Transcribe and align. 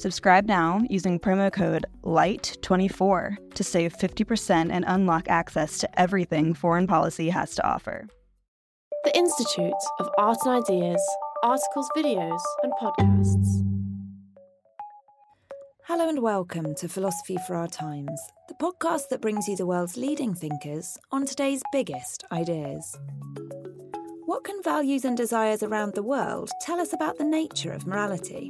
Subscribe 0.00 0.46
now 0.46 0.80
using 0.88 1.20
promo 1.20 1.52
code 1.52 1.84
LIGHT24 2.04 3.52
to 3.54 3.62
save 3.62 3.92
50% 3.92 4.70
and 4.72 4.82
unlock 4.88 5.28
access 5.28 5.76
to 5.76 6.00
everything 6.00 6.54
foreign 6.54 6.86
policy 6.86 7.28
has 7.28 7.54
to 7.56 7.66
offer. 7.68 8.08
The 9.04 9.14
Institute 9.14 9.74
of 9.98 10.08
Art 10.16 10.38
and 10.46 10.64
Ideas, 10.64 11.02
articles, 11.42 11.90
videos, 11.94 12.40
and 12.62 12.72
podcasts. 12.80 13.62
Hello 15.82 16.08
and 16.08 16.22
welcome 16.22 16.74
to 16.76 16.88
Philosophy 16.88 17.36
for 17.46 17.54
Our 17.54 17.68
Times, 17.68 18.18
the 18.48 18.54
podcast 18.54 19.10
that 19.10 19.20
brings 19.20 19.48
you 19.48 19.54
the 19.54 19.66
world's 19.66 19.98
leading 19.98 20.34
thinkers 20.34 20.96
on 21.12 21.26
today's 21.26 21.62
biggest 21.72 22.24
ideas. 22.32 22.96
What 24.24 24.44
can 24.44 24.62
values 24.62 25.04
and 25.04 25.14
desires 25.14 25.62
around 25.62 25.92
the 25.92 26.02
world 26.02 26.50
tell 26.62 26.80
us 26.80 26.94
about 26.94 27.18
the 27.18 27.24
nature 27.24 27.72
of 27.72 27.86
morality? 27.86 28.48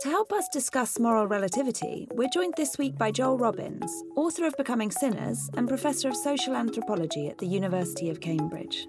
To 0.00 0.08
help 0.08 0.32
us 0.32 0.48
discuss 0.52 0.98
moral 0.98 1.26
relativity, 1.26 2.08
we're 2.12 2.28
joined 2.28 2.54
this 2.56 2.76
week 2.76 2.98
by 2.98 3.10
Joel 3.10 3.38
Robbins, 3.38 3.90
author 4.16 4.44
of 4.44 4.56
Becoming 4.56 4.90
Sinners 4.90 5.48
and 5.56 5.68
professor 5.68 6.08
of 6.08 6.16
social 6.16 6.56
anthropology 6.56 7.28
at 7.28 7.38
the 7.38 7.46
University 7.46 8.10
of 8.10 8.20
Cambridge. 8.20 8.86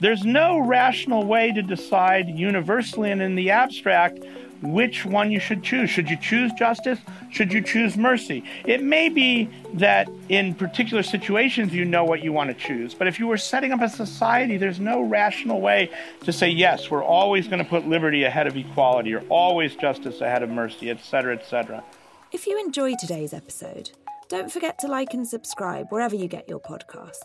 There's 0.00 0.24
no 0.24 0.58
rational 0.58 1.24
way 1.24 1.52
to 1.52 1.62
decide 1.62 2.28
universally 2.28 3.10
and 3.10 3.20
in 3.20 3.34
the 3.34 3.50
abstract 3.50 4.20
which 4.62 5.04
one 5.04 5.30
you 5.30 5.40
should 5.40 5.62
choose. 5.62 5.90
Should 5.90 6.10
you 6.10 6.16
choose 6.16 6.52
justice? 6.52 6.98
Should 7.30 7.52
you 7.52 7.62
choose 7.62 7.96
mercy? 7.96 8.44
It 8.64 8.82
may 8.82 9.08
be 9.08 9.48
that 9.74 10.08
in 10.28 10.54
particular 10.54 11.02
situations 11.02 11.72
you 11.72 11.84
know 11.84 12.04
what 12.04 12.22
you 12.22 12.32
want 12.32 12.48
to 12.50 12.54
choose, 12.54 12.94
but 12.94 13.06
if 13.06 13.18
you 13.18 13.26
were 13.26 13.36
setting 13.36 13.72
up 13.72 13.80
a 13.80 13.88
society, 13.88 14.56
there's 14.56 14.80
no 14.80 15.02
rational 15.02 15.60
way 15.60 15.90
to 16.24 16.32
say, 16.32 16.48
yes, 16.48 16.90
we're 16.90 17.04
always 17.04 17.46
going 17.48 17.62
to 17.62 17.68
put 17.68 17.86
liberty 17.86 18.24
ahead 18.24 18.46
of 18.46 18.56
equality 18.56 19.14
or 19.14 19.22
always 19.28 19.76
justice 19.76 20.20
ahead 20.20 20.42
of 20.42 20.50
mercy, 20.50 20.90
etc., 20.90 21.36
etc. 21.36 21.84
If 22.32 22.46
you 22.46 22.58
enjoyed 22.58 22.98
today's 22.98 23.32
episode, 23.32 23.90
don't 24.28 24.52
forget 24.52 24.78
to 24.80 24.88
like 24.88 25.14
and 25.14 25.26
subscribe 25.26 25.86
wherever 25.90 26.14
you 26.14 26.28
get 26.28 26.48
your 26.48 26.60
podcasts. 26.60 27.16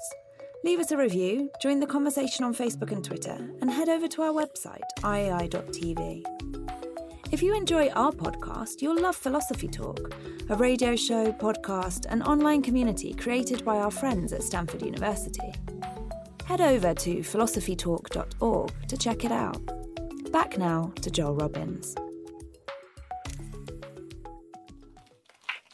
Leave 0.63 0.79
us 0.79 0.91
a 0.91 0.97
review, 0.97 1.51
join 1.61 1.81
the 1.81 1.85
conversation 1.85 2.45
on 2.45 2.55
Facebook 2.55 2.93
and 2.93 3.03
Twitter, 3.03 3.37
and 3.59 3.69
head 3.69 3.89
over 3.89 4.07
to 4.07 4.21
our 4.21 4.31
website, 4.31 4.79
iai.tv. 5.01 6.52
If 7.33 7.41
you 7.41 7.55
enjoy 7.55 7.89
our 7.95 8.11
podcast, 8.11 8.83
you'll 8.83 9.01
love 9.01 9.15
Philosophy 9.15 9.67
Talk, 9.67 10.13
a 10.49 10.55
radio 10.55 10.95
show, 10.95 11.31
podcast, 11.31 12.05
and 12.07 12.21
online 12.21 12.61
community 12.61 13.11
created 13.11 13.65
by 13.65 13.77
our 13.77 13.89
friends 13.89 14.33
at 14.33 14.43
Stanford 14.43 14.83
University. 14.83 15.51
Head 16.45 16.61
over 16.61 16.93
to 16.93 17.15
philosophytalk.org 17.21 18.87
to 18.87 18.97
check 18.97 19.25
it 19.25 19.31
out. 19.31 19.59
Back 20.31 20.59
now 20.59 20.93
to 21.01 21.09
Joel 21.09 21.33
Robbins. 21.33 21.95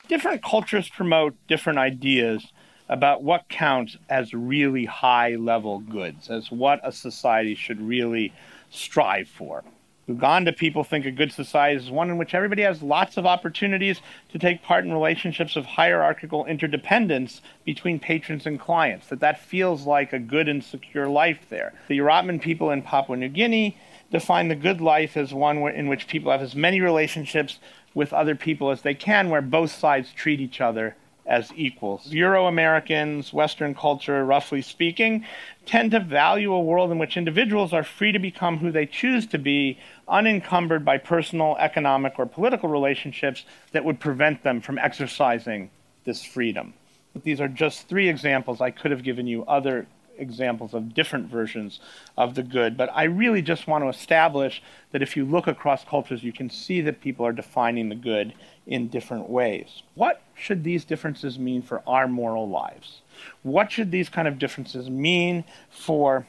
Different 0.08 0.42
cultures 0.42 0.88
promote 0.88 1.36
different 1.50 1.78
ideas 1.78 2.54
about 2.88 3.22
what 3.22 3.50
counts 3.50 3.98
as 4.10 4.34
really 4.34 4.86
high 4.86 5.36
level 5.36 5.80
goods, 5.80 6.30
as 6.30 6.50
what 6.50 6.80
a 6.86 6.94
society 6.94 7.54
should 7.54 7.82
really 7.82 8.32
strive 8.70 9.28
for. 9.28 9.66
Uganda 10.10 10.52
people 10.52 10.84
think 10.84 11.06
a 11.06 11.12
good 11.12 11.32
society 11.32 11.78
is 11.78 11.92
one 11.92 12.10
in 12.10 12.18
which 12.18 12.34
everybody 12.34 12.64
has 12.64 12.82
lots 12.82 13.16
of 13.16 13.28
opportunities 13.28 14.02
to 14.30 14.40
take 14.40 14.64
part 14.64 14.84
in 14.84 14.92
relationships 14.92 15.56
of 15.56 15.66
hierarchical 15.66 16.46
interdependence 16.46 17.42
between 17.64 18.00
patrons 18.00 18.48
and 18.48 18.60
clients, 18.60 19.08
that 19.08 19.20
that 19.20 19.40
feels 19.40 19.86
like 19.86 20.12
a 20.12 20.18
good 20.18 20.50
and 20.50 20.64
secure 20.64 21.08
life 21.08 21.46
there. 21.50 21.74
The 21.88 22.00
Urapmin 22.00 22.42
people 22.42 22.72
in 22.72 22.82
Papua 22.82 23.18
New 23.18 23.30
Guinea 23.30 23.78
define 24.12 24.48
the 24.48 24.56
good 24.56 24.82
life 24.82 25.16
as 25.16 25.32
one 25.32 25.58
in 25.58 25.88
which 25.88 26.08
people 26.08 26.32
have 26.32 26.42
as 26.42 26.56
many 26.56 26.82
relationships 26.82 27.60
with 27.94 28.12
other 28.12 28.34
people 28.34 28.72
as 28.72 28.82
they 28.82 28.96
can, 28.96 29.30
where 29.30 29.44
both 29.44 29.72
sides 29.72 30.12
treat 30.12 30.40
each 30.40 30.60
other 30.60 30.96
as 31.30 31.54
equals. 31.56 32.08
Euro 32.12 32.48
Americans, 32.48 33.32
Western 33.32 33.76
culture, 33.76 34.26
roughly 34.26 34.64
speaking, 34.64 35.24
tend 35.66 35.92
to 35.92 36.00
value 36.00 36.52
a 36.52 36.60
world 36.60 36.92
in 36.92 36.98
which 36.98 37.16
individuals 37.16 37.72
are 37.72 37.84
free 37.84 38.12
to 38.12 38.18
become 38.18 38.58
who 38.58 38.72
they 38.72 38.88
choose 38.88 39.28
to 39.28 39.38
be, 39.38 39.78
unencumbered 40.10 40.84
by 40.84 40.98
personal, 40.98 41.56
economic, 41.60 42.18
or 42.18 42.26
political 42.26 42.70
relationships 42.70 43.46
that 43.72 43.86
would 43.86 44.00
prevent 44.00 44.44
them 44.44 44.62
from 44.62 44.78
exercising 44.78 45.70
this 46.06 46.24
freedom. 46.24 46.74
But 47.14 47.24
these 47.24 47.42
are 47.42 47.48
just 47.48 47.88
three 47.88 48.10
examples. 48.10 48.62
I 48.62 48.72
could 48.72 48.92
have 48.92 49.04
given 49.04 49.28
you 49.28 49.44
other 49.46 49.88
examples 50.18 50.74
of 50.74 50.94
different 50.94 51.28
versions 51.28 51.80
of 52.18 52.36
the 52.36 52.44
good. 52.44 52.78
But 52.78 52.90
I 52.94 53.04
really 53.04 53.42
just 53.42 53.68
want 53.68 53.84
to 53.84 53.90
establish 53.90 54.62
that 54.92 55.02
if 55.02 55.16
you 55.16 55.26
look 55.26 55.48
across 55.48 55.84
cultures, 55.86 56.24
you 56.24 56.34
can 56.34 56.50
see 56.50 56.82
that 56.82 57.02
people 57.02 57.26
are 57.26 57.32
defining 57.32 57.90
the 57.90 57.96
good 57.96 58.34
in 58.68 58.90
different 58.90 59.30
ways. 59.30 59.82
What 59.96 60.22
should 60.36 60.64
these 60.64 60.86
differences 60.86 61.40
mean 61.40 61.62
for 61.62 61.82
our 61.88 62.08
moral 62.08 62.50
lives? 62.50 63.02
What 63.44 63.72
should 63.72 63.92
these 63.92 64.10
kind 64.10 64.28
of 64.28 64.38
differences 64.38 64.90
mean 64.90 65.46
for 65.70 66.28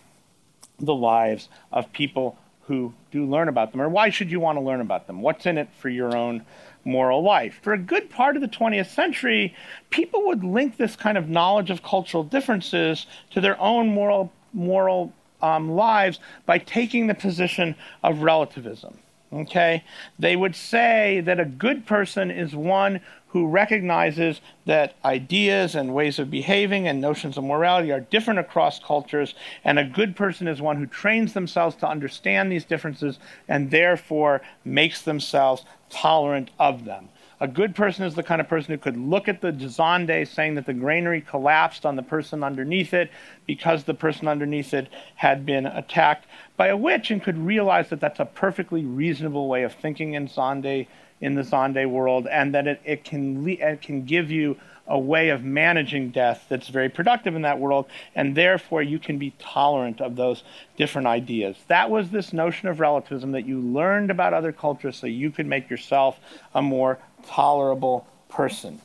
the 0.78 0.94
lives 0.94 1.48
of 1.70 1.92
people 1.92 2.38
who 2.70 2.94
do 3.10 3.26
learn 3.26 3.48
about 3.48 3.72
them? 3.72 3.82
Or 3.82 3.88
why 3.88 4.10
should 4.10 4.30
you 4.30 4.38
want 4.38 4.56
to 4.56 4.62
learn 4.62 4.80
about 4.80 5.08
them? 5.08 5.22
What's 5.22 5.44
in 5.44 5.58
it 5.58 5.68
for 5.80 5.88
your 5.88 6.16
own 6.16 6.46
moral 6.84 7.22
life. 7.22 7.58
For 7.62 7.72
a 7.72 7.78
good 7.78 8.10
part 8.10 8.36
of 8.36 8.42
the 8.42 8.48
20th 8.48 8.86
century, 8.86 9.54
people 9.90 10.26
would 10.26 10.44
link 10.44 10.76
this 10.76 10.96
kind 10.96 11.18
of 11.18 11.28
knowledge 11.28 11.68
of 11.68 11.82
cultural 11.82 12.22
differences 12.22 13.06
to 13.30 13.40
their 13.40 13.60
own 13.60 13.88
moral 13.88 14.32
moral 14.52 15.12
um, 15.42 15.70
lives 15.70 16.20
by 16.46 16.58
taking 16.58 17.06
the 17.06 17.14
position 17.14 17.74
of 18.02 18.22
relativism. 18.22 18.98
Okay, 19.32 19.84
they 20.18 20.36
would 20.36 20.56
say 20.56 21.20
that 21.24 21.38
a 21.38 21.44
good 21.44 21.86
person 21.86 22.30
is 22.30 22.54
one 22.54 23.00
who 23.32 23.46
recognizes 23.46 24.40
that 24.66 24.94
ideas 25.04 25.74
and 25.76 25.94
ways 25.94 26.18
of 26.18 26.30
behaving 26.30 26.88
and 26.88 27.00
notions 27.00 27.38
of 27.38 27.44
morality 27.44 27.92
are 27.92 28.00
different 28.00 28.40
across 28.40 28.80
cultures, 28.80 29.34
and 29.64 29.78
a 29.78 29.84
good 29.84 30.16
person 30.16 30.48
is 30.48 30.60
one 30.60 30.76
who 30.76 30.86
trains 30.86 31.32
themselves 31.32 31.76
to 31.76 31.88
understand 31.88 32.50
these 32.50 32.64
differences 32.64 33.18
and 33.46 33.70
therefore 33.70 34.42
makes 34.64 35.02
themselves 35.02 35.64
tolerant 35.90 36.50
of 36.58 36.84
them. 36.84 37.08
A 37.42 37.48
good 37.48 37.74
person 37.74 38.04
is 38.04 38.14
the 38.14 38.22
kind 38.22 38.40
of 38.40 38.48
person 38.48 38.72
who 38.72 38.78
could 38.78 38.98
look 38.98 39.26
at 39.26 39.40
the 39.40 39.52
Azande 39.52 40.28
saying 40.28 40.56
that 40.56 40.66
the 40.66 40.74
granary 40.74 41.22
collapsed 41.22 41.86
on 41.86 41.96
the 41.96 42.02
person 42.02 42.44
underneath 42.44 42.92
it 42.92 43.10
because 43.46 43.84
the 43.84 43.94
person 43.94 44.28
underneath 44.28 44.74
it 44.74 44.88
had 45.14 45.46
been 45.46 45.64
attacked 45.64 46.26
by 46.58 46.66
a 46.68 46.76
witch 46.76 47.10
and 47.10 47.22
could 47.22 47.38
realize 47.38 47.88
that 47.88 48.00
that's 48.00 48.20
a 48.20 48.26
perfectly 48.26 48.84
reasonable 48.84 49.48
way 49.48 49.62
of 49.62 49.72
thinking 49.72 50.12
in 50.12 50.28
Zande 50.28 50.86
in 51.20 51.34
the 51.34 51.42
Zande 51.42 51.88
world 51.88 52.26
and 52.26 52.54
that 52.54 52.66
it, 52.66 52.80
it 52.84 53.04
can 53.04 53.44
le- 53.44 53.52
it 53.52 53.82
can 53.82 54.04
give 54.04 54.30
you 54.30 54.56
a 54.90 54.98
way 54.98 55.28
of 55.28 55.44
managing 55.44 56.10
death 56.10 56.46
that's 56.48 56.66
very 56.68 56.88
productive 56.88 57.36
in 57.36 57.42
that 57.42 57.60
world, 57.60 57.86
and 58.16 58.34
therefore 58.34 58.82
you 58.82 58.98
can 58.98 59.18
be 59.18 59.32
tolerant 59.38 60.00
of 60.00 60.16
those 60.16 60.42
different 60.76 61.06
ideas. 61.06 61.56
That 61.68 61.90
was 61.90 62.10
this 62.10 62.32
notion 62.32 62.66
of 62.66 62.80
relativism 62.80 63.30
that 63.32 63.46
you 63.46 63.60
learned 63.60 64.10
about 64.10 64.34
other 64.34 64.50
cultures 64.50 64.96
so 64.96 65.06
you 65.06 65.30
could 65.30 65.46
make 65.46 65.70
yourself 65.70 66.18
a 66.56 66.60
more 66.60 66.98
tolerable 67.24 68.04
person. 68.28 68.80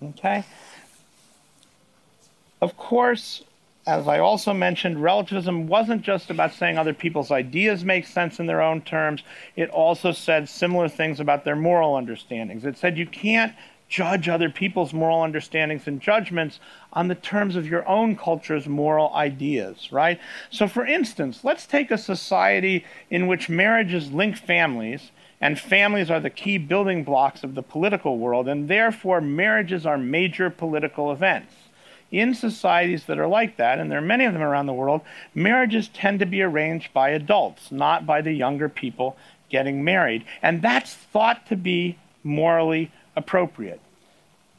Okay? 0.00 0.44
Of 2.62 2.76
course, 2.76 3.42
as 3.88 4.06
I 4.06 4.18
also 4.18 4.52
mentioned, 4.52 5.02
relativism 5.02 5.66
wasn't 5.66 6.02
just 6.02 6.28
about 6.28 6.52
saying 6.52 6.76
other 6.76 6.92
people's 6.92 7.30
ideas 7.30 7.86
make 7.86 8.06
sense 8.06 8.38
in 8.38 8.44
their 8.44 8.60
own 8.60 8.82
terms. 8.82 9.22
It 9.56 9.70
also 9.70 10.12
said 10.12 10.46
similar 10.46 10.90
things 10.90 11.20
about 11.20 11.46
their 11.46 11.56
moral 11.56 11.96
understandings. 11.96 12.66
It 12.66 12.76
said 12.76 12.98
you 12.98 13.06
can't 13.06 13.54
judge 13.88 14.28
other 14.28 14.50
people's 14.50 14.92
moral 14.92 15.22
understandings 15.22 15.86
and 15.86 16.02
judgments 16.02 16.60
on 16.92 17.08
the 17.08 17.14
terms 17.14 17.56
of 17.56 17.66
your 17.66 17.88
own 17.88 18.14
culture's 18.14 18.68
moral 18.68 19.10
ideas, 19.14 19.90
right? 19.90 20.20
So, 20.50 20.68
for 20.68 20.84
instance, 20.84 21.42
let's 21.42 21.64
take 21.64 21.90
a 21.90 21.96
society 21.96 22.84
in 23.08 23.26
which 23.26 23.48
marriages 23.48 24.12
link 24.12 24.36
families, 24.36 25.12
and 25.40 25.58
families 25.58 26.10
are 26.10 26.20
the 26.20 26.28
key 26.28 26.58
building 26.58 27.04
blocks 27.04 27.42
of 27.42 27.54
the 27.54 27.62
political 27.62 28.18
world, 28.18 28.48
and 28.48 28.68
therefore 28.68 29.22
marriages 29.22 29.86
are 29.86 29.96
major 29.96 30.50
political 30.50 31.10
events. 31.10 31.54
In 32.10 32.34
societies 32.34 33.04
that 33.04 33.18
are 33.18 33.26
like 33.26 33.56
that, 33.58 33.78
and 33.78 33.90
there 33.90 33.98
are 33.98 34.02
many 34.02 34.24
of 34.24 34.32
them 34.32 34.42
around 34.42 34.66
the 34.66 34.72
world, 34.72 35.02
marriages 35.34 35.88
tend 35.88 36.20
to 36.20 36.26
be 36.26 36.42
arranged 36.42 36.92
by 36.94 37.10
adults, 37.10 37.70
not 37.70 38.06
by 38.06 38.22
the 38.22 38.32
younger 38.32 38.68
people 38.68 39.16
getting 39.50 39.84
married. 39.84 40.24
And 40.42 40.62
that's 40.62 40.94
thought 40.94 41.46
to 41.48 41.56
be 41.56 41.98
morally 42.24 42.90
appropriate. 43.14 43.80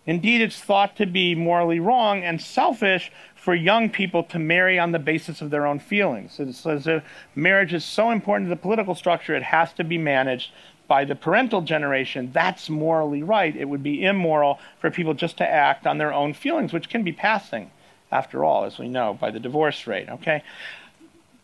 Indeed, 0.06 0.42
it's 0.42 0.60
thought 0.60 0.96
to 0.98 1.06
be 1.06 1.36
morally 1.36 1.80
wrong 1.80 2.24
and 2.24 2.42
selfish 2.42 3.12
for 3.36 3.54
young 3.54 3.90
people 3.90 4.24
to 4.24 4.40
marry 4.40 4.80
on 4.80 4.92
the 4.92 5.00
basis 5.00 5.42
of 5.42 5.50
their 5.50 5.66
own 5.66 5.80
feelings. 5.80 6.40
It 6.40 6.54
says 6.54 6.86
that 6.86 7.04
marriage 7.36 7.74
is 7.74 7.86
so 7.86 8.12
important 8.12 8.48
to 8.48 8.50
the 8.50 8.62
political 8.62 8.96
structure, 8.96 9.36
it 9.36 9.44
has 9.44 9.72
to 9.74 9.84
be 9.84 9.98
managed 9.98 10.52
by 10.90 11.06
the 11.06 11.16
parental 11.16 11.62
generation. 11.62 12.32
That's 12.34 12.70
morally 12.70 13.24
right. 13.24 13.56
It 13.56 13.70
would 13.70 13.84
be 13.84 14.04
immoral 14.04 14.60
for 14.82 14.92
people 14.92 15.14
just 15.14 15.38
to 15.38 15.50
act 15.50 15.88
on 15.88 15.98
their 15.98 16.14
own 16.14 16.34
feelings, 16.34 16.74
which 16.74 16.90
can 16.90 17.04
be 17.04 17.14
passing, 17.14 17.72
after 18.12 18.44
all, 18.44 18.66
as 18.66 18.78
we 18.78 18.90
know, 18.90 19.14
by 19.14 19.32
the 19.32 19.40
divorce 19.40 19.88
rate. 19.88 20.10
Okay? 20.10 20.44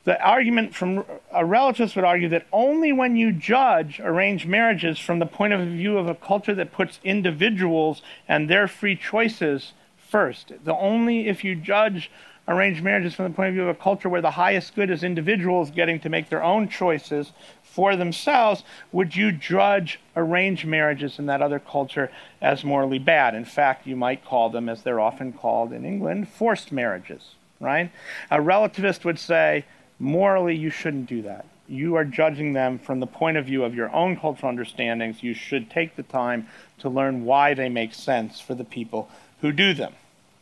the 0.06 0.22
argument 0.22 0.74
from 0.74 1.00
a 1.32 1.42
relativist 1.42 1.96
would 1.96 2.06
argue 2.06 2.30
that 2.30 2.46
only 2.54 2.94
when 2.94 3.16
you 3.16 3.32
judge 3.32 4.00
arranged 4.00 4.48
marriages 4.48 5.00
from 5.00 5.18
the 5.18 5.26
point 5.26 5.52
of 5.52 5.68
view 5.68 5.98
of 5.98 6.08
a 6.08 6.14
culture 6.16 6.54
that 6.54 6.72
puts 6.72 7.00
individuals 7.04 8.04
and 8.28 8.48
their 8.48 8.68
free 8.68 8.96
choices 8.96 9.74
first, 9.98 10.54
the 10.64 10.76
only 10.76 11.28
if 11.28 11.44
you 11.44 11.56
judge 11.56 12.12
arranged 12.48 12.84
marriages 12.84 13.14
from 13.16 13.26
the 13.26 13.36
point 13.36 13.50
of 13.50 13.54
view 13.56 13.64
of 13.64 13.70
a 13.70 13.80
culture 13.80 14.08
where 14.08 14.22
the 14.22 14.32
highest 14.32 14.76
good 14.76 14.92
is 14.92 15.04
individuals 15.04 15.72
getting 15.72 16.00
to 16.00 16.10
make 16.10 16.30
their 16.30 16.44
own 16.44 16.70
choices 16.70 17.32
for 17.64 17.96
themselves, 17.96 18.64
would 18.92 19.16
you 19.16 19.32
judge 19.32 20.00
arranged 20.16 20.66
marriages 20.66 21.20
in 21.20 21.26
that 21.26 21.42
other 21.42 21.60
culture 21.60 22.12
as 22.42 22.64
morally 22.64 23.00
bad? 23.00 23.36
In 23.36 23.46
fact, 23.46 23.88
you 23.88 23.96
might 23.96 24.24
call 24.24 24.50
them, 24.50 24.70
as 24.70 24.84
they're 24.84 25.00
often 25.00 25.34
called 25.34 25.74
in 25.74 25.86
England, 25.86 26.30
forced 26.30 26.72
marriages, 26.72 27.36
right? 27.60 27.92
A 28.30 28.38
relativist 28.38 29.04
would 29.04 29.20
say, 29.20 29.66
morally, 30.00 30.56
you 30.56 30.70
shouldn't 30.70 31.08
do 31.08 31.24
that. 31.24 31.46
You 31.68 31.96
are 31.96 32.06
judging 32.06 32.54
them 32.54 32.78
from 32.78 33.00
the 33.00 33.08
point 33.08 33.38
of 33.38 33.46
view 33.46 33.64
of 33.64 33.74
your 33.74 33.92
own 33.94 34.18
cultural 34.18 34.50
understandings. 34.50 35.24
You 35.24 35.34
should 35.34 35.70
take 35.70 35.96
the 35.96 36.04
time 36.04 36.48
to 36.80 36.90
learn 36.90 37.26
why 37.26 37.56
they 37.56 37.70
make 37.70 37.94
sense 37.94 38.40
for 38.40 38.54
the 38.54 38.64
people 38.64 39.10
who 39.42 39.52
do 39.52 39.74
them. 39.74 39.94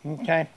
Okay? 0.05 0.49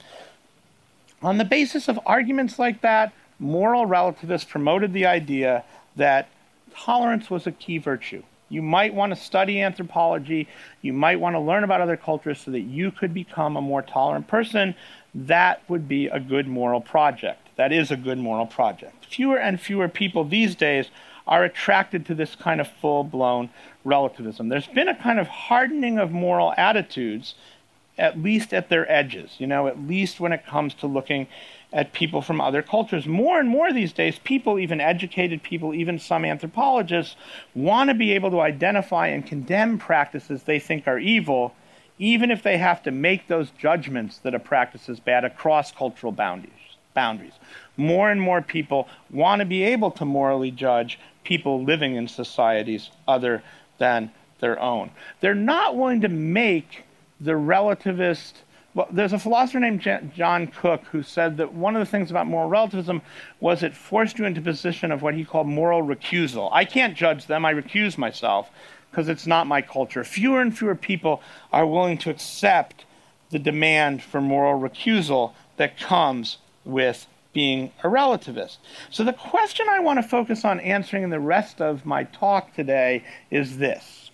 On 1.27 1.39
the 1.39 1.45
basis 1.45 1.89
of 1.89 1.99
arguments 2.07 2.57
like 2.57 2.83
that, 2.83 3.13
moral 3.41 3.85
relativists 3.85 4.49
promoted 4.49 4.93
the 4.93 5.07
idea 5.07 5.65
that 5.97 6.29
tolerance 6.73 7.29
was 7.29 7.49
a 7.49 7.51
key 7.51 7.79
virtue. 7.79 8.23
You 8.49 8.63
might 8.63 8.95
want 8.95 9.13
to 9.13 9.21
study 9.21 9.61
anthropology, 9.61 10.47
you 10.83 10.93
might 10.93 11.19
want 11.19 11.35
to 11.35 11.41
learn 11.41 11.65
about 11.65 11.81
other 11.81 11.97
cultures 11.97 12.39
so 12.39 12.53
that 12.53 12.61
you 12.61 12.93
could 12.93 13.13
become 13.13 13.57
a 13.57 13.61
more 13.61 13.83
tolerant 13.83 14.29
person. 14.29 14.77
That 15.17 15.69
would 15.69 15.89
be 15.89 16.07
a 16.07 16.21
good 16.21 16.47
moral 16.47 16.81
project 16.81 17.47
that 17.57 17.73
is 17.73 17.91
a 17.91 17.97
good 17.97 18.19
moral 18.19 18.47
project. 18.47 19.07
Fewer 19.07 19.39
and 19.39 19.61
fewer 19.61 19.89
people 19.89 20.25
these 20.25 20.55
days 20.55 20.91
are 21.27 21.43
attracted 21.43 22.07
to 22.07 22.15
this 22.15 22.37
kind 22.37 22.61
of 22.61 22.69
full 22.69 23.03
blown 23.03 23.51
relativism. 23.85 24.49
There's 24.49 24.69
been 24.69 24.89
a 24.89 24.95
kind 24.95 25.19
of 25.19 25.27
hardening 25.27 25.99
of 25.99 26.13
moral 26.13 26.55
attitudes, 26.57 27.35
at 27.99 28.21
least 28.21 28.53
at 28.53 28.69
their 28.69 28.91
edges, 28.91 29.37
you 29.39 29.47
know, 29.47 29.67
at 29.67 29.81
least 29.81 30.21
when 30.21 30.33
it 30.33 30.47
comes 30.47 30.75
to 30.75 30.87
looking 30.87 31.27
at 31.73 31.93
people 31.93 32.23
from 32.23 32.41
other 32.41 32.63
cultures. 32.63 33.07
More 33.07 33.41
and 33.41 33.49
more 33.49 33.73
these 33.73 33.93
days, 33.93 34.19
people, 34.19 34.59
even 34.59 34.81
educated 34.81 35.43
people, 35.43 35.75
even 35.75 35.99
some 35.99 36.25
anthropologists, 36.25 37.17
want 37.55 37.89
to 37.89 37.95
be 37.95 38.13
able 38.13 38.31
to 38.31 38.41
identify 38.41 39.09
and 39.09 39.27
condemn 39.27 39.79
practices 39.79 40.43
they 40.43 40.59
think 40.59 40.87
are 40.87 40.99
evil, 40.99 41.55
even 41.99 42.31
if 42.31 42.43
they 42.43 42.59
have 42.59 42.83
to 42.83 42.91
make 42.91 43.27
those 43.27 43.51
judgments 43.51 44.19
that 44.19 44.35
a 44.35 44.39
practice 44.39 44.89
is 44.89 45.01
bad 45.01 45.25
across 45.25 45.73
cultural 45.73 46.13
boundaries 46.13 46.53
boundaries. 46.97 47.35
More 47.77 48.11
and 48.11 48.21
more 48.21 48.41
people 48.43 48.89
want 49.11 49.41
to 49.41 49.45
be 49.45 49.63
able 49.63 49.91
to 49.93 50.05
morally 50.05 50.51
judge 50.51 50.99
people 51.23 51.63
living 51.63 51.95
in 51.95 52.09
societies 52.09 52.91
other 53.07 53.43
than 53.79 54.11
their 54.41 54.59
own. 54.59 54.91
They're 55.21 55.35
not 55.35 55.77
willing 55.77 56.01
to 56.01 56.09
make 56.09 56.86
the 57.21 57.33
relativist. 57.33 58.33
Well, 58.75 58.89
there's 58.91 59.13
a 59.13 59.19
philosopher 59.19 59.61
named 59.61 59.81
John 60.15 60.47
Cook 60.49 60.85
who 60.93 61.03
said 61.03 61.39
that 61.39 61.55
one 61.55 61.75
of 61.75 61.81
the 61.81 61.91
things 61.91 62.11
about 62.11 62.27
moral 62.27 62.49
relativism 62.49 63.01
was 63.41 63.63
it 63.63 63.75
forced 63.75 64.19
you 64.19 64.27
into 64.27 64.43
position 64.43 64.93
of 64.93 65.01
what 65.01 65.15
he 65.15 65.25
called 65.25 65.47
moral 65.47 65.83
recusal. 65.83 66.51
I 66.53 66.67
can't 66.67 66.95
judge 66.95 67.27
them, 67.27 67.47
I 67.47 67.55
recuse 67.55 67.97
myself 67.97 68.51
because 68.91 69.09
it's 69.09 69.27
not 69.27 69.47
my 69.47 69.63
culture. 69.63 70.05
Fewer 70.05 70.41
and 70.41 70.57
fewer 70.57 70.75
people 70.75 71.23
are 71.53 71.67
willing 71.67 71.99
to 71.99 72.11
accept 72.11 72.85
the 73.31 73.39
demand 73.39 74.03
for 74.03 74.21
moral 74.21 74.61
recusal 74.61 75.33
that 75.57 75.79
comes 75.79 76.39
with 76.65 77.07
being 77.33 77.71
a 77.85 77.89
relativist. 77.89 78.57
So, 78.91 79.05
the 79.05 79.13
question 79.13 79.67
I 79.69 79.81
want 79.81 79.99
to 79.99 80.03
focus 80.03 80.45
on 80.45 80.59
answering 80.61 81.03
in 81.03 81.11
the 81.11 81.21
rest 81.21 81.61
of 81.61 81.85
my 81.85 82.05
talk 82.05 82.55
today 82.55 83.05
is 83.31 83.59
this. 83.59 84.11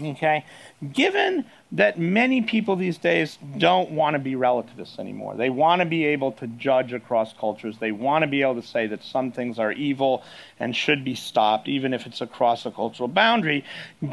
Okay? 0.00 0.44
Given 0.92 1.44
that 1.72 1.98
many 1.98 2.42
people 2.42 2.74
these 2.74 2.98
days 2.98 3.38
don't 3.58 3.92
want 3.92 4.14
to 4.14 4.18
be 4.18 4.34
relativists 4.34 4.98
anymore, 4.98 5.36
they 5.36 5.50
want 5.50 5.80
to 5.80 5.86
be 5.86 6.04
able 6.04 6.32
to 6.32 6.46
judge 6.46 6.92
across 6.92 7.32
cultures, 7.32 7.78
they 7.78 7.92
want 7.92 8.22
to 8.22 8.26
be 8.26 8.42
able 8.42 8.60
to 8.60 8.66
say 8.66 8.86
that 8.88 9.04
some 9.04 9.30
things 9.30 9.58
are 9.58 9.70
evil 9.72 10.24
and 10.58 10.74
should 10.74 11.04
be 11.04 11.14
stopped, 11.14 11.68
even 11.68 11.94
if 11.94 12.06
it's 12.06 12.20
across 12.20 12.66
a 12.66 12.70
cultural 12.70 13.08
boundary. 13.08 13.64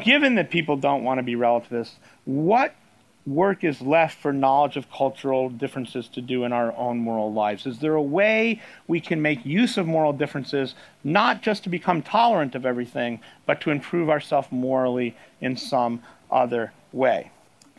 Given 0.04 0.36
that 0.36 0.50
people 0.50 0.76
don't 0.76 1.02
want 1.02 1.18
to 1.18 1.24
be 1.24 1.34
relativists, 1.34 1.96
what 2.24 2.74
work 3.26 3.62
is 3.64 3.80
left 3.80 4.18
for 4.20 4.32
knowledge 4.32 4.76
of 4.76 4.90
cultural 4.90 5.50
differences 5.50 6.08
to 6.08 6.20
do 6.20 6.44
in 6.44 6.52
our 6.52 6.74
own 6.76 6.98
moral 6.98 7.32
lives? 7.32 7.66
Is 7.66 7.78
there 7.80 7.94
a 7.94 8.02
way 8.02 8.62
we 8.86 9.00
can 9.00 9.20
make 9.20 9.44
use 9.44 9.76
of 9.76 9.86
moral 9.86 10.12
differences, 10.12 10.74
not 11.04 11.42
just 11.42 11.64
to 11.64 11.68
become 11.68 12.02
tolerant 12.02 12.54
of 12.54 12.64
everything, 12.64 13.20
but 13.46 13.60
to 13.62 13.70
improve 13.70 14.08
ourselves 14.08 14.48
morally 14.50 15.16
in 15.40 15.56
some 15.56 16.02
other 16.30 16.72
way? 16.92 17.30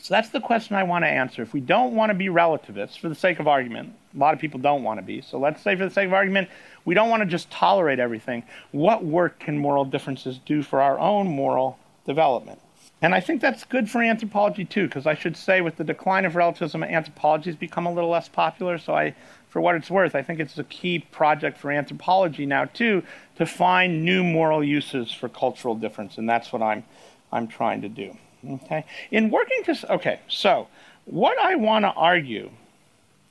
So 0.01 0.13
that's 0.13 0.29
the 0.29 0.39
question 0.39 0.75
I 0.75 0.83
want 0.83 1.03
to 1.03 1.09
answer. 1.09 1.41
If 1.41 1.53
we 1.53 1.59
don't 1.59 1.93
want 1.93 2.09
to 2.09 2.13
be 2.13 2.29
relativists, 2.29 2.95
for 2.95 3.09
the 3.09 3.15
sake 3.15 3.39
of 3.39 3.47
argument, 3.47 3.93
a 4.15 4.17
lot 4.17 4.33
of 4.33 4.39
people 4.39 4.59
don't 4.59 4.83
want 4.83 4.97
to 4.97 5.05
be. 5.05 5.21
So 5.21 5.37
let's 5.37 5.61
say, 5.61 5.75
for 5.75 5.85
the 5.85 5.91
sake 5.91 6.07
of 6.07 6.13
argument, 6.13 6.49
we 6.85 6.93
don't 6.93 7.09
want 7.09 7.21
to 7.21 7.27
just 7.27 7.51
tolerate 7.51 7.99
everything. 7.99 8.43
What 8.71 9.03
work 9.03 9.39
can 9.39 9.57
moral 9.57 9.85
differences 9.85 10.39
do 10.45 10.63
for 10.63 10.81
our 10.81 10.97
own 10.97 11.27
moral 11.27 11.77
development? 12.05 12.59
And 13.01 13.13
I 13.13 13.19
think 13.19 13.41
that's 13.41 13.63
good 13.63 13.89
for 13.89 14.01
anthropology 14.01 14.65
too, 14.65 14.87
because 14.87 15.05
I 15.05 15.15
should 15.15 15.37
say, 15.37 15.61
with 15.61 15.77
the 15.77 15.83
decline 15.83 16.25
of 16.25 16.35
relativism, 16.35 16.83
anthropology 16.83 17.49
has 17.49 17.57
become 17.57 17.85
a 17.85 17.93
little 17.93 18.09
less 18.09 18.27
popular. 18.27 18.77
So 18.77 18.93
I, 18.93 19.15
for 19.49 19.61
what 19.61 19.75
it's 19.75 19.89
worth, 19.89 20.15
I 20.15 20.21
think 20.21 20.39
it's 20.39 20.57
a 20.57 20.63
key 20.65 20.99
project 20.99 21.57
for 21.57 21.71
anthropology 21.71 22.45
now 22.45 22.65
too 22.65 23.03
to 23.37 23.45
find 23.45 24.03
new 24.03 24.23
moral 24.23 24.63
uses 24.63 25.11
for 25.11 25.29
cultural 25.29 25.75
difference, 25.75 26.17
and 26.17 26.29
that's 26.29 26.51
what 26.51 26.61
I'm, 26.61 26.83
I'm 27.31 27.47
trying 27.47 27.81
to 27.81 27.89
do. 27.89 28.17
Okay, 28.47 28.85
in 29.11 29.29
working 29.29 29.63
to 29.65 29.93
okay, 29.93 30.19
so 30.27 30.67
what 31.05 31.37
I 31.37 31.55
want 31.55 31.83
to 31.83 31.89
argue 31.89 32.49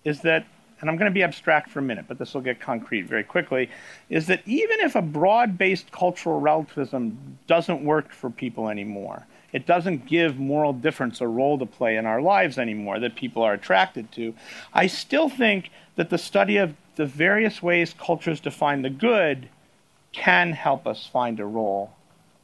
is 0.04 0.20
that, 0.20 0.46
and 0.80 0.90
I'm 0.90 0.96
going 0.96 1.10
to 1.10 1.14
be 1.14 1.22
abstract 1.22 1.70
for 1.70 1.78
a 1.78 1.82
minute, 1.82 2.04
but 2.08 2.18
this 2.18 2.34
will 2.34 2.40
get 2.40 2.60
concrete 2.60 3.02
very 3.02 3.24
quickly, 3.24 3.70
is 4.10 4.26
that 4.26 4.42
even 4.46 4.80
if 4.80 4.96
a 4.96 5.02
broad-based 5.02 5.90
cultural 5.92 6.40
relativism 6.40 7.38
doesn't 7.46 7.82
work 7.82 8.12
for 8.12 8.28
people 8.28 8.68
anymore 8.68 9.26
it 9.52 9.66
doesn't 9.66 10.06
give 10.06 10.38
moral 10.38 10.72
difference 10.72 11.20
a 11.20 11.26
role 11.26 11.58
to 11.58 11.66
play 11.66 11.96
in 11.96 12.06
our 12.06 12.20
lives 12.20 12.58
anymore 12.58 13.00
that 13.00 13.16
people 13.16 13.42
are 13.42 13.54
attracted 13.54 14.12
to. 14.12 14.34
I 14.74 14.86
still 14.86 15.28
think 15.28 15.70
that 15.96 16.10
the 16.10 16.18
study 16.18 16.58
of 16.58 16.74
the 16.96 17.06
various 17.06 17.62
ways 17.62 17.94
cultures 17.98 18.40
define 18.40 18.82
the 18.82 18.90
good 18.90 19.48
can 20.12 20.52
help 20.52 20.86
us 20.86 21.06
find 21.06 21.40
a 21.40 21.46
role 21.46 21.92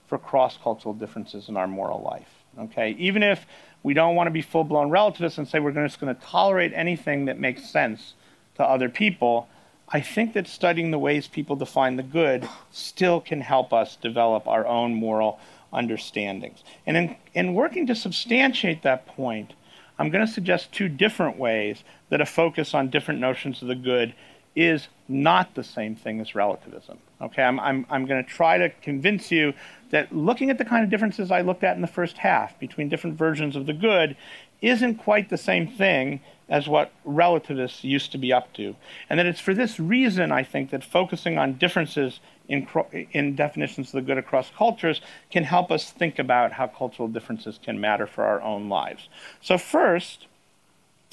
for 0.06 0.18
cross 0.18 0.56
cultural 0.62 0.94
differences 0.94 1.48
in 1.48 1.56
our 1.56 1.66
moral 1.66 2.00
life. 2.02 2.33
Okay? 2.58 2.90
Even 2.98 3.22
if 3.22 3.46
we 3.82 3.94
don't 3.94 4.14
want 4.14 4.26
to 4.26 4.32
be 4.32 4.42
full 4.42 4.64
blown 4.64 4.90
relativists 4.90 5.38
and 5.38 5.46
say 5.46 5.58
we're 5.58 5.72
just 5.72 6.00
going 6.00 6.14
to 6.14 6.20
tolerate 6.22 6.72
anything 6.74 7.26
that 7.26 7.38
makes 7.38 7.68
sense 7.68 8.14
to 8.56 8.62
other 8.62 8.88
people, 8.88 9.48
I 9.88 10.00
think 10.00 10.32
that 10.32 10.46
studying 10.46 10.90
the 10.90 10.98
ways 10.98 11.28
people 11.28 11.56
define 11.56 11.96
the 11.96 12.02
good 12.02 12.48
still 12.70 13.20
can 13.20 13.40
help 13.40 13.72
us 13.72 13.96
develop 13.96 14.46
our 14.46 14.66
own 14.66 14.94
moral 14.94 15.38
understandings. 15.72 16.64
And 16.86 16.96
in, 16.96 17.16
in 17.34 17.54
working 17.54 17.86
to 17.88 17.94
substantiate 17.94 18.82
that 18.82 19.06
point, 19.06 19.52
I'm 19.98 20.10
going 20.10 20.26
to 20.26 20.32
suggest 20.32 20.72
two 20.72 20.88
different 20.88 21.38
ways 21.38 21.84
that 22.08 22.20
a 22.20 22.26
focus 22.26 22.74
on 22.74 22.90
different 22.90 23.20
notions 23.20 23.60
of 23.62 23.68
the 23.68 23.74
good 23.74 24.14
is 24.56 24.88
not 25.08 25.54
the 25.54 25.64
same 25.64 25.96
thing 25.96 26.20
as 26.20 26.34
relativism. 26.34 26.98
Okay, 27.20 27.42
I'm, 27.42 27.58
I'm, 27.60 27.86
I'm 27.90 28.06
going 28.06 28.24
to 28.24 28.28
try 28.28 28.58
to 28.58 28.70
convince 28.70 29.30
you 29.30 29.52
that 29.94 30.12
looking 30.12 30.50
at 30.50 30.58
the 30.58 30.64
kind 30.64 30.82
of 30.82 30.90
differences 30.90 31.30
I 31.30 31.40
looked 31.40 31.62
at 31.62 31.76
in 31.76 31.80
the 31.80 31.86
first 31.86 32.18
half 32.18 32.58
between 32.58 32.88
different 32.88 33.16
versions 33.16 33.54
of 33.54 33.66
the 33.66 33.72
good 33.72 34.16
isn't 34.60 34.96
quite 34.96 35.28
the 35.28 35.38
same 35.38 35.68
thing 35.68 36.20
as 36.48 36.66
what 36.66 36.90
relativists 37.04 37.84
used 37.84 38.10
to 38.10 38.18
be 38.18 38.32
up 38.32 38.52
to. 38.54 38.74
And 39.08 39.20
that 39.20 39.26
it's 39.26 39.38
for 39.38 39.54
this 39.54 39.78
reason, 39.78 40.32
I 40.32 40.42
think, 40.42 40.70
that 40.70 40.82
focusing 40.82 41.38
on 41.38 41.58
differences 41.58 42.18
in, 42.48 42.66
in 43.12 43.36
definitions 43.36 43.88
of 43.88 43.92
the 43.92 44.02
good 44.02 44.18
across 44.18 44.50
cultures 44.50 45.00
can 45.30 45.44
help 45.44 45.70
us 45.70 45.92
think 45.92 46.18
about 46.18 46.50
how 46.50 46.66
cultural 46.66 47.06
differences 47.06 47.60
can 47.62 47.80
matter 47.80 48.08
for 48.08 48.24
our 48.24 48.42
own 48.42 48.68
lives. 48.68 49.08
So, 49.40 49.58
first, 49.58 50.26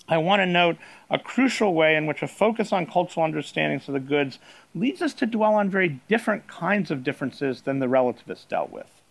I 0.08 0.18
want 0.18 0.42
to 0.42 0.46
note 0.46 0.78
a 1.10 1.20
crucial 1.20 1.74
way 1.74 1.96
in 1.96 2.06
which 2.06 2.22
a 2.22 2.28
focus 2.28 2.74
on 2.74 2.86
cultural 2.86 3.24
understandings 3.24 3.88
of 3.88 3.94
the 3.94 4.00
goods 4.00 4.40
leads 4.74 5.02
us 5.02 5.14
to 5.16 5.26
dwell 5.26 5.56
on 5.56 5.70
very 5.70 6.02
different 6.08 6.48
kinds 6.48 6.92
of 6.92 7.04
differences 7.04 7.62
than 7.62 7.80
the 7.80 7.88
relativists 7.88 8.46
dealt 8.46 8.72
with. 8.72 9.02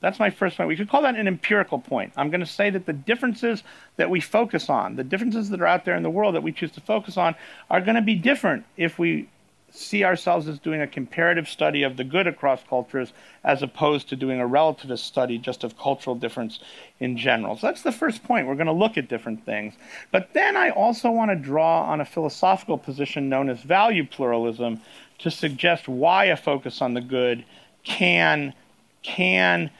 That's 0.00 0.18
my 0.18 0.28
first 0.28 0.58
point. 0.58 0.68
We 0.68 0.76
could 0.76 0.90
call 0.90 1.00
that 1.02 1.16
an 1.16 1.26
empirical 1.26 1.78
point. 1.78 2.12
I'm 2.14 2.28
going 2.28 2.40
to 2.40 2.46
say 2.46 2.68
that 2.68 2.84
the 2.84 2.92
differences 2.92 3.62
that 3.96 4.10
we 4.10 4.20
focus 4.20 4.68
on, 4.68 4.96
the 4.96 5.04
differences 5.04 5.48
that 5.48 5.62
are 5.62 5.66
out 5.66 5.86
there 5.86 5.96
in 5.96 6.02
the 6.02 6.10
world 6.10 6.34
that 6.34 6.42
we 6.42 6.52
choose 6.52 6.72
to 6.72 6.80
focus 6.82 7.16
on, 7.16 7.34
are 7.70 7.80
going 7.80 7.94
to 7.94 8.02
be 8.02 8.14
different 8.14 8.66
if 8.76 8.98
we 8.98 9.28
see 9.74 10.04
ourselves 10.04 10.46
as 10.46 10.58
doing 10.60 10.80
a 10.80 10.86
comparative 10.86 11.48
study 11.48 11.82
of 11.82 11.96
the 11.96 12.04
good 12.04 12.28
across 12.28 12.62
cultures 12.68 13.12
as 13.42 13.60
opposed 13.60 14.08
to 14.08 14.16
doing 14.16 14.40
a 14.40 14.48
relativist 14.48 15.00
study 15.00 15.36
just 15.36 15.64
of 15.64 15.76
cultural 15.76 16.14
difference 16.14 16.60
in 17.00 17.16
general. 17.16 17.56
So 17.56 17.66
that's 17.66 17.82
the 17.82 17.90
first 17.90 18.22
point. 18.22 18.46
We're 18.46 18.54
going 18.54 18.68
to 18.68 18.72
look 18.72 18.96
at 18.96 19.08
different 19.08 19.44
things. 19.44 19.74
But 20.12 20.32
then 20.32 20.56
I 20.56 20.70
also 20.70 21.10
want 21.10 21.32
to 21.32 21.36
draw 21.36 21.82
on 21.82 22.00
a 22.00 22.04
philosophical 22.04 22.78
position 22.78 23.28
known 23.28 23.50
as 23.50 23.62
value 23.62 24.06
pluralism 24.06 24.80
to 25.18 25.30
suggest 25.30 25.88
why 25.88 26.26
a 26.26 26.36
focus 26.36 26.80
on 26.80 26.94
the 26.94 27.00
good 27.00 27.44
can 27.82 28.54
can 29.02 29.70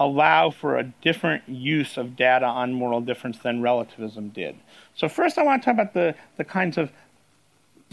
allow 0.00 0.50
for 0.50 0.76
a 0.78 0.82
different 1.02 1.48
use 1.48 1.96
of 1.96 2.16
data 2.16 2.46
on 2.46 2.72
moral 2.72 3.00
difference 3.00 3.38
than 3.38 3.62
relativism 3.62 4.30
did. 4.30 4.56
So 4.96 5.08
first 5.08 5.38
I 5.38 5.44
want 5.44 5.62
to 5.62 5.66
talk 5.66 5.74
about 5.74 5.94
the, 5.94 6.14
the 6.36 6.44
kinds 6.44 6.78
of 6.78 6.90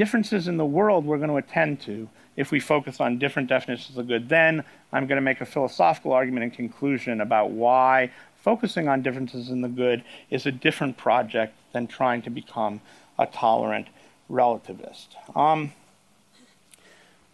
differences 0.02 0.48
in 0.48 0.58
the 0.58 0.66
world 0.66 1.06
we're 1.06 1.20
going 1.20 1.30
to 1.30 1.36
attend 1.36 1.80
to 1.80 2.10
if 2.36 2.50
we 2.50 2.60
focus 2.60 3.00
on 3.00 3.20
different 3.20 3.48
definitions 3.48 3.96
of 4.00 4.08
good. 4.08 4.28
Then 4.30 4.64
I'm 4.92 5.06
going 5.06 5.18
to 5.18 5.22
make 5.22 5.42
a 5.42 5.46
philosophical 5.46 6.12
argument 6.12 6.44
in 6.44 6.50
conclusion 6.50 7.22
about 7.22 7.52
why 7.52 8.10
focusing 8.36 8.88
on 8.88 9.04
differences 9.04 9.50
in 9.50 9.62
the 9.62 9.68
good 9.68 10.04
is 10.32 10.48
a 10.48 10.52
different 10.52 10.98
project 10.98 11.54
than 11.72 11.86
trying 11.86 12.24
to 12.24 12.32
become 12.32 12.82
a 13.20 13.28
tolerant 13.28 13.90
relativist. 14.28 15.10
Um, 15.36 15.72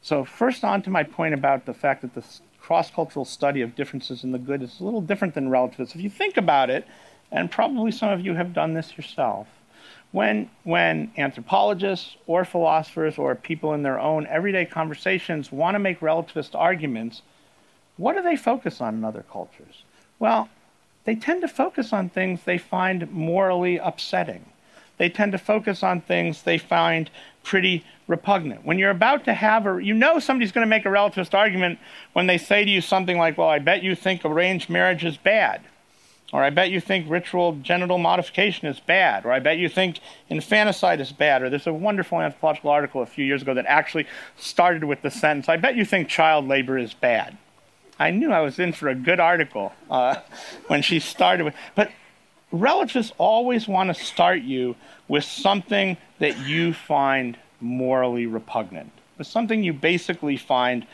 so, 0.01 0.25
first, 0.25 0.65
on 0.65 0.81
to 0.81 0.89
my 0.89 1.03
point 1.03 1.33
about 1.33 1.65
the 1.65 1.74
fact 1.74 2.01
that 2.01 2.15
the 2.15 2.25
cross 2.59 2.91
cultural 2.91 3.24
study 3.24 3.62
of 3.62 3.75
differences 3.75 4.25
in 4.25 4.33
the 4.33 4.39
good 4.39 4.62
is 4.62 4.81
a 4.81 4.83
little 4.83 5.00
different 5.00 5.36
than 5.36 5.47
relativists. 5.47 5.95
If 5.95 6.01
you 6.01 6.09
think 6.09 6.36
about 6.36 6.69
it, 6.69 6.86
and 7.31 7.50
probably 7.50 7.91
some 7.91 8.09
of 8.09 8.19
you 8.19 8.33
have 8.33 8.51
done 8.51 8.74
this 8.74 8.97
yourself, 8.97 9.47
when, 10.12 10.50
when 10.64 11.12
anthropologists 11.18 12.16
or 12.28 12.46
philosophers 12.46 13.18
or 13.18 13.36
people 13.36 13.74
in 13.74 13.84
their 13.84 14.00
own 14.00 14.26
everyday 14.28 14.66
conversations 14.66 15.52
want 15.52 15.76
to 15.76 15.80
make 15.80 16.00
relativist 16.00 16.56
arguments, 16.56 17.22
what 17.98 18.16
do 18.16 18.22
they 18.22 18.36
focus 18.36 18.80
on 18.80 18.96
in 18.96 19.04
other 19.04 19.26
cultures? 19.32 19.84
Well, 20.20 20.50
they 21.04 21.16
tend 21.16 21.42
to 21.42 21.48
focus 21.48 21.94
on 21.94 22.10
things 22.10 22.42
they 22.44 22.58
find 22.58 23.10
morally 23.12 23.78
upsetting. 23.78 24.46
They 24.98 25.10
tend 25.10 25.32
to 25.34 25.38
focus 25.38 25.84
on 25.84 26.02
things 26.02 26.44
they 26.44 26.58
find 26.58 27.10
pretty 27.44 27.86
repugnant. 28.08 28.66
When 28.66 28.80
you're 28.80 28.90
about 28.90 29.26
to 29.26 29.34
have 29.34 29.66
a, 29.68 29.84
you 29.84 29.94
know 29.94 30.20
somebody's 30.20 30.52
going 30.52 30.66
to 30.66 30.70
make 30.70 30.86
a 30.86 30.90
relativist 30.90 31.34
argument 31.34 31.80
when 32.14 32.28
they 32.28 32.38
say 32.38 32.66
to 32.66 32.72
you 32.72 32.82
something 32.82 33.18
like, 33.18 33.38
well, 33.38 33.50
I 33.50 33.60
bet 33.60 33.84
you 33.84 33.96
think 33.96 34.26
arranged 34.26 34.70
marriage 34.70 35.06
is 35.06 35.18
bad. 35.18 35.62
Or 36.34 36.43
I 36.43 36.50
bet 36.50 36.72
you 36.72 36.81
think 36.81 37.10
ritual 37.10 37.53
genital 37.62 37.98
modification 37.98 38.67
is 38.67 38.79
bad. 38.81 39.25
Or 39.25 39.31
I 39.31 39.39
bet 39.39 39.57
you 39.57 39.69
think 39.69 40.00
infanticide 40.29 41.00
is 41.00 41.12
bad. 41.13 41.41
Or 41.41 41.50
there's 41.50 41.67
a 41.67 41.74
wonderful 41.74 42.19
anthropological 42.19 42.69
article 42.69 43.01
a 43.01 43.05
few 43.05 43.24
years 43.24 43.41
ago 43.41 43.53
that 43.53 43.65
actually 43.65 44.07
started 44.36 44.84
with 44.84 45.01
the 45.01 45.12
sentence, 45.12 45.48
I 45.48 45.55
bet 45.55 45.75
you 45.75 45.86
think 45.86 46.10
child 46.10 46.48
labor 46.48 46.77
is 46.77 46.93
bad. 46.93 47.38
I 48.00 48.12
knew 48.12 48.31
I 48.31 48.41
was 48.41 48.60
in 48.60 48.74
for 48.74 48.89
a 48.89 48.96
good 48.96 49.19
article 49.19 49.74
uh, 49.89 50.17
when 50.67 50.81
she 50.81 51.00
started 51.00 51.46
with. 51.46 51.55
But 51.75 51.91
relativists 52.51 53.13
always 53.17 53.67
want 53.67 53.96
to 53.96 54.03
start 54.03 54.41
you 54.41 54.75
with 55.07 55.24
something 55.24 55.98
that 56.19 56.38
you 56.46 56.74
find 56.74 57.38
morally 57.62 58.25
repugnant, 58.25 58.91
with 59.17 59.27
something 59.27 59.63
you 59.63 59.74
basically 59.74 60.36
find 60.36 60.86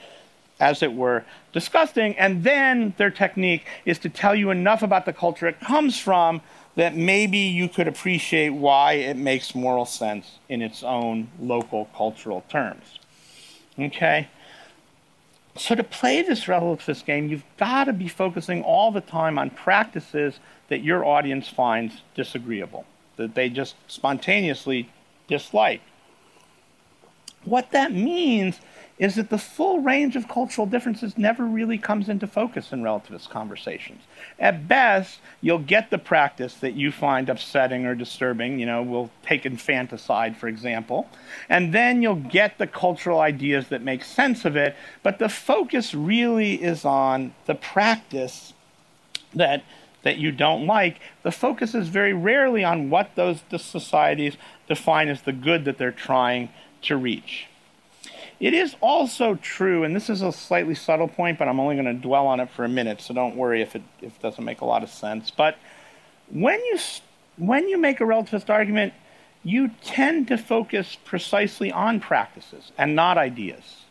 as 0.60 0.84
it 0.84 0.94
were, 0.94 1.26
disgusting. 1.54 2.18
And 2.18 2.44
then 2.44 2.94
their 2.98 3.12
technique 3.12 3.66
is 3.86 4.00
to 4.00 4.10
tell 4.10 4.36
you 4.36 4.50
enough 4.50 4.84
about 4.84 5.06
the 5.06 5.14
culture 5.14 5.48
it 5.48 5.62
comes 5.62 5.98
from 5.98 6.42
that 6.76 6.96
maybe 6.96 7.38
you 7.38 7.70
could 7.70 7.88
appreciate 7.88 8.50
why 8.50 8.94
it 8.94 9.16
makes 9.16 9.54
moral 9.54 9.86
sense 9.86 10.40
in 10.50 10.62
its 10.62 10.84
own 10.84 11.30
local 11.40 11.86
cultural 11.96 12.44
terms. 12.50 13.00
Okay? 13.80 14.28
So, 15.56 15.76
to 15.76 15.84
play 15.84 16.24
this 16.24 16.46
relativist 16.46 17.06
game, 17.06 17.30
you've 17.30 17.44
got 17.58 17.84
to 17.84 17.94
be 17.94 18.08
focusing 18.08 18.64
all 18.64 18.92
the 18.92 19.02
time 19.02 19.38
on 19.38 19.52
practices 19.52 20.40
that 20.70 20.84
your 20.84 21.06
audience 21.06 21.48
finds 21.48 22.02
disagreeable, 22.16 22.86
that 23.18 23.36
they 23.36 23.50
just 23.50 23.76
spontaneously 23.88 24.90
dislike. 25.28 25.82
What 27.46 27.72
that 27.72 27.92
means 27.92 28.60
is 29.00 29.16
that 29.16 29.30
the 29.30 29.38
full 29.38 29.80
range 29.80 30.16
of 30.16 30.28
cultural 30.28 30.68
differences 30.68 31.18
never 31.18 31.46
really 31.46 31.78
comes 31.78 32.10
into 32.10 32.28
focus 32.28 32.72
in 32.72 32.84
relativist 32.84 33.30
conversations. 33.30 34.04
At 34.40 34.68
best, 34.68 35.20
you'll 35.42 35.60
get 35.60 35.90
the 35.90 35.98
practice 35.98 36.54
that 36.56 36.74
you 36.76 36.92
find 36.92 37.28
upsetting 37.28 37.86
or 37.86 37.96
disturbing. 37.96 38.60
You 38.60 38.68
know, 38.68 38.84
we'll 38.84 39.10
take 39.24 39.46
infanticide, 39.46 40.38
for 40.38 40.48
example. 40.48 41.10
And 41.50 41.74
then 41.74 42.04
you'll 42.04 42.16
get 42.16 42.60
the 42.60 42.68
cultural 42.68 43.20
ideas 43.20 43.70
that 43.70 43.82
make 43.82 44.04
sense 44.04 44.46
of 44.46 44.56
it. 44.56 44.76
But 45.02 45.18
the 45.18 45.30
focus 45.30 45.96
really 45.96 46.62
is 46.64 46.86
on 46.86 47.34
the 47.46 47.56
practice 47.56 48.54
that, 49.34 49.64
that 50.04 50.18
you 50.18 50.32
don't 50.32 50.68
like. 50.68 51.00
The 51.24 51.32
focus 51.32 51.74
is 51.74 51.88
very 51.88 52.14
rarely 52.14 52.64
on 52.64 52.92
what 52.92 53.16
those 53.16 53.42
societies 53.58 54.38
define 54.68 55.10
as 55.10 55.24
the 55.24 55.34
good 55.34 55.66
that 55.66 55.80
they're 55.80 55.92
trying 55.92 56.50
to 56.84 56.98
reach. 56.98 57.48
It 58.40 58.54
is 58.54 58.76
also 58.82 59.36
true, 59.36 59.84
and 59.84 59.96
this 59.96 60.10
is 60.10 60.22
a 60.22 60.32
slightly 60.32 60.76
subtle 60.76 61.08
point, 61.08 61.40
but 61.40 61.48
I'm 61.48 61.60
only 61.60 61.76
going 61.76 61.86
to 61.86 61.94
dwell 61.94 62.28
on 62.28 62.40
it 62.40 62.50
for 62.50 62.66
a 62.66 62.70
minute, 62.70 63.00
so 63.00 63.14
don't 63.14 63.36
worry 63.36 63.62
if 63.62 63.76
it, 63.76 63.84
if 64.02 64.16
it 64.16 64.22
doesn't 64.22 64.44
make 64.44 64.62
a 64.62 64.66
lot 64.66 64.84
of 64.84 64.90
sense. 64.90 65.32
But 65.32 65.58
when 66.30 66.60
you, 66.66 66.80
when 67.38 67.70
you 67.70 67.78
make 67.78 68.02
a 68.02 68.04
relativist 68.04 68.50
argument, 68.50 68.94
you 69.44 69.72
tend 69.84 70.28
to 70.30 70.38
focus 70.38 70.98
precisely 71.06 71.72
on 71.72 72.00
practices 72.00 72.72
and 72.78 72.96
not 72.96 73.18
ideas. 73.18 73.84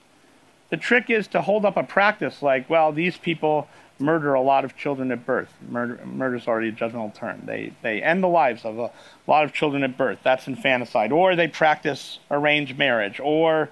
The 0.71 0.77
trick 0.77 1.11
is 1.11 1.29
to 1.29 1.43
hold 1.43 1.65
up 1.65 1.77
a 1.77 1.83
practice 1.83 2.43
like, 2.43 2.69
well, 2.69 2.93
these 2.93 3.17
people 3.17 3.69
murder 4.03 4.35
a 4.35 4.41
lot 4.41 4.65
of 4.65 4.77
children 4.77 5.11
at 5.13 5.25
birth. 5.25 5.53
Murder 5.69 6.35
is 6.35 6.47
already 6.47 6.69
a 6.69 6.73
judgmental 6.73 7.15
term. 7.15 7.43
They, 7.47 7.73
they 7.83 8.03
end 8.03 8.23
the 8.23 8.29
lives 8.29 8.65
of 8.65 8.79
a 8.79 8.91
lot 9.27 9.45
of 9.45 9.53
children 9.53 9.83
at 9.83 9.97
birth. 9.97 10.19
That's 10.23 10.47
infanticide. 10.47 11.13
Or 11.13 11.37
they 11.37 11.49
practice 11.49 12.19
arranged 12.31 12.77
marriage. 12.77 13.21
Or 13.21 13.71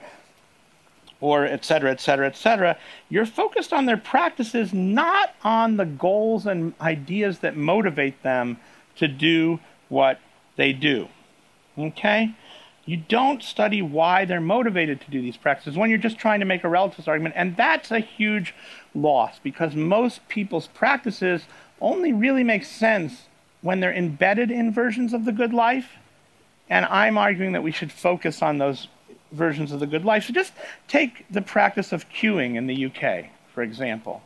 or 1.21 1.45
et 1.45 1.65
cetera, 1.65 1.91
et 1.91 2.01
cetera, 2.01 2.27
et 2.27 2.37
cetera, 2.37 2.79
you're 3.11 3.27
focused 3.27 3.75
on 3.75 3.85
their 3.85 3.99
practices, 3.99 4.73
not 4.73 5.35
on 5.45 5.77
the 5.77 5.85
goals 5.85 6.47
and 6.47 6.73
ideas 6.81 7.41
that 7.41 7.57
motivate 7.57 8.23
them 8.23 8.57
to 8.97 9.07
do 9.07 9.61
what 9.91 10.19
they 10.57 10.73
do. 10.73 11.09
Okay? 11.79 12.35
You 12.87 12.97
don't 12.97 13.43
study 13.43 13.83
why 13.83 14.25
they're 14.25 14.41
motivated 14.41 15.01
to 15.03 15.11
do 15.11 15.21
these 15.21 15.37
practices 15.37 15.77
when 15.77 15.91
you're 15.91 15.99
just 15.99 16.19
trying 16.19 16.41
to 16.41 16.47
make 16.47 16.65
a 16.65 16.69
relativist 16.69 17.09
argument. 17.09 17.35
And 17.37 17.57
that's 17.57 17.91
a 17.91 18.01
huge 18.01 18.55
loss 18.95 19.39
because 19.39 19.75
most 19.75 20.27
people's 20.29 20.67
practices 20.67 21.45
only 21.81 22.13
really 22.13 22.45
make 22.45 22.65
sense 22.65 23.29
when 23.63 23.81
they're 23.81 23.93
embedded 23.93 24.51
in 24.51 24.73
versions 24.73 25.13
of 25.13 25.25
the 25.25 25.33
good 25.33 25.53
life. 25.53 25.97
And 26.69 26.87
I'm 26.87 27.19
arguing 27.19 27.53
that 27.53 27.63
we 27.63 27.73
should 27.73 27.93
focus 27.93 28.43
on 28.43 28.59
those 28.59 28.89
versions 29.33 29.73
of 29.73 29.81
the 29.81 29.87
good 29.87 30.05
life. 30.05 30.25
So 30.25 30.33
just 30.33 30.53
take 30.89 31.27
the 31.31 31.43
practice 31.43 31.93
of 31.93 32.09
queuing 32.09 32.57
in 32.57 32.67
the 32.67 32.87
UK, 32.87 33.27
for 33.53 33.63
example, 33.63 34.23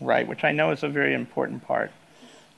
right, 0.00 0.26
which 0.26 0.44
I 0.44 0.52
know 0.52 0.70
is 0.70 0.82
a 0.82 0.88
very 0.88 1.14
important 1.14 1.64
part 1.66 1.90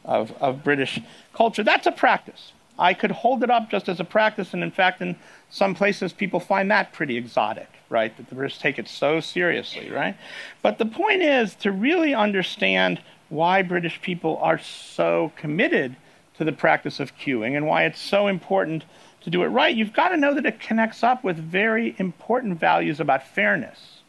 of, 0.04 0.32
of 0.40 0.64
British 0.64 1.00
culture. 1.34 1.62
That's 1.62 1.86
a 1.86 1.92
practice. 1.92 2.52
I 2.78 2.94
could 2.94 3.10
hold 3.10 3.42
it 3.42 3.50
up 3.50 3.70
just 3.70 3.88
as 3.88 3.98
a 3.98 4.04
practice, 4.04 4.54
and 4.54 4.62
in 4.62 4.70
fact, 4.70 5.00
in 5.00 5.16
some 5.50 5.74
places, 5.74 6.12
people 6.12 6.38
find 6.38 6.70
that 6.70 6.92
pretty 6.92 7.16
exotic, 7.16 7.68
right? 7.88 8.16
That 8.16 8.28
the 8.28 8.34
British 8.34 8.58
take 8.58 8.78
it 8.78 8.88
so 8.88 9.20
seriously, 9.20 9.90
right? 9.90 10.16
But 10.62 10.78
the 10.78 10.86
point 10.86 11.22
is 11.22 11.54
to 11.56 11.72
really 11.72 12.14
understand 12.14 13.00
why 13.28 13.62
British 13.62 14.00
people 14.00 14.38
are 14.38 14.58
so 14.58 15.32
committed 15.36 15.96
to 16.38 16.44
the 16.44 16.52
practice 16.52 17.00
of 17.00 17.16
queuing 17.18 17.56
and 17.56 17.66
why 17.66 17.84
it's 17.84 18.00
so 18.00 18.28
important 18.28 18.84
to 19.22 19.30
do 19.30 19.42
it 19.42 19.48
right, 19.48 19.74
you've 19.74 19.92
got 19.92 20.10
to 20.10 20.16
know 20.16 20.32
that 20.34 20.46
it 20.46 20.60
connects 20.60 21.02
up 21.02 21.24
with 21.24 21.36
very 21.36 21.94
important 21.98 22.58
values 22.58 23.00
about 23.00 23.26
fairness, 23.26 24.00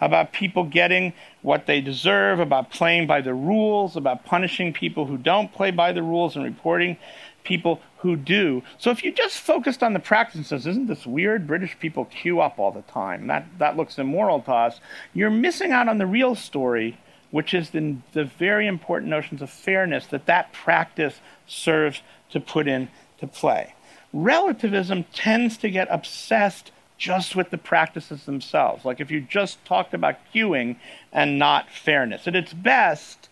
about 0.00 0.32
people 0.32 0.64
getting 0.64 1.12
what 1.42 1.66
they 1.66 1.80
deserve, 1.80 2.38
about 2.38 2.70
playing 2.70 3.06
by 3.06 3.20
the 3.20 3.34
rules, 3.34 3.96
about 3.96 4.24
punishing 4.24 4.72
people 4.72 5.06
who 5.06 5.16
don't 5.16 5.52
play 5.52 5.70
by 5.70 5.92
the 5.92 6.02
rules 6.02 6.36
and 6.36 6.44
reporting 6.44 6.96
people 7.44 7.80
who 7.98 8.16
do. 8.16 8.62
So 8.78 8.90
if 8.90 9.04
you 9.04 9.12
just 9.12 9.38
focused 9.38 9.82
on 9.82 9.92
the 9.92 9.98
practices, 9.98 10.66
isn't 10.66 10.86
this 10.86 11.06
weird? 11.06 11.46
British 11.46 11.78
people 11.78 12.06
queue 12.06 12.40
up 12.40 12.58
all 12.58 12.70
the 12.70 12.82
time. 12.82 13.26
That 13.26 13.46
that 13.58 13.76
looks 13.76 13.98
immoral 13.98 14.40
to 14.42 14.52
us. 14.52 14.80
You're 15.12 15.30
missing 15.30 15.72
out 15.72 15.88
on 15.88 15.98
the 15.98 16.06
real 16.06 16.34
story, 16.34 16.98
which 17.30 17.54
is 17.54 17.70
the, 17.70 17.96
the 18.12 18.24
very 18.24 18.66
important 18.66 19.10
notions 19.10 19.42
of 19.42 19.50
fairness 19.50 20.06
that 20.06 20.26
that 20.26 20.52
practice 20.52 21.20
serves 21.46 22.02
to 22.30 22.40
put 22.40 22.66
into 22.68 23.26
play. 23.32 23.74
Relativism 24.12 25.04
tends 25.12 25.56
to 25.58 25.70
get 25.70 25.88
obsessed 25.90 26.72
just 26.98 27.34
with 27.34 27.48
the 27.50 27.58
practices 27.58 28.24
themselves. 28.24 28.84
Like 28.84 29.00
if 29.00 29.10
you 29.10 29.22
just 29.22 29.64
talked 29.64 29.94
about 29.94 30.16
queuing 30.34 30.76
and 31.12 31.38
not 31.38 31.70
fairness. 31.70 32.28
At 32.28 32.36
its 32.36 32.52
best, 32.52 33.29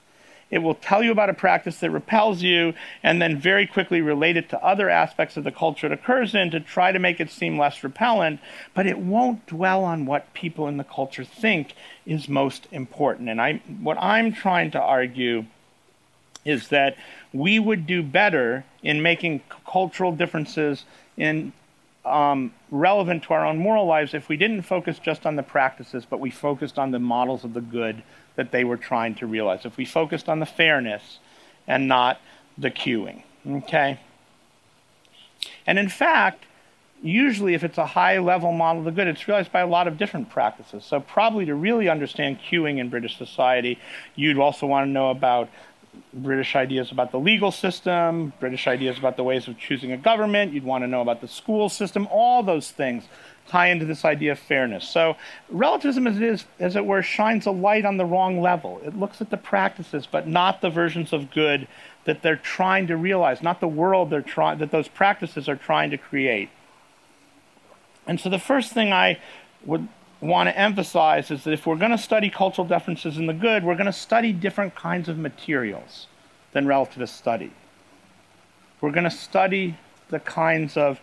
it 0.51 0.59
will 0.59 0.75
tell 0.75 1.03
you 1.03 1.13
about 1.13 1.29
a 1.29 1.35
practice 1.35 1.79
that 1.81 1.91
repels 1.91 2.43
you 2.43 2.73
and 3.03 3.21
then 3.21 3.39
very 3.39 3.67
quickly 3.67 4.01
relate 4.01 4.37
it 4.37 4.49
to 4.49 4.65
other 4.65 4.89
aspects 4.89 5.37
of 5.37 5.45
the 5.45 5.53
culture 5.53 5.87
it 5.87 5.93
occurs 5.93 6.35
in 6.35 6.51
to 6.51 6.61
try 6.61 6.91
to 6.91 6.99
make 6.99 7.21
it 7.21 7.31
seem 7.31 7.59
less 7.59 7.85
repellent, 7.85 8.41
but 8.75 8.87
it 8.87 8.99
won't 8.99 9.47
dwell 9.47 9.85
on 9.85 10.07
what 10.07 10.33
people 10.33 10.67
in 10.67 10.79
the 10.79 10.85
culture 10.85 11.25
think 11.25 11.75
is 12.07 12.29
most 12.29 12.67
important. 12.73 13.29
And 13.29 13.41
I, 13.41 13.55
what 13.81 13.99
I'm 14.01 14.33
trying 14.33 14.71
to 14.71 14.81
argue 14.81 15.45
is 16.45 16.69
that 16.69 16.97
we 17.33 17.59
would 17.59 17.87
do 17.87 18.03
better 18.03 18.65
in 18.83 19.03
making 19.03 19.43
cultural 19.67 20.13
differences 20.13 20.85
in 21.19 21.53
um, 22.07 22.55
relevant 22.71 23.25
to 23.25 23.35
our 23.35 23.45
own 23.45 23.59
moral 23.59 23.85
lives 23.85 24.15
if 24.15 24.31
we 24.31 24.37
didn't 24.39 24.63
focus 24.63 24.99
just 24.99 25.27
on 25.27 25.37
the 25.37 25.43
practices, 25.43 26.07
but 26.09 26.21
we 26.21 26.31
focused 26.31 26.79
on 26.79 26.91
the 26.91 26.99
models 26.99 27.45
of 27.45 27.53
the 27.53 27.61
good 27.61 28.03
that 28.39 28.53
they 28.53 28.63
were 28.63 28.77
trying 28.77 29.17
to 29.17 29.27
realize. 29.27 29.65
If 29.65 29.77
we 29.77 29.85
focused 29.85 30.29
on 30.29 30.39
the 30.39 30.47
fairness 30.47 31.19
and 31.67 31.89
not 31.89 32.21
the 32.57 32.71
queuing. 32.71 33.25
Okay? 33.47 33.99
And 35.67 35.77
in 35.77 35.89
fact, 35.89 36.45
usually 37.03 37.55
if 37.55 37.65
it's 37.65 37.79
a 37.79 37.87
high 37.87 38.19
level 38.19 38.53
model 38.53 38.79
of 38.79 38.85
the 38.85 38.93
good, 38.93 39.09
it's 39.09 39.27
realized 39.27 39.51
by 39.51 39.59
a 39.59 39.67
lot 39.67 39.89
of 39.89 39.99
different 39.99 40.31
practices. 40.31 40.85
So, 40.85 41.01
probably 41.01 41.47
to 41.47 41.55
really 41.57 41.89
understand 41.89 42.39
queuing 42.49 42.79
in 42.79 42.91
British 42.91 43.19
society, 43.19 43.77
you'd 44.15 44.39
also 44.39 44.67
want 44.67 44.87
to 44.87 44.91
know 44.91 45.11
about 45.11 45.49
British 46.15 46.55
ideas 46.55 46.93
about 46.93 47.11
the 47.11 47.19
legal 47.19 47.51
system, 47.51 48.33
British 48.39 48.69
ideas 48.69 48.99
about 48.99 49.17
the 49.17 49.25
ways 49.25 49.49
of 49.49 49.59
choosing 49.59 49.91
a 49.91 49.97
government. 49.97 50.53
You'd 50.53 50.63
want 50.63 50.85
to 50.85 50.89
know 50.89 51.01
about 51.01 51.21
the 51.21 51.29
school 51.29 51.69
system. 51.69 52.07
All 52.09 52.45
those 52.45 52.71
things 52.71 53.09
tie 53.49 53.69
into 53.69 53.85
this 53.85 54.05
idea 54.05 54.33
of 54.33 54.39
fairness. 54.39 54.89
So, 54.89 55.17
relativism, 55.49 56.07
as 56.07 56.17
it 56.17 56.23
is, 56.23 56.45
as 56.59 56.77
it 56.77 56.85
were, 56.85 57.03
shines 57.03 57.47
a 57.47 57.51
light 57.51 57.85
on 57.85 57.97
the 57.97 58.05
wrong 58.05 58.41
level. 58.41 58.81
It 58.85 58.99
looks 58.99 59.21
at 59.21 59.31
the 59.31 59.37
practices, 59.37 60.07
but 60.11 60.29
not 60.29 60.61
the 60.61 60.71
versions 60.71 61.13
of 61.13 61.31
good 61.31 61.67
that 62.05 62.23
they're 62.23 62.37
trying 62.37 62.87
to 62.87 62.97
realize, 62.97 63.43
not 63.43 63.61
the 63.61 63.69
world 63.69 64.11
they're 64.11 64.23
trying 64.23 64.59
that 64.59 64.71
those 64.71 64.89
practices 64.89 65.49
are 65.49 65.57
trying 65.57 65.91
to 65.91 65.99
create. 65.99 66.51
And 68.07 68.21
so, 68.21 68.29
the 68.29 68.39
first 68.39 68.73
thing 68.73 68.93
I 68.93 69.19
would 69.65 69.89
want 70.21 70.49
to 70.49 70.59
emphasize 70.59 71.31
is 71.31 71.45
that 71.45 71.53
if 71.53 71.67
we're 71.67 71.77
going 71.77 71.91
to 71.91 71.99
study 71.99 72.31
cultural 72.31 72.67
differences 72.67 73.19
in 73.19 73.27
the 73.27 73.35
good, 73.35 73.65
we're 73.65 73.75
going 73.75 73.87
to 73.87 73.93
study 73.93 74.33
different 74.33 74.75
kinds 74.75 75.09
of 75.09 75.19
materials 75.19 76.07
than 76.53 76.67
relativists 76.67 77.17
study. 77.17 77.53
We're 78.81 78.93
going 78.93 79.05
to 79.05 79.11
study 79.11 79.77
the 80.09 80.21
kinds 80.21 80.77
of 80.77 81.01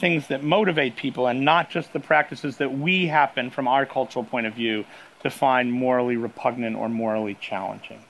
things 0.00 0.28
that 0.28 0.42
motivate 0.42 0.96
people 0.96 1.26
and 1.26 1.44
not 1.44 1.70
just 1.70 1.92
the 1.92 2.00
practices 2.00 2.56
that 2.58 2.78
we 2.78 3.06
happen 3.06 3.50
from 3.50 3.68
our 3.68 3.86
cultural 3.86 4.24
point 4.24 4.46
of 4.46 4.54
view 4.54 4.84
to 5.22 5.30
find 5.30 5.72
morally 5.72 6.16
repugnant 6.16 6.76
or 6.76 6.88
morally 6.88 7.36
challenging. 7.40 8.00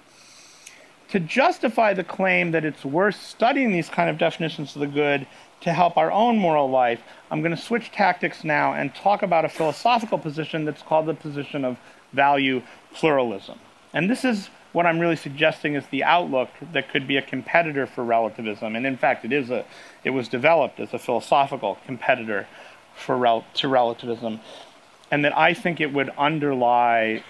To 1.11 1.21
justify 1.21 1.95
the 1.95 2.03
claim 2.03 2.51
that 2.51 2.65
it's 2.65 2.85
worth 2.85 3.15
studying 3.15 3.71
these 3.73 3.89
kind 3.89 4.11
of 4.11 4.19
definitions 4.19 4.75
of 4.75 4.81
the 4.81 4.87
good 4.87 5.27
to 5.61 5.73
help 5.73 5.97
our 5.97 6.11
own 6.11 6.37
moral 6.39 6.69
life, 6.69 7.01
I'm 7.31 7.41
going 7.41 7.55
to 7.55 7.63
switch 7.63 7.93
tactics 7.93 8.43
now 8.43 8.75
and 8.75 8.95
talk 8.95 9.23
about 9.23 9.45
a 9.45 9.49
philosophical 9.49 10.19
position 10.19 10.65
that's 10.65 10.83
called 10.83 11.07
the 11.07 11.15
position 11.15 11.65
of 11.65 11.79
value 12.13 12.63
pluralism. 12.93 13.59
And 13.93 14.11
this 14.11 14.25
is 14.25 14.51
what 14.75 14.87
I'm 14.87 14.99
really 14.99 15.17
suggesting 15.17 15.77
is 15.77 15.87
the 15.87 16.03
outlook 16.03 16.51
that 16.73 16.91
could 16.91 17.07
be 17.07 17.17
a 17.17 17.23
competitor 17.23 17.87
for 17.87 18.03
relativism. 18.03 18.75
And 18.75 18.85
in 18.85 18.97
fact, 18.97 19.25
it 19.25 19.33
is 19.33 19.49
a, 19.49 19.65
it 20.03 20.11
was 20.11 20.29
developed 20.29 20.81
as 20.81 20.93
a 20.93 20.99
philosophical 20.99 21.79
competitor 21.87 22.49
for 22.97 23.17
rel- 23.17 23.47
to 23.55 23.69
relativism. 23.69 24.41
And 25.13 25.25
that 25.25 25.37
I 25.39 25.55
think 25.55 25.81
it 25.81 25.93
would 25.93 26.11
underlie 26.19 27.23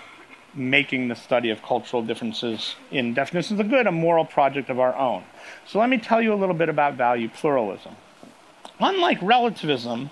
making 0.55 1.09
the 1.09 1.15
study 1.15 1.51
of 1.51 1.63
cultural 1.63 2.03
differences 2.03 2.77
in 2.91 3.13
definitions 3.13 3.61
of 3.61 3.69
good 3.69 3.87
a 3.87 3.93
moral 3.93 4.25
project 4.25 4.71
of 4.71 4.81
our 4.81 4.97
own. 4.97 5.23
So 5.67 5.79
let 5.79 5.91
me 5.91 5.99
tell 5.99 6.23
you 6.23 6.33
a 6.33 6.37
little 6.37 6.55
bit 6.55 6.71
about 6.71 6.95
value 6.95 7.29
pluralism. 7.29 7.95
Unlike 8.81 9.19
relativism, 9.21 10.09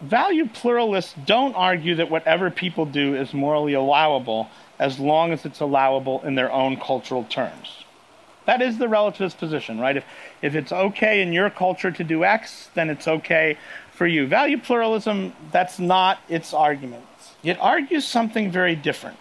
value 0.00 0.48
pluralists 0.48 1.14
don't 1.26 1.54
argue 1.54 1.96
that 1.96 2.10
whatever 2.10 2.50
people 2.50 2.86
do 2.86 3.14
is 3.14 3.34
morally 3.34 3.74
allowable 3.74 4.48
as 4.78 4.98
long 4.98 5.32
as 5.32 5.44
it's 5.44 5.60
allowable 5.60 6.22
in 6.22 6.34
their 6.34 6.52
own 6.52 6.76
cultural 6.76 7.24
terms. 7.24 7.84
That 8.46 8.62
is 8.62 8.78
the 8.78 8.86
relativist 8.86 9.36
position, 9.36 9.78
right? 9.78 9.96
If, 9.96 10.04
if 10.40 10.54
it's 10.54 10.72
okay 10.72 11.20
in 11.20 11.32
your 11.32 11.50
culture 11.50 11.90
to 11.90 12.04
do 12.04 12.24
X, 12.24 12.70
then 12.74 12.88
it's 12.88 13.06
okay 13.06 13.58
for 13.92 14.06
you. 14.06 14.26
Value 14.26 14.58
pluralism, 14.58 15.34
that's 15.52 15.78
not 15.78 16.20
its 16.28 16.54
argument. 16.54 17.04
It 17.42 17.58
argues 17.60 18.06
something 18.06 18.50
very 18.50 18.74
different. 18.74 19.18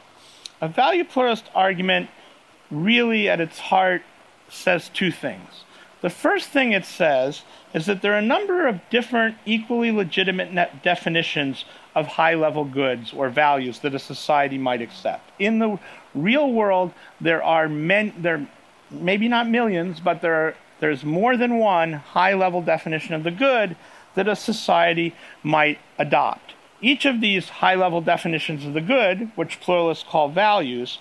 A 0.61 0.67
value 0.67 1.03
pluralist 1.03 1.45
argument 1.53 2.09
really, 2.71 3.29
at 3.29 3.39
its 3.39 3.59
heart, 3.59 4.01
says 4.49 4.89
two 4.89 5.11
things. 5.11 5.63
The 6.01 6.09
first 6.09 6.49
thing 6.49 6.71
it 6.71 6.85
says 6.85 7.41
is 7.73 7.85
that 7.87 8.01
there 8.01 8.13
are 8.13 8.19
a 8.19 8.21
number 8.21 8.67
of 8.67 8.79
different, 8.89 9.35
equally 9.45 9.91
legitimate 9.91 10.83
definitions 10.83 11.65
of 11.97 12.05
high 12.05 12.35
level 12.35 12.63
goods 12.63 13.11
or 13.11 13.27
values 13.27 13.79
that 13.79 13.95
a 13.95 13.99
society 13.99 14.59
might 14.59 14.83
accept. 14.83 15.31
In 15.39 15.57
the 15.57 15.79
real 16.13 16.51
world, 16.51 16.93
there 17.19 17.43
are 17.43 17.67
men, 17.67 18.13
there 18.19 18.47
maybe 18.91 19.27
not 19.27 19.49
millions, 19.49 19.99
but 19.99 20.21
there 20.21 20.35
are, 20.35 20.55
there's 20.79 21.03
more 21.03 21.35
than 21.35 21.57
one 21.57 21.93
high 21.93 22.35
level 22.35 22.61
definition 22.61 23.15
of 23.15 23.23
the 23.23 23.31
good 23.31 23.75
that 24.13 24.27
a 24.27 24.35
society 24.35 25.15
might 25.41 25.79
adopt. 25.97 26.53
Each 26.81 27.05
of 27.05 27.19
these 27.19 27.49
high 27.49 27.73
level 27.73 28.01
definitions 28.01 28.63
of 28.63 28.73
the 28.75 28.81
good, 28.81 29.31
which 29.35 29.59
pluralists 29.59 30.07
call 30.07 30.29
values, 30.29 30.99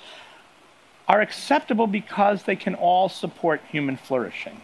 are 1.06 1.20
acceptable 1.20 1.86
because 1.86 2.44
they 2.44 2.56
can 2.56 2.74
all 2.74 3.10
support 3.10 3.60
human 3.68 3.98
flourishing. 3.98 4.62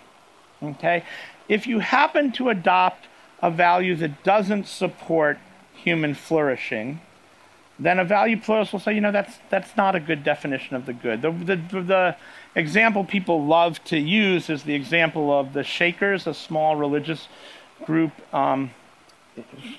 Okay? 0.63 1.05
If 1.47 1.67
you 1.67 1.81
happen 1.81 2.33
to 2.33 2.49
adopt 2.49 3.07
a 3.43 3.51
value 3.51 3.97
that 3.97 4.25
doesn't 4.25 4.67
support 4.67 5.39
human 5.83 6.15
flourishing, 6.15 7.01
then 7.79 7.99
a 7.99 8.05
value 8.05 8.39
pluralist 8.39 8.73
will 8.73 8.81
say, 8.81 8.95
you 8.95 9.01
know, 9.01 9.13
that's 9.13 9.39
that's 9.51 9.77
not 9.77 9.95
a 9.95 10.01
good 10.01 10.23
definition 10.23 10.77
of 10.77 10.87
the 10.87 10.93
good. 10.93 11.23
The, 11.23 11.31
the, 11.31 11.57
the 11.83 12.17
example 12.55 13.05
people 13.05 13.45
love 13.45 13.83
to 13.85 13.99
use 13.99 14.51
is 14.51 14.63
the 14.63 14.75
example 14.75 15.37
of 15.37 15.53
the 15.53 15.65
Shakers, 15.65 16.27
a 16.27 16.35
small 16.35 16.77
religious 16.77 17.29
group 17.85 18.13
um, 18.35 18.71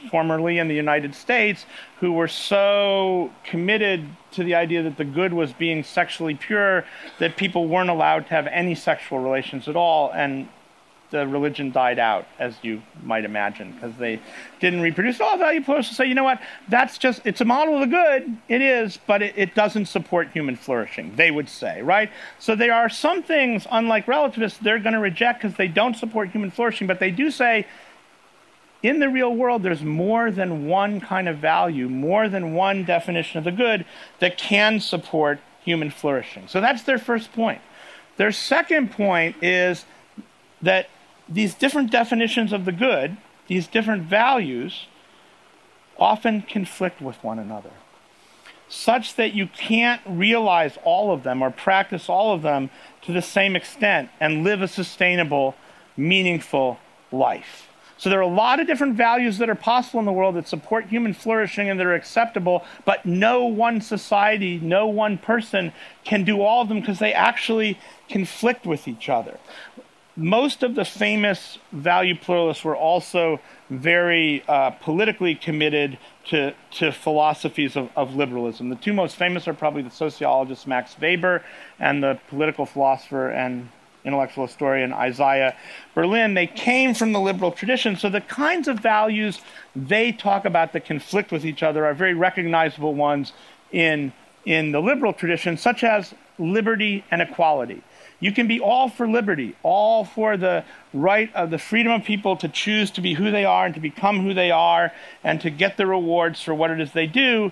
formerly 0.09 0.57
in 0.57 0.67
the 0.67 0.75
United 0.75 1.13
States, 1.13 1.65
who 1.99 2.11
were 2.11 2.27
so 2.27 3.31
committed 3.43 4.09
to 4.31 4.43
the 4.43 4.55
idea 4.55 4.81
that 4.83 4.97
the 4.97 5.05
good 5.05 5.31
was 5.31 5.53
being 5.53 5.83
sexually 5.83 6.35
pure 6.35 6.85
that 7.19 7.37
people 7.37 7.67
weren't 7.67 7.89
allowed 7.89 8.25
to 8.27 8.29
have 8.29 8.47
any 8.47 8.75
sexual 8.75 9.19
relations 9.19 9.67
at 9.67 9.75
all, 9.75 10.11
and 10.11 10.49
the 11.13 11.27
religion 11.27 11.71
died 11.71 11.99
out, 11.99 12.25
as 12.39 12.55
you 12.63 12.81
might 13.03 13.23
imagine, 13.23 13.71
because 13.71 13.95
they 13.97 14.19
didn't 14.59 14.81
reproduce. 14.81 15.21
All 15.21 15.37
value 15.37 15.61
pluralists 15.63 15.95
say, 15.95 16.07
you 16.07 16.15
know 16.15 16.23
what, 16.23 16.41
that's 16.69 16.97
just, 16.97 17.21
it's 17.23 17.39
a 17.39 17.45
model 17.45 17.75
of 17.75 17.81
the 17.81 17.95
good, 17.95 18.35
it 18.49 18.63
is, 18.63 18.97
but 19.05 19.21
it, 19.21 19.35
it 19.37 19.53
doesn't 19.53 19.85
support 19.85 20.29
human 20.31 20.55
flourishing, 20.55 21.15
they 21.15 21.29
would 21.29 21.47
say, 21.47 21.83
right? 21.83 22.09
So 22.39 22.55
there 22.55 22.73
are 22.73 22.89
some 22.89 23.21
things, 23.21 23.67
unlike 23.69 24.07
relativists, 24.07 24.57
they're 24.57 24.79
going 24.79 24.93
to 24.93 24.99
reject 24.99 25.43
because 25.43 25.55
they 25.55 25.67
don't 25.67 25.95
support 25.95 26.29
human 26.29 26.49
flourishing, 26.49 26.87
but 26.87 26.99
they 26.99 27.11
do 27.11 27.29
say, 27.29 27.67
in 28.81 28.99
the 28.99 29.07
real 29.07 29.33
world, 29.33 29.61
there's 29.61 29.83
more 29.83 30.31
than 30.31 30.65
one 30.65 30.99
kind 30.99 31.29
of 31.29 31.37
value, 31.37 31.87
more 31.89 32.27
than 32.27 32.55
one 32.55 32.85
definition 32.85 33.37
of 33.37 33.43
the 33.43 33.51
good 33.51 33.85
that 34.19 34.35
can 34.39 34.79
support 34.79 35.39
human 35.63 35.91
flourishing. 35.91 36.47
So 36.47 36.59
that's 36.59 36.81
their 36.81 36.97
first 36.97 37.31
point. 37.33 37.61
Their 38.17 38.31
second 38.31 38.91
point 38.91 39.35
is 39.43 39.85
that 40.63 40.87
these 41.33 41.53
different 41.55 41.91
definitions 41.91 42.53
of 42.53 42.65
the 42.65 42.71
good, 42.71 43.17
these 43.47 43.67
different 43.67 44.03
values, 44.03 44.87
often 45.97 46.41
conflict 46.41 47.01
with 47.01 47.21
one 47.23 47.39
another, 47.39 47.71
such 48.69 49.15
that 49.15 49.33
you 49.33 49.47
can't 49.47 50.01
realize 50.05 50.77
all 50.83 51.11
of 51.11 51.23
them 51.23 51.41
or 51.41 51.51
practice 51.51 52.09
all 52.09 52.33
of 52.33 52.41
them 52.41 52.69
to 53.01 53.11
the 53.11 53.21
same 53.21 53.55
extent 53.55 54.09
and 54.19 54.43
live 54.43 54.61
a 54.61 54.67
sustainable, 54.67 55.55
meaningful 55.97 56.79
life. 57.11 57.69
So 57.97 58.09
there 58.09 58.19
are 58.19 58.23
a 58.23 58.27
lot 58.27 58.59
of 58.59 58.67
different 58.67 58.95
values 58.95 59.37
that 59.37 59.49
are 59.49 59.55
possible 59.55 59.99
in 59.99 60.05
the 60.05 60.11
world 60.11 60.35
that 60.35 60.47
support 60.47 60.87
human 60.87 61.13
flourishing 61.13 61.69
and 61.69 61.79
that 61.79 61.85
are 61.85 61.93
acceptable, 61.93 62.65
but 62.83 63.05
no 63.05 63.45
one 63.45 63.79
society, 63.79 64.59
no 64.59 64.87
one 64.87 65.17
person 65.17 65.71
can 66.03 66.23
do 66.23 66.41
all 66.41 66.61
of 66.61 66.67
them 66.67 66.81
because 66.81 66.99
they 66.99 67.13
actually 67.13 67.79
conflict 68.09 68.65
with 68.65 68.87
each 68.87 69.07
other. 69.07 69.37
Most 70.15 70.61
of 70.61 70.75
the 70.75 70.85
famous 70.85 71.57
value 71.71 72.15
pluralists 72.15 72.63
were 72.63 72.75
also 72.75 73.39
very 73.71 74.43
uh, 74.47 74.69
politically 74.69 75.33
committed 75.33 75.97
to, 76.25 76.53
to 76.71 76.91
philosophies 76.91 77.75
of, 77.75 77.89
of 77.95 78.15
liberalism. 78.15 78.69
The 78.69 78.75
two 78.75 78.93
most 78.93 79.15
famous 79.15 79.47
are 79.47 79.55
probably 79.55 79.81
the 79.81 79.89
sociologist 79.89 80.67
Max 80.67 80.95
Weber 81.01 81.43
and 81.79 82.03
the 82.03 82.19
political 82.29 82.67
philosopher 82.67 83.29
and 83.29 83.69
intellectual 84.05 84.45
historian 84.45 84.93
Isaiah 84.93 85.55
Berlin, 85.95 86.33
they 86.33 86.47
came 86.47 86.93
from 86.93 87.13
the 87.13 87.19
liberal 87.19 87.51
tradition. 87.51 87.95
So 87.95 88.09
the 88.09 88.21
kinds 88.21 88.67
of 88.67 88.79
values 88.79 89.39
they 89.75 90.11
talk 90.11 90.45
about 90.45 90.73
that 90.73 90.85
conflict 90.85 91.31
with 91.31 91.45
each 91.45 91.63
other 91.63 91.85
are 91.85 91.93
very 91.93 92.13
recognizable 92.13 92.93
ones 92.93 93.33
in, 93.71 94.13
in 94.45 94.71
the 94.71 94.81
liberal 94.81 95.13
tradition, 95.13 95.57
such 95.57 95.83
as 95.83 96.13
liberty 96.37 97.03
and 97.11 97.21
equality. 97.21 97.81
You 98.23 98.31
can 98.31 98.47
be 98.47 98.61
all 98.61 98.87
for 98.87 99.05
liberty, 99.05 99.53
all 99.63 100.05
for 100.05 100.37
the 100.37 100.63
right 100.93 101.29
of 101.35 101.49
the 101.49 101.57
freedom 101.57 101.91
of 101.91 102.05
people 102.05 102.37
to 102.37 102.47
choose 102.47 102.89
to 102.91 103.01
be 103.01 103.15
who 103.15 103.31
they 103.31 103.43
are 103.43 103.65
and 103.65 103.75
to 103.75 103.81
become 103.81 104.21
who 104.21 104.33
they 104.33 104.49
are 104.49 104.93
and 105.25 105.41
to 105.41 105.49
get 105.49 105.75
the 105.75 105.85
rewards 105.85 106.41
for 106.41 106.55
what 106.55 106.71
it 106.71 106.79
is 106.79 106.93
they 106.93 107.05
do. 107.05 107.51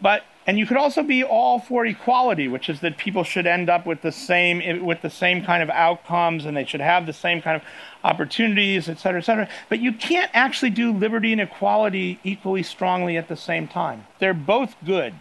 But 0.00 0.22
and 0.46 0.58
you 0.58 0.64
could 0.64 0.78
also 0.78 1.02
be 1.02 1.22
all 1.22 1.58
for 1.58 1.84
equality, 1.84 2.48
which 2.48 2.70
is 2.70 2.80
that 2.80 2.96
people 2.96 3.24
should 3.24 3.46
end 3.46 3.68
up 3.68 3.84
with 3.84 4.00
the 4.00 4.10
same 4.10 4.86
with 4.86 5.02
the 5.02 5.10
same 5.10 5.44
kind 5.44 5.62
of 5.62 5.68
outcomes, 5.68 6.46
and 6.46 6.56
they 6.56 6.64
should 6.64 6.80
have 6.80 7.04
the 7.04 7.12
same 7.12 7.42
kind 7.42 7.56
of 7.60 7.62
opportunities, 8.02 8.88
et 8.88 8.98
cetera, 8.98 9.20
et 9.20 9.24
cetera. 9.24 9.48
But 9.68 9.80
you 9.80 9.92
can't 9.92 10.30
actually 10.32 10.70
do 10.70 10.92
liberty 10.92 11.32
and 11.32 11.42
equality 11.42 12.20
equally 12.24 12.62
strongly 12.62 13.18
at 13.18 13.28
the 13.28 13.36
same 13.36 13.68
time. 13.68 14.06
They're 14.18 14.32
both 14.32 14.76
good. 14.82 15.12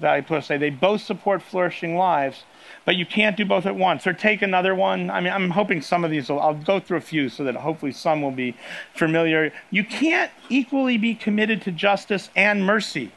Value 0.00 0.22
plus 0.22 0.48
say 0.48 0.58
they 0.58 0.68
both 0.68 1.00
support 1.00 1.40
flourishing 1.40 1.96
lives, 1.96 2.44
but 2.84 2.96
you 2.96 3.06
can't 3.06 3.36
do 3.36 3.44
both 3.44 3.66
at 3.66 3.76
once. 3.76 4.06
Or 4.06 4.12
take 4.12 4.42
another 4.42 4.74
one. 4.74 5.10
I 5.10 5.20
mean, 5.20 5.32
I'm 5.32 5.50
hoping 5.50 5.80
some 5.80 6.04
of 6.04 6.10
these 6.10 6.28
will. 6.28 6.40
I'll 6.40 6.54
go 6.54 6.80
through 6.80 6.98
a 6.98 7.02
few 7.02 7.28
so 7.28 7.44
that 7.44 7.54
hopefully 7.56 7.92
some 7.92 8.22
will 8.22 8.30
be 8.32 8.56
familiar. 8.94 9.52
You 9.70 9.84
can't 9.84 10.30
equally 10.48 10.98
be 10.98 11.14
committed 11.14 11.62
to 11.62 11.72
justice 11.72 12.30
and 12.34 12.64
mercy 12.64 13.12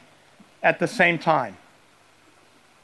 at 0.62 0.78
the 0.78 0.88
same 0.88 1.18
time. 1.18 1.56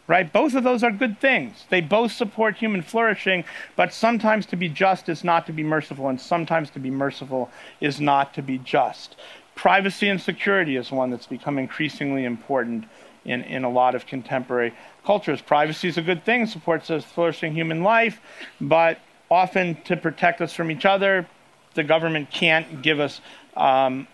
Right? 0.09 0.31
Both 0.31 0.55
of 0.55 0.65
those 0.65 0.83
are 0.83 0.91
good 0.91 1.21
things. 1.21 1.65
They 1.71 1.81
both 1.81 2.13
support 2.13 2.57
human 2.57 2.83
flourishing, 2.83 3.45
but 3.77 3.95
sometimes 3.95 4.45
to 4.47 4.57
be 4.57 4.69
just 4.69 5.09
is 5.09 5.23
not 5.23 5.47
to 5.47 5.53
be 5.53 5.63
merciful, 5.63 6.09
and 6.09 6.21
sometimes 6.21 6.71
to 6.71 6.81
be 6.81 6.91
merciful 6.91 7.51
is 7.81 8.01
not 8.01 8.35
to 8.35 8.43
be 8.43 8.59
just. 8.59 9.17
Privacy 9.55 10.09
and 10.09 10.21
security 10.21 10.77
is 10.77 10.91
one 10.91 11.11
that's 11.11 11.27
become 11.27 11.59
increasingly 11.59 12.25
important 12.25 12.87
in, 13.25 13.43
in 13.43 13.65
a 13.65 13.71
lot 13.71 13.95
of 13.95 14.07
contemporary 14.07 14.75
cultures. 15.05 15.41
Privacy 15.41 15.89
is 15.89 15.99
a 15.99 16.03
good 16.03 16.25
thing, 16.25 16.47
supports 16.47 16.91
us 16.91 17.05
flourishing 17.05 17.55
human 17.55 17.83
life, 17.83 18.21
but 18.61 18.99
often 19.31 19.77
to 19.85 19.97
protect 19.97 20.41
us 20.41 20.53
from 20.53 20.71
each 20.71 20.85
other, 20.85 21.27
the 21.75 21.85
government 21.85 22.31
can't 22.31 22.83
give 22.83 23.01
us 23.01 23.21
um, 23.57 24.07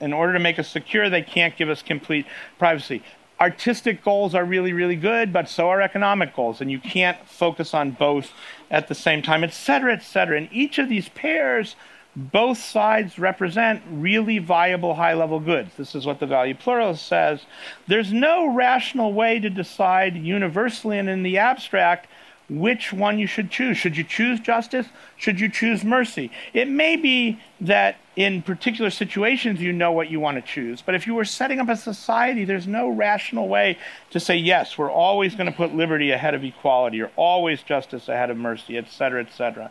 in 0.00 0.12
order 0.12 0.32
to 0.32 0.38
make 0.38 0.58
us 0.58 0.68
secure, 0.68 1.10
they 1.10 1.22
can't 1.22 1.56
give 1.56 1.68
us 1.68 1.82
complete 1.82 2.26
privacy. 2.58 3.02
Artistic 3.40 4.02
goals 4.02 4.34
are 4.34 4.44
really, 4.44 4.72
really 4.72 4.96
good, 4.96 5.32
but 5.32 5.48
so 5.48 5.68
are 5.68 5.80
economic 5.80 6.34
goals, 6.34 6.60
and 6.60 6.70
you 6.70 6.78
can't 6.80 7.18
focus 7.26 7.72
on 7.72 7.92
both 7.92 8.32
at 8.70 8.88
the 8.88 8.94
same 8.94 9.22
time, 9.22 9.44
et 9.44 9.52
cetera, 9.52 9.92
et 9.92 10.02
cetera. 10.02 10.36
And 10.36 10.48
each 10.52 10.78
of 10.78 10.88
these 10.88 11.08
pairs, 11.08 11.76
both 12.18 12.58
sides 12.58 13.16
represent 13.16 13.80
really 13.90 14.38
viable 14.38 14.94
high 14.94 15.14
level 15.14 15.38
goods. 15.38 15.70
This 15.76 15.94
is 15.94 16.04
what 16.04 16.18
the 16.18 16.26
value 16.26 16.54
pluralist 16.54 17.06
says. 17.06 17.42
There's 17.86 18.12
no 18.12 18.52
rational 18.52 19.12
way 19.12 19.38
to 19.38 19.48
decide 19.48 20.16
universally 20.16 20.98
and 20.98 21.08
in 21.08 21.22
the 21.22 21.38
abstract 21.38 22.08
which 22.50 22.92
one 22.92 23.18
you 23.18 23.26
should 23.26 23.50
choose. 23.50 23.76
Should 23.76 23.96
you 23.96 24.02
choose 24.02 24.40
justice? 24.40 24.86
Should 25.16 25.38
you 25.38 25.48
choose 25.48 25.84
mercy? 25.84 26.32
It 26.52 26.66
may 26.66 26.96
be 26.96 27.40
that 27.60 27.98
in 28.16 28.42
particular 28.42 28.90
situations 28.90 29.60
you 29.60 29.72
know 29.72 29.92
what 29.92 30.10
you 30.10 30.18
want 30.18 30.44
to 30.44 30.52
choose, 30.52 30.82
but 30.82 30.96
if 30.96 31.06
you 31.06 31.14
were 31.14 31.24
setting 31.24 31.60
up 31.60 31.68
a 31.68 31.76
society, 31.76 32.44
there's 32.44 32.66
no 32.66 32.88
rational 32.88 33.48
way 33.48 33.78
to 34.10 34.18
say, 34.18 34.36
yes, 34.36 34.76
we're 34.76 34.90
always 34.90 35.36
going 35.36 35.46
to 35.46 35.56
put 35.56 35.74
liberty 35.74 36.10
ahead 36.10 36.34
of 36.34 36.42
equality, 36.42 37.00
or 37.00 37.12
always 37.14 37.62
justice 37.62 38.08
ahead 38.08 38.30
of 38.30 38.36
mercy, 38.36 38.76
etc., 38.76 39.20
etc. 39.20 39.70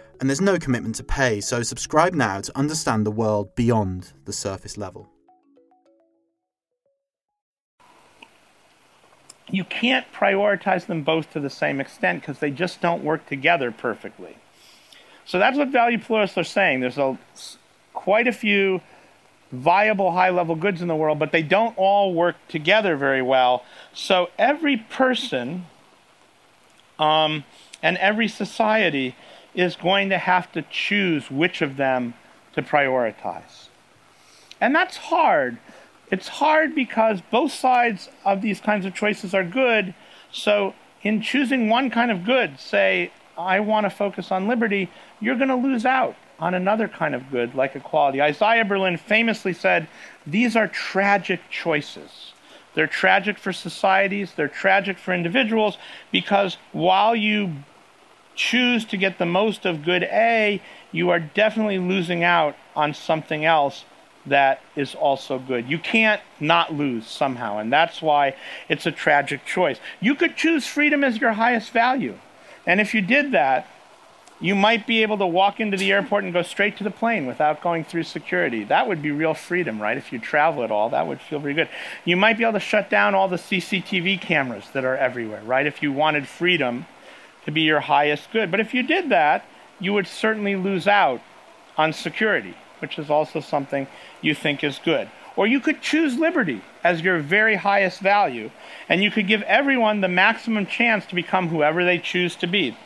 and 0.21 0.29
there's 0.29 0.39
no 0.39 0.59
commitment 0.59 0.95
to 0.95 1.03
pay, 1.03 1.41
so 1.41 1.63
subscribe 1.63 2.13
now 2.13 2.39
to 2.39 2.55
understand 2.55 3.07
the 3.07 3.11
world 3.11 3.55
beyond 3.55 4.13
the 4.25 4.31
surface 4.31 4.77
level. 4.77 5.09
You 9.49 9.63
can't 9.63 10.05
prioritize 10.13 10.85
them 10.85 11.01
both 11.01 11.33
to 11.33 11.39
the 11.39 11.49
same 11.49 11.81
extent 11.81 12.21
because 12.21 12.37
they 12.37 12.51
just 12.51 12.81
don't 12.81 13.03
work 13.03 13.25
together 13.25 13.71
perfectly. 13.71 14.37
So 15.25 15.39
that's 15.39 15.57
what 15.57 15.69
value 15.69 15.97
pluralists 15.97 16.37
are 16.37 16.43
saying. 16.43 16.81
There's 16.81 16.99
a, 16.99 17.17
quite 17.93 18.27
a 18.27 18.31
few 18.31 18.79
viable 19.51 20.11
high 20.11 20.29
level 20.29 20.55
goods 20.55 20.83
in 20.83 20.87
the 20.87 20.95
world, 20.95 21.17
but 21.17 21.31
they 21.31 21.41
don't 21.41 21.75
all 21.79 22.13
work 22.13 22.35
together 22.47 22.95
very 22.95 23.23
well. 23.23 23.65
So 23.91 24.29
every 24.37 24.77
person 24.77 25.65
um, 26.99 27.43
and 27.81 27.97
every 27.97 28.27
society 28.27 29.15
is 29.53 29.75
going 29.75 30.09
to 30.09 30.17
have 30.17 30.51
to 30.53 30.61
choose 30.63 31.29
which 31.29 31.61
of 31.61 31.77
them 31.77 32.13
to 32.53 32.61
prioritize. 32.61 33.67
And 34.59 34.75
that's 34.75 34.97
hard. 34.97 35.57
It's 36.11 36.27
hard 36.27 36.75
because 36.75 37.21
both 37.31 37.51
sides 37.51 38.09
of 38.25 38.41
these 38.41 38.59
kinds 38.59 38.85
of 38.85 38.93
choices 38.93 39.33
are 39.33 39.43
good. 39.43 39.93
So, 40.31 40.73
in 41.03 41.21
choosing 41.21 41.67
one 41.67 41.89
kind 41.89 42.11
of 42.11 42.23
good, 42.23 42.59
say, 42.59 43.11
I 43.37 43.59
want 43.59 43.85
to 43.85 43.89
focus 43.89 44.31
on 44.31 44.47
liberty, 44.47 44.89
you're 45.19 45.37
going 45.37 45.49
to 45.49 45.55
lose 45.55 45.85
out 45.85 46.15
on 46.39 46.53
another 46.53 46.87
kind 46.87 47.15
of 47.15 47.29
good, 47.31 47.55
like 47.55 47.75
equality. 47.75 48.21
Isaiah 48.21 48.65
Berlin 48.65 48.97
famously 48.97 49.53
said, 49.53 49.87
These 50.27 50.55
are 50.55 50.67
tragic 50.67 51.41
choices. 51.49 52.33
They're 52.73 52.87
tragic 52.87 53.37
for 53.37 53.51
societies, 53.51 54.33
they're 54.35 54.47
tragic 54.47 54.97
for 54.97 55.13
individuals, 55.13 55.77
because 56.11 56.57
while 56.71 57.15
you 57.15 57.53
choose 58.35 58.85
to 58.85 58.97
get 58.97 59.17
the 59.17 59.25
most 59.25 59.65
of 59.65 59.83
good 59.83 60.03
A, 60.03 60.61
you 60.91 61.09
are 61.09 61.19
definitely 61.19 61.79
losing 61.79 62.23
out 62.23 62.55
on 62.75 62.93
something 62.93 63.45
else 63.45 63.85
that 64.25 64.61
is 64.75 64.93
also 64.93 65.39
good. 65.39 65.69
You 65.69 65.79
can't 65.79 66.21
not 66.39 66.73
lose 66.73 67.07
somehow, 67.07 67.57
and 67.57 67.71
that's 67.71 68.01
why 68.01 68.35
it's 68.69 68.85
a 68.85 68.91
tragic 68.91 69.45
choice. 69.45 69.79
You 69.99 70.15
could 70.15 70.35
choose 70.35 70.67
freedom 70.67 71.03
as 71.03 71.19
your 71.19 71.33
highest 71.33 71.71
value. 71.71 72.17
And 72.65 72.79
if 72.79 72.93
you 72.93 73.01
did 73.01 73.31
that, 73.31 73.67
you 74.39 74.55
might 74.55 74.87
be 74.87 75.03
able 75.03 75.19
to 75.19 75.27
walk 75.27 75.59
into 75.59 75.77
the 75.77 75.91
airport 75.91 76.23
and 76.23 76.33
go 76.33 76.41
straight 76.41 76.75
to 76.77 76.83
the 76.83 76.91
plane 76.91 77.27
without 77.27 77.61
going 77.61 77.83
through 77.83 78.03
security. 78.03 78.63
That 78.63 78.87
would 78.87 79.01
be 79.01 79.11
real 79.11 79.35
freedom, 79.35 79.79
right? 79.79 79.97
If 79.97 80.11
you 80.11 80.17
travel 80.17 80.63
at 80.63 80.71
all, 80.71 80.89
that 80.89 81.05
would 81.05 81.21
feel 81.21 81.39
pretty 81.39 81.55
good. 81.55 81.69
You 82.05 82.17
might 82.17 82.37
be 82.37 82.43
able 82.43 82.53
to 82.53 82.59
shut 82.59 82.89
down 82.89 83.13
all 83.13 83.27
the 83.27 83.37
CCTV 83.37 84.19
cameras 84.19 84.65
that 84.73 84.83
are 84.83 84.97
everywhere, 84.97 85.43
right? 85.43 85.67
If 85.67 85.83
you 85.83 85.91
wanted 85.91 86.27
freedom 86.27 86.87
to 87.45 87.51
be 87.51 87.61
your 87.61 87.79
highest 87.79 88.31
good. 88.31 88.51
But 88.51 88.59
if 88.59 88.73
you 88.73 88.83
did 88.83 89.09
that, 89.09 89.45
you 89.79 89.93
would 89.93 90.07
certainly 90.07 90.55
lose 90.55 90.87
out 90.87 91.21
on 91.77 91.93
security, 91.93 92.55
which 92.79 92.99
is 92.99 93.09
also 93.09 93.39
something 93.39 93.87
you 94.21 94.35
think 94.35 94.63
is 94.63 94.79
good. 94.83 95.09
Or 95.35 95.47
you 95.47 95.59
could 95.59 95.81
choose 95.81 96.17
liberty 96.17 96.61
as 96.83 97.01
your 97.01 97.19
very 97.19 97.55
highest 97.55 97.99
value, 97.99 98.51
and 98.89 99.01
you 99.01 99.09
could 99.09 99.27
give 99.27 99.41
everyone 99.43 100.01
the 100.01 100.07
maximum 100.07 100.65
chance 100.65 101.05
to 101.07 101.15
become 101.15 101.47
whoever 101.47 101.85
they 101.85 101.97
choose 101.97 102.35
to 102.37 102.47
be. 102.47 102.77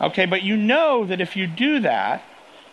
Okay, 0.00 0.26
but 0.26 0.42
you 0.42 0.56
know 0.56 1.06
that 1.06 1.20
if 1.20 1.36
you 1.36 1.46
do 1.46 1.80
that, 1.80 2.22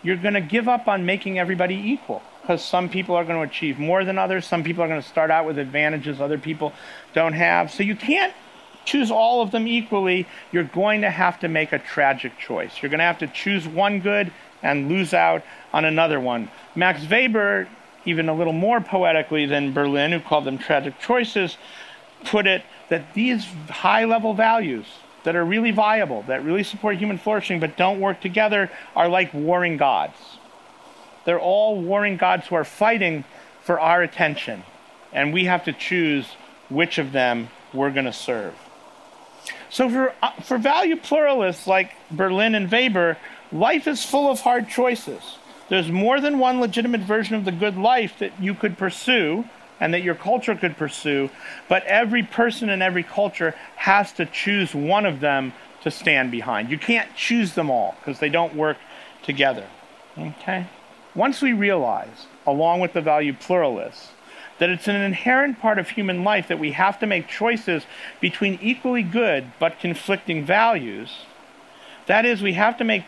you're 0.01 0.17
going 0.17 0.33
to 0.33 0.41
give 0.41 0.67
up 0.67 0.87
on 0.87 1.05
making 1.05 1.39
everybody 1.39 1.75
equal 1.75 2.21
because 2.41 2.63
some 2.63 2.89
people 2.89 3.15
are 3.15 3.23
going 3.23 3.37
to 3.37 3.49
achieve 3.49 3.79
more 3.79 4.03
than 4.03 4.17
others. 4.17 4.45
Some 4.45 4.63
people 4.63 4.83
are 4.83 4.87
going 4.89 5.01
to 5.01 5.07
start 5.07 5.31
out 5.31 5.45
with 5.45 5.57
advantages 5.57 6.19
other 6.19 6.37
people 6.37 6.73
don't 7.13 7.33
have. 7.33 7.71
So 7.71 7.83
you 7.83 7.95
can't 7.95 8.33
choose 8.85 9.11
all 9.11 9.41
of 9.41 9.51
them 9.51 9.67
equally, 9.67 10.27
you're 10.51 10.63
going 10.63 11.01
to 11.01 11.09
have 11.09 11.39
to 11.39 11.47
make 11.47 11.71
a 11.73 11.79
tragic 11.79 12.37
choice. 12.37 12.81
You're 12.81 12.89
going 12.89 12.99
to 12.99 13.05
have 13.05 13.19
to 13.19 13.27
choose 13.27 13.67
one 13.67 13.99
good 13.99 14.31
and 14.61 14.87
lose 14.89 15.13
out 15.13 15.43
on 15.73 15.85
another 15.85 16.19
one. 16.19 16.49
Max 16.75 17.07
Weber, 17.09 17.67
even 18.05 18.29
a 18.29 18.33
little 18.33 18.53
more 18.53 18.81
poetically 18.81 19.45
than 19.45 19.73
Berlin, 19.73 20.11
who 20.11 20.19
called 20.19 20.45
them 20.45 20.57
tragic 20.57 20.99
choices, 20.99 21.57
put 22.25 22.47
it 22.47 22.63
that 22.89 23.13
these 23.13 23.45
high 23.69 24.05
level 24.05 24.33
values 24.33 24.85
that 25.23 25.35
are 25.35 25.45
really 25.45 25.71
viable, 25.71 26.21
that 26.23 26.43
really 26.43 26.63
support 26.63 26.97
human 26.97 27.17
flourishing 27.17 27.59
but 27.59 27.77
don't 27.77 27.99
work 27.99 28.19
together, 28.21 28.69
are 28.95 29.07
like 29.07 29.33
warring 29.33 29.77
gods. 29.77 30.17
They're 31.25 31.39
all 31.39 31.81
warring 31.81 32.17
gods 32.17 32.47
who 32.47 32.55
are 32.55 32.65
fighting 32.65 33.23
for 33.61 33.79
our 33.79 34.01
attention, 34.01 34.63
and 35.13 35.33
we 35.33 35.45
have 35.45 35.63
to 35.65 35.73
choose 35.73 36.27
which 36.69 36.97
of 36.97 37.13
them 37.13 37.49
we're 37.73 37.91
going 37.91 38.05
to 38.05 38.13
serve. 38.13 38.53
So, 39.73 39.89
for, 39.89 40.13
uh, 40.21 40.31
for 40.43 40.59
value 40.59 40.95
pluralists 40.95 41.65
like 41.65 41.95
Berlin 42.11 42.53
and 42.53 42.69
Weber, 42.69 43.17
life 43.51 43.87
is 43.87 44.05
full 44.05 44.29
of 44.29 44.41
hard 44.41 44.69
choices. 44.69 45.39
There's 45.67 45.89
more 45.89 46.21
than 46.21 46.37
one 46.37 46.61
legitimate 46.61 47.01
version 47.01 47.35
of 47.35 47.43
the 47.43 47.51
good 47.51 47.75
life 47.75 48.19
that 48.19 48.39
you 48.39 48.53
could 48.53 48.77
pursue 48.77 49.45
and 49.79 49.91
that 49.95 50.03
your 50.03 50.13
culture 50.13 50.53
could 50.53 50.77
pursue, 50.77 51.31
but 51.69 51.83
every 51.85 52.21
person 52.21 52.69
in 52.69 52.83
every 52.83 53.01
culture 53.01 53.55
has 53.75 54.11
to 54.13 54.27
choose 54.27 54.75
one 54.75 55.07
of 55.07 55.21
them 55.21 55.53
to 55.81 55.89
stand 55.89 56.29
behind. 56.29 56.69
You 56.69 56.77
can't 56.77 57.09
choose 57.15 57.55
them 57.55 57.71
all 57.71 57.95
because 57.99 58.19
they 58.19 58.29
don't 58.29 58.55
work 58.55 58.77
together. 59.23 59.65
Okay? 60.15 60.67
Once 61.15 61.41
we 61.41 61.53
realize, 61.53 62.27
along 62.45 62.79
with 62.79 62.93
the 62.93 63.01
value 63.01 63.33
pluralists, 63.33 64.11
that 64.63 64.69
it's 64.69 64.87
an 64.87 64.95
inherent 64.95 65.59
part 65.59 65.77
of 65.77 65.89
human 65.89 66.23
life 66.23 66.47
that 66.47 66.57
we 66.57 66.71
have 66.71 66.97
to 66.97 67.05
make 67.05 67.27
choices 67.27 67.83
between 68.21 68.57
equally 68.61 69.03
good 69.03 69.51
but 69.59 69.77
conflicting 69.77 70.45
values, 70.45 71.25
that 72.05 72.25
is, 72.25 72.41
we 72.41 72.53
have 72.53 72.77
to 72.77 72.85
make 72.85 73.03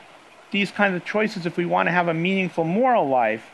these 0.52 0.70
kinds 0.70 0.98
of 0.98 1.06
choices 1.06 1.46
if 1.46 1.56
we 1.56 1.66
want 1.66 1.88
to 1.88 1.94
have 1.94 2.10
a 2.10 2.14
meaningful 2.14 2.66
moral 2.66 3.08
life, 3.08 3.46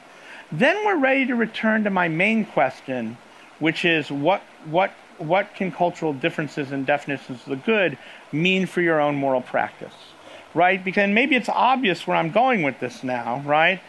then 0.51 0.83
we're 0.83 0.97
ready 0.97 1.27
to 1.27 1.35
return 1.35 1.83
to 1.83 1.91
my 1.91 2.07
main 2.07 2.43
question, 2.43 3.19
which 3.59 3.85
is 3.85 4.09
what, 4.09 4.41
what, 4.65 4.89
what 5.19 5.53
can 5.53 5.71
cultural 5.71 6.11
differences 6.11 6.71
and 6.71 6.87
definitions 6.87 7.43
of 7.43 7.49
the 7.49 7.55
good 7.55 7.99
mean 8.31 8.65
for 8.65 8.81
your 8.81 8.99
own 8.99 9.15
moral 9.15 9.41
practice? 9.41 9.93
Right? 10.55 10.83
Because 10.83 11.07
maybe 11.11 11.35
it's 11.35 11.49
obvious 11.49 12.07
where 12.07 12.17
I'm 12.17 12.31
going 12.31 12.63
with 12.63 12.79
this 12.79 13.03
now, 13.03 13.43
right? 13.45 13.79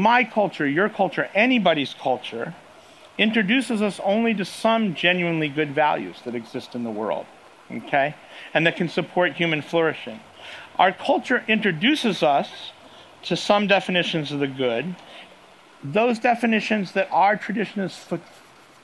My 0.00 0.24
culture, 0.24 0.66
your 0.66 0.88
culture, 0.88 1.28
anybody's 1.34 1.92
culture 1.92 2.54
introduces 3.18 3.82
us 3.82 4.00
only 4.02 4.32
to 4.32 4.46
some 4.46 4.94
genuinely 4.94 5.48
good 5.48 5.74
values 5.74 6.16
that 6.24 6.34
exist 6.34 6.74
in 6.74 6.84
the 6.84 6.90
world, 6.90 7.26
okay? 7.70 8.14
And 8.54 8.66
that 8.66 8.76
can 8.76 8.88
support 8.88 9.34
human 9.34 9.60
flourishing. 9.60 10.20
Our 10.78 10.90
culture 10.90 11.44
introduces 11.46 12.22
us 12.22 12.72
to 13.24 13.36
some 13.36 13.66
definitions 13.66 14.32
of 14.32 14.40
the 14.40 14.46
good, 14.46 14.96
those 15.84 16.18
definitions 16.18 16.92
that 16.92 17.10
our 17.12 17.36
tradition 17.36 17.82
has 17.82 18.08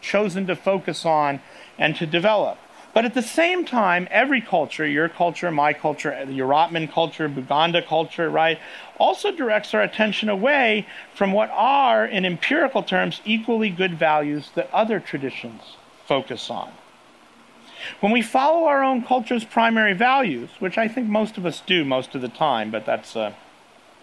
chosen 0.03 0.47
to 0.49 0.55
focus 0.55 1.07
on 1.07 1.41
and 1.79 1.97
to 1.97 2.05
develop. 2.05 2.59
But 2.97 3.05
at 3.05 3.13
the 3.13 3.21
same 3.21 3.67
time, 3.67 4.09
every 4.11 4.41
culture, 4.41 4.87
your 4.87 5.11
culture, 5.11 5.51
my 5.51 5.75
culture, 5.75 6.19
the 6.25 6.39
Urapmin 6.39 6.91
culture, 6.91 7.29
Buganda 7.29 7.87
culture, 7.87 8.31
right, 8.31 8.59
also 8.97 9.31
directs 9.31 9.75
our 9.75 9.83
attention 9.83 10.31
away 10.31 10.87
from 11.13 11.33
what 11.33 11.51
are, 11.51 12.07
in 12.07 12.25
empirical 12.25 12.83
terms, 12.83 13.21
equally 13.27 13.69
good 13.69 13.99
values 13.99 14.51
that 14.55 14.73
other 14.73 14.99
traditions 14.99 15.77
focus 16.07 16.49
on. 16.49 16.73
When 18.01 18.13
we 18.13 18.23
follow 18.23 18.65
our 18.65 18.83
own 18.83 19.03
culture's 19.03 19.45
primary 19.45 19.93
values, 19.93 20.49
which 20.59 20.79
I 20.79 20.89
think 20.89 21.07
most 21.07 21.37
of 21.37 21.45
us 21.45 21.61
do 21.67 21.85
most 21.85 22.15
of 22.15 22.23
the 22.23 22.31
time, 22.31 22.71
but 22.71 22.87
that's 22.87 23.15
a 23.15 23.37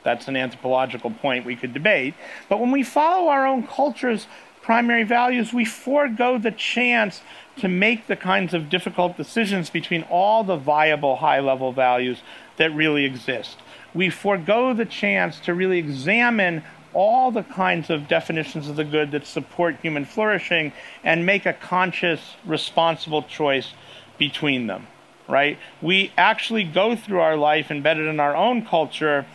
that's 0.04 0.28
an 0.28 0.36
anthropological 0.36 1.10
point 1.10 1.46
we 1.46 1.56
could 1.56 1.74
debate. 1.74 2.14
But 2.48 2.60
when 2.60 2.70
we 2.70 2.84
follow 2.84 3.30
our 3.30 3.48
own 3.48 3.66
culture's 3.66 4.28
primary 4.63 5.04
values, 5.04 5.54
we 5.54 5.65
forego 5.65 6.39
the 6.39 6.52
chance 6.52 7.21
to 7.58 7.67
make 7.67 8.08
the 8.08 8.15
kinds 8.15 8.54
of 8.54 8.69
difficult 8.69 9.15
decisions 9.17 9.69
between 9.69 10.02
all 10.04 10.43
the 10.43 10.56
viable 10.56 11.17
high 11.17 11.39
level 11.39 11.71
values 11.71 12.21
that 12.58 12.73
really 12.73 13.06
exist. 13.06 13.60
We 13.93 14.10
forego 14.10 14.73
the 14.73 14.86
chance 14.86 15.39
to 15.41 15.54
really 15.54 15.78
examine 15.78 16.63
all 16.93 17.32
the 17.32 17.43
kinds 17.43 17.89
of 17.89 18.08
definitions 18.08 18.69
of 18.69 18.76
the 18.76 18.84
good 18.84 19.12
that 19.12 19.28
support 19.28 19.76
human 19.82 20.06
flourishing 20.06 20.71
and 21.04 21.26
make 21.26 21.45
a 21.45 21.54
conscious, 21.54 22.36
responsible 22.45 23.23
choice 23.23 23.73
between 24.17 24.67
them, 24.67 24.88
right? 25.28 25.58
We 25.82 26.12
actually 26.17 26.63
go 26.63 26.95
through 26.95 27.19
our 27.19 27.36
life 27.36 27.69
embedded 27.69 28.08
in 28.08 28.19
our 28.19 28.36
own 28.36 28.65
culture 28.65 29.26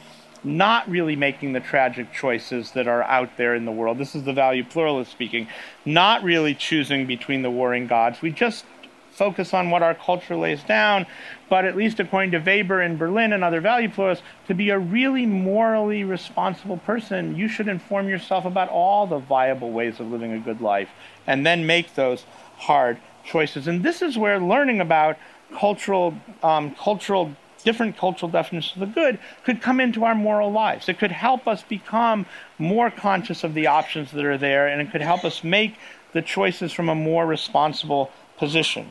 not 0.45 0.89
really 0.89 1.17
making 1.17 1.53
the 1.53 1.61
tragic 1.61 2.13
choices 2.13 2.73
that 2.73 2.87
are 2.87 3.03
out 3.05 3.37
there 3.37 3.55
in 3.55 3.65
the 3.65 3.73
world. 3.73 3.99
This 3.99 4.15
is 4.15 4.25
the 4.25 4.33
value 4.33 4.65
pluralist 4.65 5.11
speaking. 5.11 5.49
Not 5.85 6.23
really 6.23 6.55
choosing 6.55 7.07
between 7.07 7.43
the 7.43 7.51
warring 7.51 7.87
gods. 7.87 8.23
We 8.23 8.31
just 8.31 8.65
focus 9.11 9.53
on 9.53 9.71
what 9.71 9.83
our 9.83 9.95
culture 9.95 10.37
lays 10.37 10.63
down, 10.63 11.05
but 11.49 11.65
at 11.65 11.77
least 11.77 11.99
according 11.99 12.31
to 12.31 12.39
Weber 12.39 12.81
in 12.81 12.97
Berlin 12.97 13.33
and 13.33 13.43
other 13.43 13.61
value 13.61 13.89
pluralists, 13.89 14.25
to 14.47 14.55
be 14.55 14.71
a 14.71 14.79
really 14.79 15.27
morally 15.27 16.05
responsible 16.05 16.77
person, 16.77 17.35
you 17.35 17.49
should 17.49 17.67
inform 17.67 18.09
yourself 18.09 18.45
about 18.45 18.69
all 18.69 19.09
the 19.09 19.19
viable 19.19 19.73
ways 19.73 19.99
of 19.99 20.07
living 20.07 20.33
a 20.33 20.39
good 20.39 20.61
life 20.61 20.89
and 21.27 21.45
then 21.45 21.67
make 21.67 21.95
those 21.95 22.25
hard 22.59 22.99
choices. 23.25 23.67
And 23.67 23.83
this 23.83 24.03
is 24.03 24.17
where 24.17 24.39
learning 24.39 24.81
about 24.81 25.19
cultural 25.57 26.15
um, 26.43 26.75
cultural 26.75 27.35
different 27.69 27.99
cultural 27.99 28.33
definitions 28.33 28.81
of 28.81 28.89
the 28.89 28.95
good 28.95 29.19
could 29.45 29.61
come 29.61 29.79
into 29.79 30.03
our 30.03 30.15
moral 30.15 30.51
lives. 30.51 30.89
It 30.89 30.99
could 30.99 31.13
help 31.13 31.47
us 31.47 31.63
become 31.63 32.25
more 32.59 32.91
conscious 32.91 33.45
of 33.45 33.53
the 33.53 33.67
options 33.67 34.11
that 34.13 34.25
are 34.25 34.39
there, 34.39 34.67
and 34.67 34.81
it 34.81 34.91
could 34.91 35.03
help 35.03 35.23
us 35.23 35.45
make 35.45 35.77
the 36.15 36.23
choices 36.23 36.73
from 36.73 36.89
a 36.89 36.95
more 36.95 37.27
responsible 37.27 38.11
position. 38.39 38.91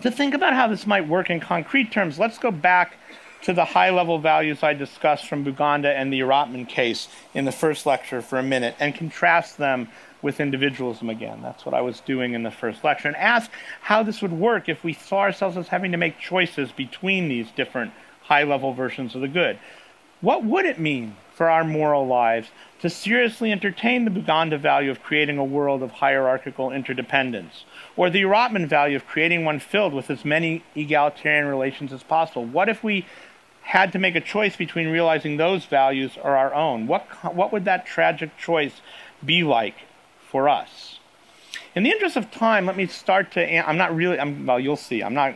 To 0.00 0.10
think 0.10 0.34
about 0.34 0.54
how 0.54 0.66
this 0.66 0.84
might 0.84 1.06
work 1.06 1.30
in 1.30 1.38
concrete 1.38 1.92
terms, 1.92 2.18
let's 2.18 2.38
go 2.38 2.50
back 2.50 2.96
to 3.42 3.52
the 3.52 3.64
high 3.64 3.90
level 3.90 4.18
values 4.18 4.62
I 4.62 4.74
discussed 4.74 5.28
from 5.28 5.44
Buganda 5.44 5.94
and 5.94 6.12
the 6.12 6.20
Urapmin 6.20 6.68
case 6.68 7.08
in 7.34 7.44
the 7.44 7.52
first 7.52 7.86
lecture 7.86 8.22
for 8.22 8.38
a 8.38 8.42
minute 8.42 8.76
and 8.78 8.94
contrast 8.94 9.58
them 9.58 9.88
with 10.22 10.40
individualism 10.40 11.10
again. 11.10 11.40
That's 11.42 11.66
what 11.66 11.74
I 11.74 11.80
was 11.80 12.00
doing 12.00 12.34
in 12.34 12.44
the 12.44 12.50
first 12.50 12.84
lecture. 12.84 13.08
And 13.08 13.16
ask 13.16 13.50
how 13.80 14.04
this 14.04 14.22
would 14.22 14.32
work 14.32 14.68
if 14.68 14.84
we 14.84 14.92
saw 14.92 15.18
ourselves 15.18 15.56
as 15.56 15.68
having 15.68 15.90
to 15.90 15.98
make 15.98 16.18
choices 16.18 16.70
between 16.70 17.28
these 17.28 17.50
different 17.50 17.92
high 18.22 18.44
level 18.44 18.72
versions 18.72 19.14
of 19.16 19.20
the 19.20 19.28
good. 19.28 19.58
What 20.20 20.44
would 20.44 20.64
it 20.64 20.78
mean 20.78 21.16
for 21.34 21.50
our 21.50 21.64
moral 21.64 22.06
lives 22.06 22.48
to 22.80 22.88
seriously 22.88 23.50
entertain 23.50 24.04
the 24.04 24.10
Buganda 24.12 24.56
value 24.56 24.92
of 24.92 25.02
creating 25.02 25.38
a 25.38 25.44
world 25.44 25.82
of 25.82 25.90
hierarchical 25.90 26.70
interdependence? 26.70 27.64
Or 27.96 28.08
the 28.08 28.22
Urapmin 28.22 28.68
value 28.68 28.94
of 28.94 29.06
creating 29.06 29.44
one 29.44 29.58
filled 29.58 29.92
with 29.92 30.08
as 30.08 30.24
many 30.24 30.62
egalitarian 30.76 31.46
relations 31.46 31.92
as 31.92 32.04
possible? 32.04 32.44
What 32.44 32.68
if 32.68 32.84
we 32.84 33.04
had 33.62 33.92
to 33.92 33.98
make 33.98 34.14
a 34.14 34.20
choice 34.20 34.56
between 34.56 34.88
realizing 34.88 35.36
those 35.36 35.64
values 35.64 36.12
or 36.22 36.36
our 36.36 36.52
own? 36.54 36.86
What, 36.86 37.06
what 37.34 37.52
would 37.52 37.64
that 37.64 37.86
tragic 37.86 38.36
choice 38.36 38.80
be 39.24 39.42
like 39.42 39.76
for 40.32 40.48
us. 40.48 40.98
In 41.74 41.82
the 41.82 41.90
interest 41.90 42.16
of 42.16 42.30
time, 42.30 42.66
let 42.66 42.76
me 42.76 42.86
start 42.86 43.32
to. 43.32 43.68
I'm 43.68 43.76
not 43.76 43.94
really. 43.94 44.18
I'm, 44.18 44.46
well, 44.46 44.60
you'll 44.60 44.76
see. 44.76 45.02
I'm 45.02 45.14
not. 45.14 45.34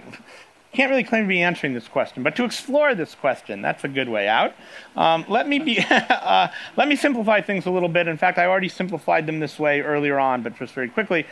Can't 0.72 0.90
really 0.90 1.04
claim 1.04 1.24
to 1.24 1.28
be 1.28 1.42
answering 1.42 1.72
this 1.72 1.88
question, 1.88 2.22
but 2.22 2.36
to 2.36 2.44
explore 2.44 2.94
this 2.94 3.14
question, 3.14 3.62
that's 3.62 3.84
a 3.84 3.88
good 3.88 4.10
way 4.10 4.28
out. 4.28 4.52
Um, 4.94 5.24
let 5.28 5.48
me 5.48 5.58
be. 5.58 5.78
uh, 5.90 6.48
let 6.76 6.88
me 6.88 6.96
simplify 6.96 7.40
things 7.40 7.64
a 7.66 7.70
little 7.70 7.88
bit. 7.88 8.08
In 8.08 8.18
fact, 8.18 8.38
I 8.38 8.46
already 8.46 8.68
simplified 8.68 9.26
them 9.26 9.40
this 9.40 9.58
way 9.58 9.80
earlier 9.80 10.18
on, 10.18 10.42
but 10.42 10.58
just 10.58 10.74
very 10.74 10.88
quickly. 10.88 11.26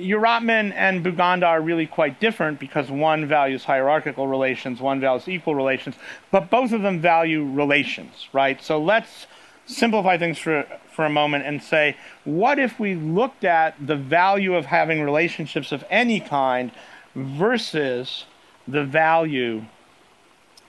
Urapmin 0.00 0.72
and 0.74 1.04
Buganda 1.04 1.46
are 1.46 1.60
really 1.60 1.86
quite 1.86 2.20
different 2.20 2.58
because 2.58 2.90
one 2.90 3.26
values 3.26 3.64
hierarchical 3.64 4.26
relations, 4.26 4.80
one 4.80 5.00
values 5.00 5.28
equal 5.28 5.54
relations, 5.54 5.96
but 6.30 6.50
both 6.50 6.72
of 6.72 6.82
them 6.82 7.00
value 7.00 7.44
relations, 7.44 8.28
right? 8.32 8.62
So 8.62 8.82
let's 8.82 9.26
simplify 9.66 10.18
things 10.18 10.38
for, 10.38 10.66
for 10.90 11.04
a 11.04 11.10
moment 11.10 11.44
and 11.44 11.62
say, 11.62 11.96
what 12.24 12.58
if 12.58 12.78
we 12.80 12.94
looked 12.94 13.44
at 13.44 13.74
the 13.84 13.96
value 13.96 14.54
of 14.54 14.66
having 14.66 15.02
relationships 15.02 15.72
of 15.72 15.84
any 15.90 16.20
kind 16.20 16.72
versus 17.14 18.24
the 18.66 18.84
value 18.84 19.64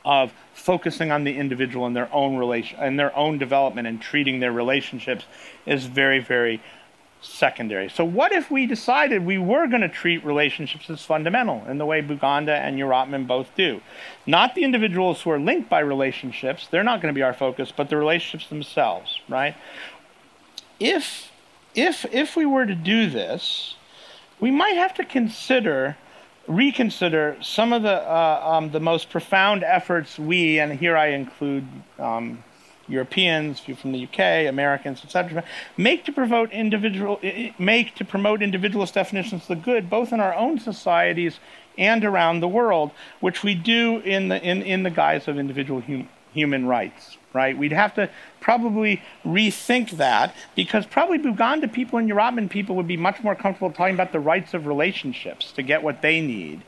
of 0.04 0.34
focusing 0.54 1.12
on 1.12 1.24
the 1.24 1.38
individual 1.38 1.86
and 1.86 1.96
their 1.96 2.12
own 2.14 2.36
relation 2.38 2.78
and 2.80 3.00
their 3.00 3.16
own 3.16 3.38
development 3.38 3.88
and 3.88 4.02
treating 4.02 4.40
their 4.40 4.52
relationships 4.52 5.26
is 5.66 5.86
very, 5.86 6.20
very 6.20 6.62
secondary. 7.22 7.88
So, 7.90 8.04
what 8.04 8.32
if 8.32 8.50
we 8.50 8.66
decided 8.66 9.26
we 9.26 9.38
were 9.38 9.68
going 9.68 9.82
to 9.82 9.90
treat 9.90 10.26
relationships 10.26 10.90
as 10.90 11.04
fundamental 11.04 11.64
in 11.68 11.78
the 11.78 11.86
way 11.86 12.02
Buganda 12.02 12.58
and 12.58 12.78
Urapmin 12.78 13.28
both 13.28 13.56
do? 13.56 13.82
Not 14.26 14.56
the 14.56 14.64
individuals 14.64 15.22
who 15.22 15.30
are 15.32 15.40
linked 15.40 15.70
by 15.70 15.80
relationships, 15.80 16.68
they're 16.68 16.84
not 16.84 17.02
going 17.02 17.14
to 17.14 17.18
be 17.18 17.24
our 17.24 17.34
focus, 17.34 17.72
but 17.76 17.90
the 17.90 17.98
relationships 17.98 18.50
themselves, 18.50 19.20
right? 19.30 19.56
If, 20.80 21.32
if, 21.76 22.06
if 22.12 22.36
we 22.36 22.46
were 22.46 22.66
to 22.66 22.76
do 22.76 23.10
this, 23.10 23.76
we 24.40 24.50
might 24.50 24.76
have 24.76 24.96
to 24.96 25.06
consider, 25.06 25.96
reconsider 26.48 27.38
some 27.42 27.72
of 27.72 27.84
the 27.84 28.02
uh, 28.02 28.42
um, 28.44 28.72
the 28.72 28.80
most 28.80 29.12
profound 29.12 29.64
efforts 29.64 30.18
we, 30.18 30.60
and 30.60 30.74
here 30.80 30.98
I 30.98 31.10
include 31.10 31.68
um, 32.00 32.44
Europeans, 32.92 33.62
people 33.62 33.82
from 33.82 33.92
the 33.92 34.04
UK, 34.04 34.50
Americans, 34.50 35.02
etc., 35.04 35.44
make 35.78 36.06
to 36.06 36.12
promote 36.12 36.52
individual 36.52 37.20
make 37.58 37.96
to 37.96 38.06
promote 38.06 38.42
individualist 38.42 38.94
definitions 38.94 39.44
of 39.44 39.48
the 39.48 39.56
good, 39.56 39.90
both 39.90 40.12
in 40.12 40.20
our 40.20 40.36
own 40.36 40.60
societies 40.60 41.40
and 41.78 42.04
around 42.04 42.40
the 42.40 42.48
world, 42.48 42.92
which 43.20 43.44
we 43.44 43.56
do 43.56 44.00
in 44.00 44.30
the 44.30 44.42
in, 44.42 44.62
in 44.62 44.84
the 44.84 44.90
guise 44.90 45.28
of 45.28 45.38
individual 45.38 45.82
hum, 45.82 46.10
human 46.34 46.66
rights. 46.66 47.18
Right? 47.34 47.58
We'd 47.58 47.72
have 47.72 47.96
to 47.96 48.10
probably 48.42 49.02
rethink 49.26 49.92
that 49.92 50.36
because 50.54 50.86
probably 50.86 51.18
Buganda 51.18 51.72
people 51.72 51.98
and 51.98 52.10
Urapmin 52.10 52.50
people 52.50 52.76
would 52.76 52.88
be 52.88 52.98
much 52.98 53.24
more 53.24 53.36
comfortable 53.36 53.72
talking 53.72 53.94
about 53.94 54.12
the 54.12 54.20
rights 54.20 54.54
of 54.54 54.68
relationships 54.68 55.54
to 55.54 55.62
get 55.62 55.82
what 55.82 56.02
they 56.02 56.20
need, 56.20 56.64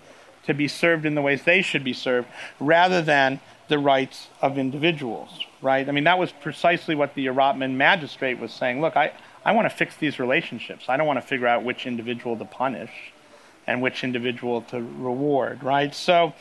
to 0.46 0.54
be 0.54 0.70
served 0.70 1.06
in 1.06 1.16
the 1.16 1.22
ways 1.22 1.44
they 1.44 1.62
should 1.62 1.84
be 1.84 1.92
served, 1.92 2.30
rather 2.62 3.02
than 3.02 3.42
the 3.68 3.80
rights 3.80 4.28
of 4.42 4.58
individuals 4.58 5.46
right? 5.64 5.88
I 5.88 5.92
mean, 5.92 6.04
that 6.04 6.20
was 6.20 6.32
precisely 6.32 6.94
what 6.94 7.16
the 7.16 7.26
Urapmin 7.28 7.72
magistrate 7.76 8.38
was 8.38 8.52
saying. 8.52 8.82
Look, 8.82 8.96
I, 8.96 9.14
I 9.46 9.54
want 9.54 9.66
to 9.70 9.76
fix 9.76 9.96
these 9.96 10.20
relationships. 10.20 10.86
I 10.90 10.98
don't 10.98 11.08
want 11.08 11.18
to 11.18 11.26
figure 11.26 11.48
out 11.48 11.64
which 11.64 11.88
individual 11.88 12.38
to 12.38 12.46
punish 12.46 12.92
and 13.66 13.82
which 13.82 14.04
individual 14.04 14.62
to 14.62 14.78
reward, 14.78 15.64
right? 15.64 15.96
So 15.96 16.34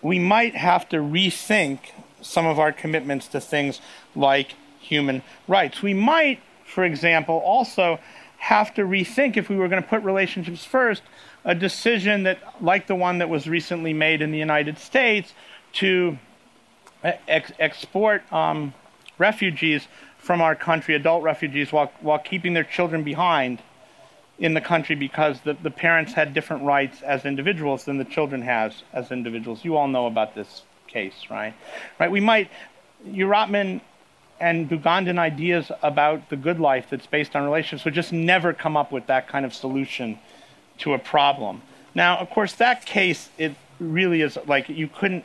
we 0.00 0.18
might 0.18 0.56
have 0.56 0.88
to 0.88 0.96
rethink 0.96 1.78
some 2.22 2.46
of 2.46 2.58
our 2.58 2.72
commitments 2.72 3.28
to 3.28 3.40
things 3.40 3.80
like 4.16 4.54
human 4.80 5.22
rights. 5.46 5.82
We 5.82 5.92
might, 5.92 6.40
for 6.64 6.84
example, 6.84 7.36
also 7.36 8.00
have 8.38 8.74
to 8.74 8.82
rethink 8.82 9.36
if 9.36 9.50
we 9.50 9.56
were 9.56 9.68
going 9.68 9.82
to 9.82 9.88
put 9.88 10.02
relationships 10.02 10.64
first, 10.64 11.02
a 11.44 11.54
decision 11.54 12.22
that, 12.22 12.38
like 12.62 12.86
the 12.86 12.94
one 12.94 13.18
that 13.18 13.28
was 13.28 13.46
recently 13.46 13.92
made 13.92 14.22
in 14.22 14.32
the 14.32 14.38
United 14.38 14.78
States, 14.78 15.34
to 15.74 16.18
ex- 17.02 17.52
export 17.58 18.30
um, 18.32 18.74
refugees 19.18 19.86
from 20.18 20.40
our 20.40 20.54
country, 20.54 20.94
adult 20.94 21.22
refugees, 21.22 21.72
while, 21.72 21.92
while 22.00 22.18
keeping 22.18 22.54
their 22.54 22.64
children 22.64 23.02
behind 23.02 23.60
in 24.38 24.54
the 24.54 24.60
country 24.60 24.96
because 24.96 25.40
the, 25.42 25.54
the 25.62 25.70
parents 25.70 26.12
had 26.12 26.34
different 26.34 26.64
rights 26.64 27.02
as 27.02 27.24
individuals 27.24 27.84
than 27.84 27.98
the 27.98 28.04
children 28.04 28.42
has 28.42 28.82
as 28.92 29.12
individuals. 29.12 29.64
You 29.64 29.76
all 29.76 29.86
know 29.86 30.06
about 30.06 30.34
this 30.34 30.62
case, 30.88 31.14
right? 31.30 31.54
Right? 32.00 32.10
We 32.10 32.20
might, 32.20 32.50
Urapmin 33.06 33.80
and 34.40 34.68
Bugandan 34.68 35.18
ideas 35.18 35.70
about 35.82 36.28
the 36.30 36.36
good 36.36 36.58
life 36.58 36.86
that's 36.90 37.06
based 37.06 37.36
on 37.36 37.44
relationships 37.44 37.84
would 37.84 37.94
just 37.94 38.12
never 38.12 38.52
come 38.52 38.76
up 38.76 38.90
with 38.90 39.06
that 39.06 39.28
kind 39.28 39.44
of 39.44 39.54
solution 39.54 40.18
to 40.78 40.94
a 40.94 40.98
problem. 40.98 41.62
Now, 41.94 42.18
of 42.18 42.30
course, 42.30 42.54
that 42.54 42.84
case, 42.84 43.28
it 43.38 43.54
really 43.78 44.22
is 44.22 44.36
like 44.46 44.68
you 44.68 44.88
couldn't 44.88 45.24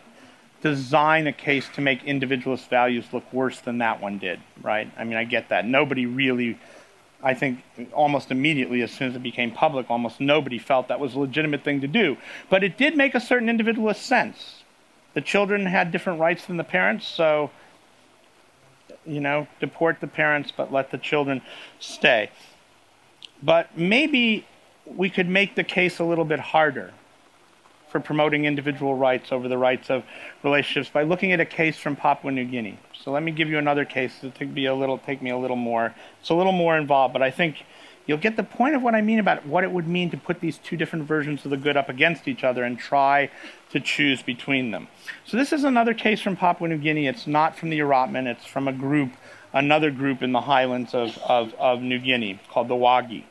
design 0.62 1.28
a 1.28 1.34
case 1.34 1.68
to 1.76 1.82
make 1.82 2.04
individualist 2.04 2.70
values 2.70 3.06
look 3.14 3.32
worse 3.32 3.60
than 3.60 3.78
that 3.80 4.02
one 4.02 4.18
did, 4.18 4.40
right? 4.62 4.92
I 4.98 5.04
mean, 5.04 5.16
I 5.16 5.24
get 5.24 5.50
that. 5.50 5.66
Nobody 5.66 6.06
really, 6.06 6.60
I 7.24 7.34
think, 7.34 7.64
almost 7.94 8.32
immediately, 8.32 8.82
as 8.82 8.92
soon 8.92 9.10
as 9.10 9.16
it 9.16 9.24
became 9.24 9.52
public, 9.52 9.90
almost 9.90 10.20
nobody 10.20 10.60
felt 10.60 10.90
that 10.90 11.00
was 11.00 11.16
a 11.16 11.20
legitimate 11.20 11.64
thing 11.64 11.82
to 11.82 11.88
do. 11.88 12.18
But 12.50 12.64
it 12.64 12.78
did 12.78 12.98
make 12.98 13.16
a 13.16 13.22
certain 13.22 13.50
individualist 13.50 14.06
sense. 14.06 14.64
The 15.14 15.22
children 15.22 15.66
had 15.66 15.92
different 15.92 16.20
rights 16.20 16.46
than 16.46 16.58
the 16.58 16.64
parents, 16.64 17.08
so, 17.08 17.52
you 19.06 19.22
know, 19.22 19.48
deport 19.60 20.02
the 20.02 20.08
parents, 20.08 20.52
but 20.56 20.72
let 20.72 20.92
the 20.92 20.98
children 20.98 21.42
stay. 21.80 22.30
But 23.42 23.78
maybe 23.78 24.46
we 24.86 25.10
could 25.10 25.30
make 25.30 25.56
the 25.56 25.64
case 25.64 26.00
a 26.00 26.04
little 26.04 26.26
bit 26.26 26.40
harder 26.40 26.94
for 27.90 28.00
promoting 28.00 28.46
individual 28.46 28.96
rights 28.96 29.32
over 29.32 29.48
the 29.48 29.58
rights 29.58 29.90
of 29.90 30.04
relationships 30.44 30.90
by 30.90 31.04
looking 31.04 31.32
at 31.32 31.40
a 31.40 31.46
case 31.46 31.78
from 31.78 31.96
Papua 31.96 32.32
New 32.32 32.46
Guinea. 32.46 32.78
So 32.94 33.12
let 33.12 33.24
me 33.24 33.32
give 33.32 33.50
you 33.50 33.58
another 33.58 33.86
case 33.86 34.14
take, 34.36 34.54
be 34.54 34.66
a 34.68 34.76
little, 34.76 34.98
take 34.98 35.22
me 35.22 35.32
a 35.32 35.38
little 35.38 35.58
more. 35.58 35.94
It's 36.22 36.30
a 36.30 36.36
little 36.36 36.52
more 36.52 36.78
involved, 36.78 37.14
but 37.14 37.22
I 37.22 37.32
think 37.32 37.66
you'll 38.06 38.18
get 38.18 38.38
the 38.38 38.44
point 38.44 38.76
of 38.76 38.82
what 38.82 38.96
I 38.96 39.02
mean 39.02 39.20
about 39.20 39.46
what 39.46 39.64
it 39.64 39.72
would 39.72 39.88
mean 39.88 40.12
to 40.12 40.18
put 40.18 40.40
these 40.40 40.58
two 40.60 40.78
different 40.78 41.06
versions 41.06 41.44
of 41.46 41.52
the 41.52 41.58
good 41.58 41.78
up 41.78 41.90
against 41.90 42.28
each 42.28 42.44
other 42.44 42.64
and 42.64 42.78
try 42.78 43.30
to 43.72 43.80
choose 43.80 44.22
between 44.22 44.72
them. 44.72 44.88
So 45.26 45.38
this 45.38 45.52
is 45.52 45.64
another 45.64 45.94
case 45.94 46.22
from 46.22 46.36
Papua 46.36 46.70
New 46.70 46.78
Guinea. 46.78 47.08
It's 47.08 47.28
not 47.28 47.56
from 47.56 47.70
the 47.70 47.80
Urapmin, 47.80 48.28
it's 48.28 48.46
from 48.46 48.68
a 48.68 48.74
group, 48.74 49.12
another 49.54 49.92
group 49.92 50.22
in 50.22 50.32
the 50.32 50.42
highlands 50.42 50.94
of, 50.94 51.18
of, 51.20 51.54
of 51.56 51.82
New 51.82 52.00
Guinea 52.00 52.40
called 52.50 52.68
the 52.68 52.76
Wahgi. 52.76 53.24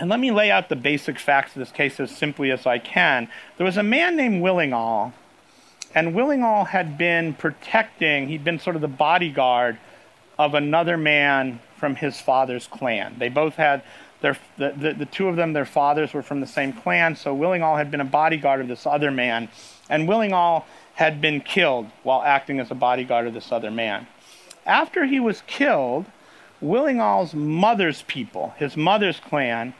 And 0.00 0.08
let 0.08 0.18
me 0.18 0.30
lay 0.30 0.50
out 0.50 0.70
the 0.70 0.76
basic 0.76 1.18
facts 1.18 1.54
of 1.54 1.60
this 1.60 1.70
case 1.70 2.00
as 2.00 2.10
simply 2.10 2.50
as 2.50 2.64
I 2.64 2.78
can. 2.78 3.28
There 3.58 3.66
was 3.66 3.76
a 3.76 3.82
man 3.82 4.16
named 4.16 4.42
Willingal, 4.42 5.12
and 5.94 6.14
Willingal 6.14 6.68
had 6.68 6.96
been 6.96 7.34
protecting, 7.34 8.28
he'd 8.28 8.42
been 8.42 8.58
sort 8.58 8.76
of 8.76 8.82
the 8.82 8.88
bodyguard 8.88 9.76
of 10.38 10.54
another 10.54 10.96
man 10.96 11.60
from 11.76 11.96
his 11.96 12.18
father's 12.18 12.66
clan. 12.66 13.16
They 13.18 13.28
both 13.28 13.56
had 13.56 13.82
their, 14.22 14.38
the, 14.56 14.72
the, 14.74 14.94
the 14.94 15.04
two 15.04 15.28
of 15.28 15.36
them, 15.36 15.52
their 15.52 15.66
fathers 15.66 16.14
were 16.14 16.22
from 16.22 16.40
the 16.40 16.46
same 16.46 16.72
clan, 16.72 17.14
so 17.14 17.36
Willingal 17.36 17.76
had 17.76 17.90
been 17.90 18.00
a 18.00 18.06
bodyguard 18.06 18.62
of 18.62 18.68
this 18.68 18.86
other 18.86 19.10
man, 19.10 19.50
and 19.90 20.08
Willingal 20.08 20.64
had 20.94 21.20
been 21.20 21.42
killed 21.42 21.88
while 22.04 22.22
acting 22.22 22.58
as 22.58 22.70
a 22.70 22.74
bodyguard 22.74 23.26
of 23.26 23.34
this 23.34 23.52
other 23.52 23.70
man. 23.70 24.06
After 24.64 25.04
he 25.04 25.20
was 25.20 25.42
killed, 25.46 26.06
Willingal's 26.62 27.34
mother's 27.34 28.00
people, 28.02 28.54
his 28.56 28.78
mother's 28.78 29.20
clan, 29.20 29.74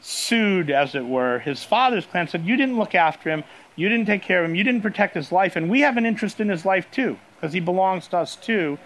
sued, 0.00 0.70
as 0.70 0.94
it 0.94 1.04
were, 1.04 1.38
his 1.40 1.64
father's 1.64 2.06
clan, 2.06 2.28
said, 2.28 2.46
You 2.46 2.56
didn't 2.56 2.78
look 2.78 2.94
after 2.94 3.30
him, 3.30 3.44
you 3.76 3.88
didn't 3.88 4.06
take 4.06 4.22
care 4.22 4.42
of 4.42 4.48
him, 4.48 4.54
you 4.54 4.64
didn't 4.64 4.82
protect 4.82 5.14
his 5.14 5.32
life, 5.32 5.56
and 5.56 5.70
we 5.70 5.80
have 5.80 5.96
an 5.96 6.06
interest 6.06 6.40
in 6.40 6.48
his 6.48 6.64
life 6.64 6.90
too, 6.90 7.18
because 7.36 7.52
he 7.52 7.60
belongs 7.60 8.08
to 8.08 8.18
us 8.18 8.36
too, 8.36 8.78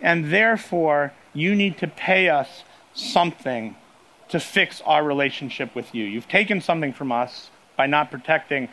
and 0.00 0.32
therefore 0.32 1.12
you 1.32 1.54
need 1.54 1.78
to 1.78 1.86
pay 1.86 2.28
us 2.28 2.64
something 2.94 3.76
to 4.28 4.40
fix 4.40 4.80
our 4.82 5.04
relationship 5.04 5.74
with 5.74 5.94
you. 5.94 6.04
You've 6.04 6.28
taken 6.28 6.60
something 6.60 6.92
from 6.92 7.10
us 7.12 7.50
by 7.76 7.86
not 7.86 8.10
protecting 8.10 8.68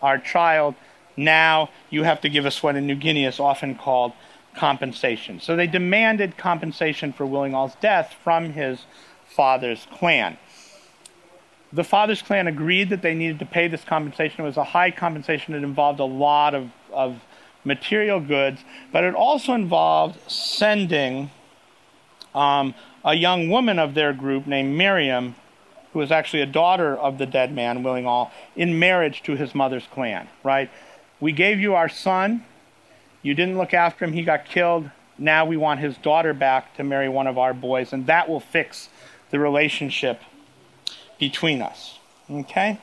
our 0.00 0.18
child. 0.18 0.74
Now 1.16 1.70
you 1.90 2.04
have 2.04 2.20
to 2.22 2.28
give 2.28 2.46
us 2.46 2.62
what 2.62 2.76
in 2.76 2.86
New 2.86 2.94
Guinea 2.94 3.24
is 3.24 3.40
often 3.40 3.74
called 3.74 4.12
compensation. 4.54 5.40
So 5.40 5.56
they 5.56 5.66
demanded 5.66 6.36
compensation 6.36 7.12
for 7.12 7.24
Willingal's 7.26 7.74
death 7.80 8.14
from 8.22 8.52
his 8.52 8.84
father's 9.26 9.86
clan. 9.92 10.38
The 11.72 11.84
father's 11.84 12.20
clan 12.20 12.48
agreed 12.48 12.90
that 12.90 13.02
they 13.02 13.14
needed 13.14 13.38
to 13.38 13.46
pay 13.46 13.68
this 13.68 13.84
compensation. 13.84 14.40
It 14.40 14.48
was 14.48 14.56
a 14.56 14.64
high 14.64 14.90
compensation. 14.90 15.54
It 15.54 15.62
involved 15.62 16.00
a 16.00 16.04
lot 16.04 16.54
of, 16.54 16.70
of 16.92 17.20
material 17.64 18.20
goods, 18.20 18.64
but 18.92 19.04
it 19.04 19.14
also 19.14 19.52
involved 19.54 20.18
sending 20.30 21.30
um, 22.34 22.74
a 23.04 23.14
young 23.14 23.48
woman 23.48 23.78
of 23.78 23.94
their 23.94 24.12
group 24.12 24.46
named 24.46 24.76
Miriam, 24.76 25.36
who 25.92 26.00
was 26.00 26.10
actually 26.10 26.42
a 26.42 26.46
daughter 26.46 26.96
of 26.96 27.18
the 27.18 27.26
dead 27.26 27.52
man, 27.52 27.82
Willingal, 27.82 28.30
in 28.56 28.78
marriage 28.78 29.22
to 29.22 29.36
his 29.36 29.54
mother's 29.54 29.86
clan, 29.92 30.28
right? 30.42 30.70
We 31.20 31.32
gave 31.32 31.60
you 31.60 31.74
our 31.74 31.88
son. 31.88 32.44
You 33.22 33.34
didn't 33.34 33.58
look 33.58 33.74
after 33.74 34.04
him. 34.04 34.12
He 34.12 34.22
got 34.22 34.44
killed. 34.44 34.90
Now 35.18 35.44
we 35.44 35.56
want 35.56 35.80
his 35.80 35.96
daughter 35.98 36.32
back 36.32 36.74
to 36.76 36.84
marry 36.84 37.08
one 37.08 37.26
of 37.26 37.38
our 37.38 37.52
boys, 37.52 37.92
and 37.92 38.06
that 38.06 38.28
will 38.28 38.40
fix 38.40 38.88
the 39.30 39.38
relationship 39.38 40.20
between 41.20 41.62
us. 41.62 41.98
Okay? 42.28 42.80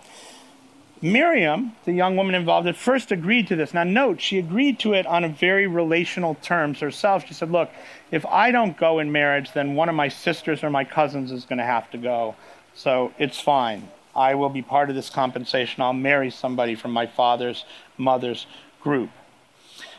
Miriam, 1.02 1.74
the 1.86 1.92
young 1.92 2.16
woman 2.16 2.34
involved, 2.34 2.68
at 2.68 2.76
first 2.76 3.12
agreed 3.12 3.48
to 3.48 3.56
this. 3.56 3.74
Now, 3.74 3.84
note, 3.84 4.20
she 4.20 4.40
agreed 4.40 4.80
to 4.80 4.94
it 4.94 5.06
on 5.06 5.24
a 5.24 5.30
very 5.30 5.68
relational 5.68 6.36
terms 6.36 6.80
herself. 6.80 7.28
She 7.28 7.34
said, 7.34 7.52
Look, 7.52 7.70
if 8.12 8.26
I 8.26 8.52
don't 8.52 8.78
go 8.78 9.00
in 9.00 9.12
marriage, 9.12 9.52
then 9.54 9.76
one 9.76 9.90
of 9.90 9.96
my 9.96 10.08
sisters 10.08 10.64
or 10.64 10.70
my 10.70 10.86
cousins 10.86 11.32
is 11.32 11.46
going 11.46 11.60
to 11.60 11.66
have 11.66 11.92
to 11.92 11.98
go. 11.98 12.36
So 12.74 13.14
it's 13.20 13.40
fine. 13.40 13.90
I 14.16 14.34
will 14.34 14.50
be 14.50 14.64
part 14.64 14.90
of 14.90 14.96
this 14.96 15.12
compensation. 15.12 15.84
I'll 15.84 15.94
marry 15.94 16.32
somebody 16.32 16.74
from 16.74 16.92
my 16.92 17.06
father's 17.06 17.66
mother's 17.98 18.48
group. 18.82 19.12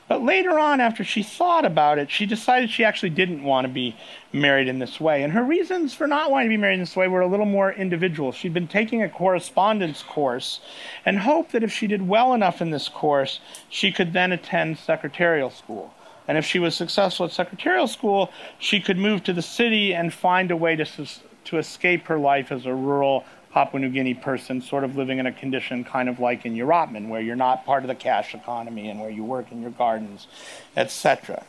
But 0.08 0.24
later 0.24 0.58
on, 0.58 0.80
after 0.80 1.04
she 1.04 1.22
thought 1.22 1.66
about 1.66 1.98
it, 1.98 2.10
she 2.10 2.24
decided 2.24 2.70
she 2.70 2.82
actually 2.82 3.10
didn't 3.10 3.44
want 3.44 3.66
to 3.66 3.72
be 3.72 3.94
married 4.32 4.66
in 4.66 4.78
this 4.78 4.98
way. 4.98 5.22
And 5.22 5.34
her 5.34 5.44
reasons 5.44 5.92
for 5.92 6.06
not 6.06 6.30
wanting 6.30 6.48
to 6.48 6.56
be 6.56 6.60
married 6.60 6.74
in 6.74 6.80
this 6.80 6.96
way 6.96 7.08
were 7.08 7.20
a 7.20 7.26
little 7.26 7.46
more 7.46 7.70
individual. 7.72 8.32
She'd 8.32 8.54
been 8.54 8.68
taking 8.68 9.02
a 9.02 9.08
correspondence 9.10 10.02
course 10.02 10.60
and 11.04 11.18
hoped 11.18 11.52
that 11.52 11.62
if 11.62 11.70
she 11.70 11.86
did 11.86 12.08
well 12.08 12.32
enough 12.32 12.62
in 12.62 12.70
this 12.70 12.88
course, 12.88 13.40
she 13.68 13.92
could 13.92 14.14
then 14.14 14.32
attend 14.32 14.78
secretarial 14.78 15.50
school. 15.50 15.92
And 16.26 16.38
if 16.38 16.44
she 16.44 16.58
was 16.58 16.74
successful 16.74 17.26
at 17.26 17.32
secretarial 17.32 17.86
school, 17.86 18.30
she 18.58 18.80
could 18.80 18.98
move 18.98 19.22
to 19.24 19.34
the 19.34 19.42
city 19.42 19.94
and 19.94 20.12
find 20.12 20.50
a 20.50 20.56
way 20.56 20.76
to, 20.76 21.06
to 21.44 21.58
escape 21.58 22.06
her 22.06 22.18
life 22.18 22.50
as 22.50 22.64
a 22.64 22.74
rural 22.74 23.24
Papua 23.58 23.80
New 23.80 23.90
Guinea 23.90 24.14
person 24.14 24.62
sort 24.62 24.84
of 24.84 24.94
living 24.94 25.18
in 25.18 25.26
a 25.26 25.32
condition 25.32 25.82
kind 25.82 26.08
of 26.08 26.20
like 26.20 26.46
in 26.46 26.54
Urapmin, 26.54 27.08
where 27.08 27.20
you're 27.20 27.34
not 27.34 27.66
part 27.66 27.82
of 27.82 27.88
the 27.88 27.94
cash 27.96 28.32
economy 28.32 28.88
and 28.88 29.00
where 29.00 29.10
you 29.10 29.24
work 29.24 29.50
in 29.50 29.60
your 29.60 29.72
gardens, 29.72 30.28
etc. 30.76 31.42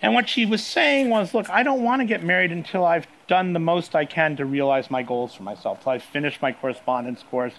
And 0.00 0.14
what 0.14 0.26
she 0.26 0.46
was 0.46 0.64
saying 0.64 1.10
was, 1.10 1.34
look, 1.34 1.50
I 1.50 1.62
don't 1.62 1.82
want 1.82 2.00
to 2.00 2.06
get 2.06 2.24
married 2.24 2.50
until 2.50 2.82
I've 2.82 3.06
done 3.26 3.52
the 3.52 3.58
most 3.58 3.94
I 3.94 4.06
can 4.06 4.36
to 4.36 4.46
realize 4.46 4.90
my 4.90 5.02
goals 5.02 5.34
for 5.34 5.42
myself. 5.42 5.84
So 5.84 5.90
I've 5.90 6.02
finished 6.02 6.40
my 6.40 6.52
correspondence 6.52 7.22
course, 7.24 7.52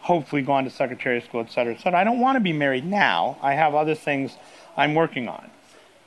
hopefully 0.00 0.42
gone 0.42 0.64
to 0.64 0.70
secretary 0.70 1.16
of 1.16 1.24
school, 1.24 1.40
et 1.40 1.50
cetera, 1.50 1.72
et 1.72 1.80
cetera. 1.80 1.98
I 1.98 2.04
don't 2.04 2.20
want 2.20 2.36
to 2.36 2.40
be 2.40 2.52
married 2.52 2.84
now. 2.84 3.38
I 3.40 3.54
have 3.54 3.74
other 3.74 3.94
things 3.94 4.36
I'm 4.76 4.94
working 4.94 5.26
on. 5.26 5.50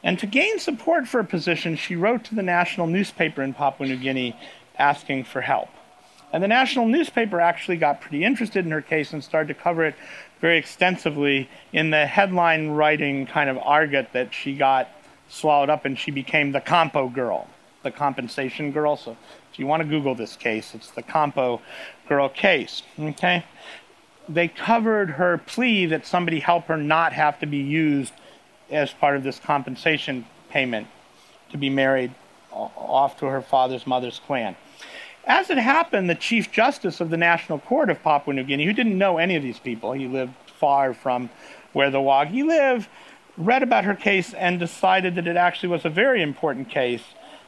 And 0.03 0.19
to 0.19 0.27
gain 0.27 0.59
support 0.59 1.07
for 1.07 1.19
a 1.19 1.25
position, 1.25 1.75
she 1.75 1.95
wrote 1.95 2.23
to 2.25 2.35
the 2.35 2.43
national 2.43 2.85
newspaper 2.85 3.41
in 3.41 3.55
Papua 3.55 3.89
New 3.89 3.97
Guinea 3.97 4.35
asking 4.77 5.23
for 5.23 5.41
help. 5.41 5.69
And 6.33 6.43
the 6.43 6.47
national 6.47 6.87
newspaper 6.87 7.39
actually 7.39 7.77
got 7.77 8.01
pretty 8.01 8.23
interested 8.23 8.65
in 8.65 8.71
her 8.71 8.81
case 8.81 9.13
and 9.13 9.23
started 9.23 9.47
to 9.47 9.53
cover 9.53 9.85
it 9.85 9.95
very 10.41 10.57
extensively 10.57 11.49
in 11.71 11.89
the 11.89 12.05
headline 12.05 12.69
writing 12.69 13.25
kind 13.25 13.49
of 13.49 13.57
argot 13.57 14.11
that 14.13 14.33
she 14.33 14.55
got 14.55 14.89
swallowed 15.29 15.69
up 15.69 15.85
and 15.85 15.97
she 15.97 16.11
became 16.11 16.51
the 16.51 16.61
Compo 16.61 17.07
girl, 17.07 17.47
the 17.83 17.91
compensation 17.91 18.71
girl. 18.71 18.97
So 18.97 19.17
if 19.51 19.59
you 19.59 19.67
want 19.67 19.83
to 19.83 19.89
Google 19.89 20.15
this 20.15 20.35
case, 20.35 20.75
it's 20.75 20.91
the 20.91 21.01
Compo 21.01 21.61
girl 22.07 22.29
case. 22.29 22.83
Okay? 22.99 23.45
They 24.29 24.49
covered 24.49 25.11
her 25.11 25.37
plea 25.37 25.85
that 25.87 26.05
somebody 26.05 26.41
help 26.41 26.65
her 26.65 26.77
not 26.77 27.13
have 27.13 27.39
to 27.39 27.45
be 27.45 27.57
used 27.57 28.13
as 28.69 28.91
part 28.91 29.15
of 29.15 29.23
this 29.23 29.39
compensation 29.39 30.25
payment 30.49 30.87
to 31.51 31.57
be 31.57 31.69
married 31.69 32.13
off 32.51 33.17
to 33.19 33.27
her 33.27 33.41
father's 33.41 33.87
mother's 33.87 34.19
clan. 34.19 34.55
As 35.27 35.49
it 35.49 35.57
happened, 35.57 36.09
the 36.09 36.15
Chief 36.15 36.53
Justice 36.53 37.01
of 37.01 37.09
the 37.09 37.17
National 37.17 37.59
Court 37.59 37.89
of 37.89 38.01
Papua 38.01 38.33
New 38.33 38.45
Guinea, 38.45 38.63
who 38.63 38.71
didn't 38.71 38.97
know 38.97 39.17
any 39.17 39.35
of 39.35 39.43
these 39.43 39.59
people, 39.59 39.91
he 39.91 40.07
lived 40.07 40.33
far 40.57 40.93
from 40.93 41.29
where 41.73 41.91
the 41.91 41.97
Wahgi 41.97 42.47
live, 42.47 42.87
read 43.37 43.61
about 43.61 43.83
her 43.83 43.93
case 43.93 44.33
and 44.33 44.57
decided 44.57 45.15
that 45.15 45.27
it 45.27 45.35
actually 45.35 45.67
was 45.67 45.83
a 45.83 45.89
very 45.89 46.21
important 46.21 46.69
case 46.69 47.03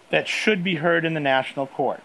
that 0.09 0.27
should 0.27 0.61
be 0.61 0.75
heard 0.75 1.05
in 1.05 1.13
the 1.13 1.21
national 1.21 1.67
court. 1.67 2.03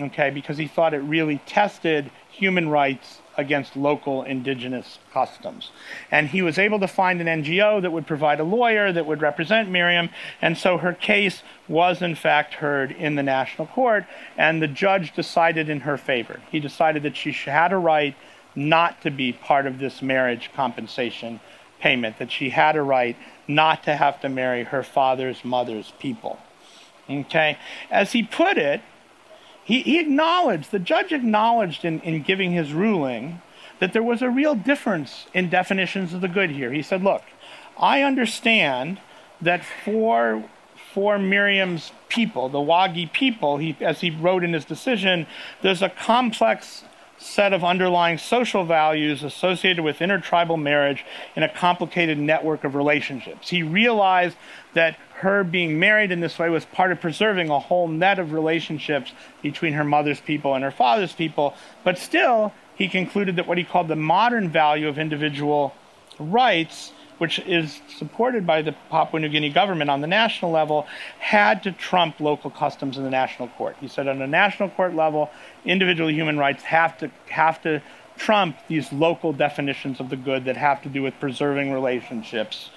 Okay, 0.00 0.30
because 0.30 0.58
he 0.58 0.66
thought 0.66 0.94
it 0.94 0.98
really 0.98 1.40
tested 1.46 2.10
human 2.28 2.68
rights 2.68 3.20
against 3.36 3.76
local 3.76 4.22
indigenous 4.22 4.98
customs. 5.12 5.70
And 6.10 6.28
he 6.28 6.42
was 6.42 6.58
able 6.58 6.80
to 6.80 6.88
find 6.88 7.20
an 7.20 7.42
NGO 7.42 7.82
that 7.82 7.92
would 7.92 8.06
provide 8.06 8.40
a 8.40 8.44
lawyer 8.44 8.92
that 8.92 9.06
would 9.06 9.22
represent 9.22 9.70
Miriam, 9.70 10.10
and 10.40 10.56
so 10.56 10.78
her 10.78 10.92
case 10.92 11.42
was 11.68 12.02
in 12.02 12.14
fact 12.14 12.54
heard 12.54 12.92
in 12.92 13.14
the 13.14 13.22
national 13.22 13.66
court, 13.68 14.04
and 14.36 14.62
the 14.62 14.68
judge 14.68 15.14
decided 15.14 15.68
in 15.68 15.80
her 15.80 15.96
favor. 15.96 16.40
He 16.50 16.60
decided 16.60 17.02
that 17.02 17.16
she 17.16 17.32
had 17.32 17.72
a 17.72 17.78
right 17.78 18.16
not 18.54 19.02
to 19.02 19.10
be 19.10 19.32
part 19.32 19.66
of 19.66 19.78
this 19.78 20.00
marriage 20.00 20.50
compensation 20.54 21.40
payment, 21.80 22.18
that 22.18 22.32
she 22.32 22.50
had 22.50 22.74
a 22.76 22.82
right 22.82 23.16
not 23.46 23.82
to 23.84 23.96
have 23.96 24.20
to 24.22 24.28
marry 24.28 24.64
her 24.64 24.82
father's 24.82 25.44
mother's 25.44 25.92
people. 25.98 26.38
Okay? 27.08 27.58
As 27.90 28.12
he 28.12 28.22
put 28.22 28.56
it, 28.56 28.80
he, 29.66 29.82
he 29.82 29.98
acknowledged, 29.98 30.70
the 30.70 30.78
judge 30.78 31.12
acknowledged 31.12 31.84
in, 31.84 31.98
in 32.02 32.22
giving 32.22 32.52
his 32.52 32.72
ruling 32.72 33.42
that 33.80 33.92
there 33.92 34.02
was 34.02 34.22
a 34.22 34.30
real 34.30 34.54
difference 34.54 35.26
in 35.34 35.50
definitions 35.50 36.14
of 36.14 36.20
the 36.20 36.28
good 36.28 36.50
here. 36.50 36.72
He 36.72 36.82
said, 36.82 37.02
Look, 37.02 37.24
I 37.76 38.02
understand 38.02 39.00
that 39.40 39.64
for, 39.64 40.48
for 40.94 41.18
Miriam's 41.18 41.90
people, 42.08 42.48
the 42.48 42.58
Wahgi 42.58 43.12
people, 43.12 43.56
he, 43.56 43.76
as 43.80 44.02
he 44.02 44.10
wrote 44.10 44.44
in 44.44 44.52
his 44.52 44.64
decision, 44.64 45.26
there's 45.62 45.82
a 45.82 45.88
complex 45.88 46.84
set 47.18 47.52
of 47.52 47.64
underlying 47.64 48.18
social 48.18 48.64
values 48.64 49.22
associated 49.22 49.82
with 49.82 50.02
intertribal 50.02 50.56
marriage 50.56 51.04
in 51.34 51.42
a 51.42 51.48
complicated 51.48 52.18
network 52.18 52.64
of 52.64 52.74
relationships. 52.74 53.48
He 53.48 53.62
realized 53.62 54.36
that 54.74 54.98
her 55.14 55.42
being 55.44 55.78
married 55.78 56.12
in 56.12 56.20
this 56.20 56.38
way 56.38 56.50
was 56.50 56.64
part 56.66 56.92
of 56.92 57.00
preserving 57.00 57.48
a 57.48 57.58
whole 57.58 57.88
net 57.88 58.18
of 58.18 58.32
relationships 58.32 59.12
between 59.42 59.72
her 59.72 59.84
mother's 59.84 60.20
people 60.20 60.54
and 60.54 60.62
her 60.62 60.70
father's 60.70 61.12
people, 61.12 61.54
but 61.84 61.96
still, 61.96 62.52
he 62.74 62.88
concluded 62.88 63.36
that 63.36 63.46
what 63.46 63.56
he 63.56 63.64
called 63.64 63.88
the 63.88 63.96
modern 63.96 64.50
value 64.50 64.88
of 64.88 64.98
individual 64.98 65.74
rights 66.18 66.92
which 67.18 67.38
is 67.40 67.80
supported 67.88 68.46
by 68.46 68.62
the 68.62 68.72
Papua 68.90 69.20
New 69.20 69.28
Guinea 69.28 69.50
government 69.50 69.90
on 69.90 70.00
the 70.00 70.06
national 70.06 70.50
level, 70.50 70.86
had 71.18 71.62
to 71.62 71.72
trump 71.72 72.20
local 72.20 72.50
customs 72.50 72.96
in 72.98 73.04
the 73.04 73.10
national 73.10 73.48
court. 73.48 73.76
He 73.80 73.88
said 73.88 74.08
on 74.08 74.20
a 74.20 74.26
national 74.26 74.70
court 74.70 74.94
level, 74.94 75.30
individual 75.64 76.10
human 76.10 76.38
rights 76.38 76.62
have 76.64 76.98
to 76.98 77.10
have 77.28 77.62
to 77.62 77.82
trump 78.16 78.56
these 78.68 78.92
local 78.92 79.32
definitions 79.32 80.00
of 80.00 80.08
the 80.08 80.16
good 80.16 80.44
that 80.46 80.56
have 80.56 80.82
to 80.82 80.88
do 80.88 81.02
with 81.02 81.18
preserving 81.20 81.72
relationships 81.72 82.70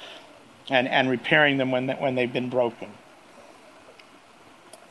and, 0.69 0.87
and 0.87 1.09
repairing 1.09 1.57
them 1.57 1.71
when, 1.71 1.87
when 1.89 2.15
they've 2.15 2.33
been 2.33 2.49
broken. 2.49 2.89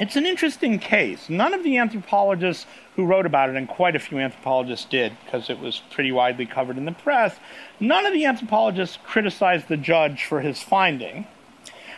It's 0.01 0.14
an 0.14 0.26
interesting 0.26 0.78
case. 0.78 1.28
None 1.28 1.53
of 1.53 1.64
the 1.64 1.76
anthropologists 1.76 2.66
who 2.94 3.05
wrote 3.05 3.26
about 3.26 3.51
it, 3.51 3.57
and 3.57 3.66
quite 3.66 3.96
a 3.96 3.99
few 3.99 4.18
anthropologists 4.18 4.84
did 4.84 5.16
because 5.24 5.51
it 5.51 5.59
was 5.59 5.82
pretty 5.90 6.12
widely 6.12 6.46
covered 6.46 6.76
in 6.76 6.84
the 6.84 6.92
press, 6.92 7.36
none 7.80 8.07
of 8.07 8.12
the 8.12 8.24
anthropologists 8.24 8.99
criticized 9.05 9.66
the 9.66 9.76
judge 9.76 10.24
for 10.24 10.40
his 10.40 10.62
finding, 10.62 11.26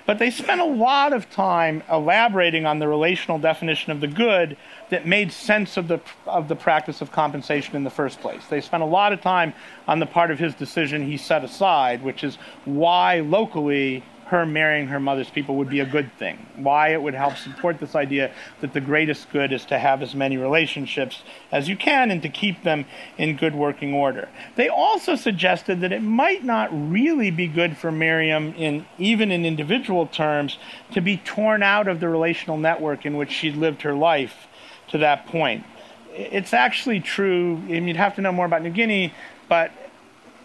but 0.06 0.18
they 0.18 0.30
spent 0.30 0.62
a 0.62 0.64
lot 0.64 1.12
of 1.12 1.30
time 1.30 1.82
elaborating 1.90 2.64
on 2.64 2.78
the 2.78 2.88
relational 2.88 3.38
definition 3.38 3.92
of 3.92 4.00
the 4.00 4.08
good 4.08 4.56
that 4.88 5.06
made 5.06 5.30
sense 5.30 5.76
of 5.76 5.86
the, 5.86 6.00
of 6.26 6.48
the 6.48 6.56
practice 6.56 7.02
of 7.02 7.12
compensation 7.12 7.76
in 7.76 7.84
the 7.84 7.90
first 7.90 8.18
place. 8.20 8.46
They 8.46 8.62
spent 8.62 8.82
a 8.82 8.86
lot 8.86 9.12
of 9.12 9.20
time 9.20 9.52
on 9.86 9.98
the 9.98 10.06
part 10.06 10.30
of 10.30 10.38
his 10.38 10.54
decision 10.54 11.06
he 11.06 11.18
set 11.18 11.44
aside, 11.44 12.02
which 12.02 12.24
is 12.24 12.38
why 12.64 13.20
locally 13.20 14.02
her 14.30 14.46
marrying 14.46 14.86
her 14.86 15.00
mother's 15.00 15.28
people 15.28 15.56
would 15.56 15.68
be 15.68 15.80
a 15.80 15.84
good 15.84 16.16
thing. 16.16 16.46
Why 16.54 16.90
it 16.90 17.02
would 17.02 17.14
help 17.14 17.36
support 17.36 17.80
this 17.80 17.96
idea 17.96 18.32
that 18.60 18.72
the 18.72 18.80
greatest 18.80 19.28
good 19.32 19.52
is 19.52 19.64
to 19.66 19.78
have 19.78 20.02
as 20.02 20.14
many 20.14 20.36
relationships 20.36 21.24
as 21.50 21.68
you 21.68 21.76
can 21.76 22.12
and 22.12 22.22
to 22.22 22.28
keep 22.28 22.62
them 22.62 22.84
in 23.18 23.36
good 23.36 23.56
working 23.56 23.92
order. 23.92 24.28
They 24.54 24.68
also 24.68 25.16
suggested 25.16 25.80
that 25.80 25.90
it 25.90 26.02
might 26.02 26.44
not 26.44 26.70
really 26.72 27.32
be 27.32 27.48
good 27.48 27.76
for 27.76 27.90
Miriam, 27.90 28.54
in 28.54 28.86
even 28.98 29.32
in 29.32 29.44
individual 29.44 30.06
terms, 30.06 30.58
to 30.92 31.00
be 31.00 31.16
torn 31.16 31.64
out 31.64 31.88
of 31.88 31.98
the 31.98 32.08
relational 32.08 32.56
network 32.56 33.04
in 33.04 33.16
which 33.16 33.32
she'd 33.32 33.56
lived 33.56 33.82
her 33.82 33.94
life 33.94 34.46
to 34.90 34.98
that 34.98 35.26
point. 35.26 35.64
It's 36.12 36.54
actually 36.54 37.00
true, 37.00 37.56
and 37.68 37.88
you'd 37.88 37.96
have 37.96 38.14
to 38.14 38.20
know 38.20 38.30
more 38.30 38.46
about 38.46 38.62
New 38.62 38.70
Guinea, 38.70 39.12
but 39.48 39.72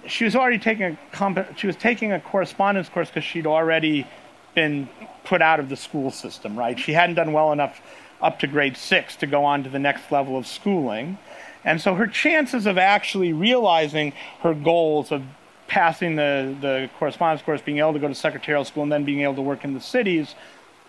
she 0.08 0.24
was 0.24 0.36
already 0.36 0.60
taking 0.60 0.98
a 1.20 1.56
she 1.56 1.68
was 1.68 1.76
taking 1.76 2.12
a 2.12 2.20
correspondence 2.20 2.90
course 2.90 3.10
because 3.10 3.24
she'd 3.24 3.48
already 3.48 4.08
been 4.54 4.90
put 5.24 5.42
out 5.42 5.60
of 5.60 5.70
the 5.70 5.76
school 5.76 6.12
system, 6.12 6.58
right? 6.58 6.80
She 6.80 6.94
hadn't 6.94 7.16
done 7.16 7.34
well 7.34 7.52
enough 7.52 7.82
up 8.22 8.40
to 8.40 8.48
grade 8.48 8.78
six 8.78 9.16
to 9.18 9.28
go 9.28 9.44
on 9.44 9.64
to 9.64 9.70
the 9.70 9.80
next 9.80 10.12
level 10.12 10.38
of 10.38 10.48
schooling. 10.48 11.18
And 11.64 11.82
so 11.82 11.96
her 11.96 12.08
chances 12.08 12.66
of 12.66 12.78
actually 12.78 13.34
realizing 13.34 14.14
her 14.42 14.54
goals 14.54 15.12
of 15.12 15.24
passing 15.68 16.16
the, 16.16 16.56
the 16.62 16.90
correspondence 17.00 17.42
course, 17.42 17.62
being 17.62 17.80
able 17.80 17.94
to 17.94 18.00
go 18.00 18.08
to 18.08 18.16
secretarial 18.16 18.64
school, 18.64 18.84
and 18.84 18.92
then 18.92 19.04
being 19.04 19.22
able 19.22 19.36
to 19.36 19.42
work 19.42 19.64
in 19.64 19.74
the 19.74 19.82
cities 19.82 20.36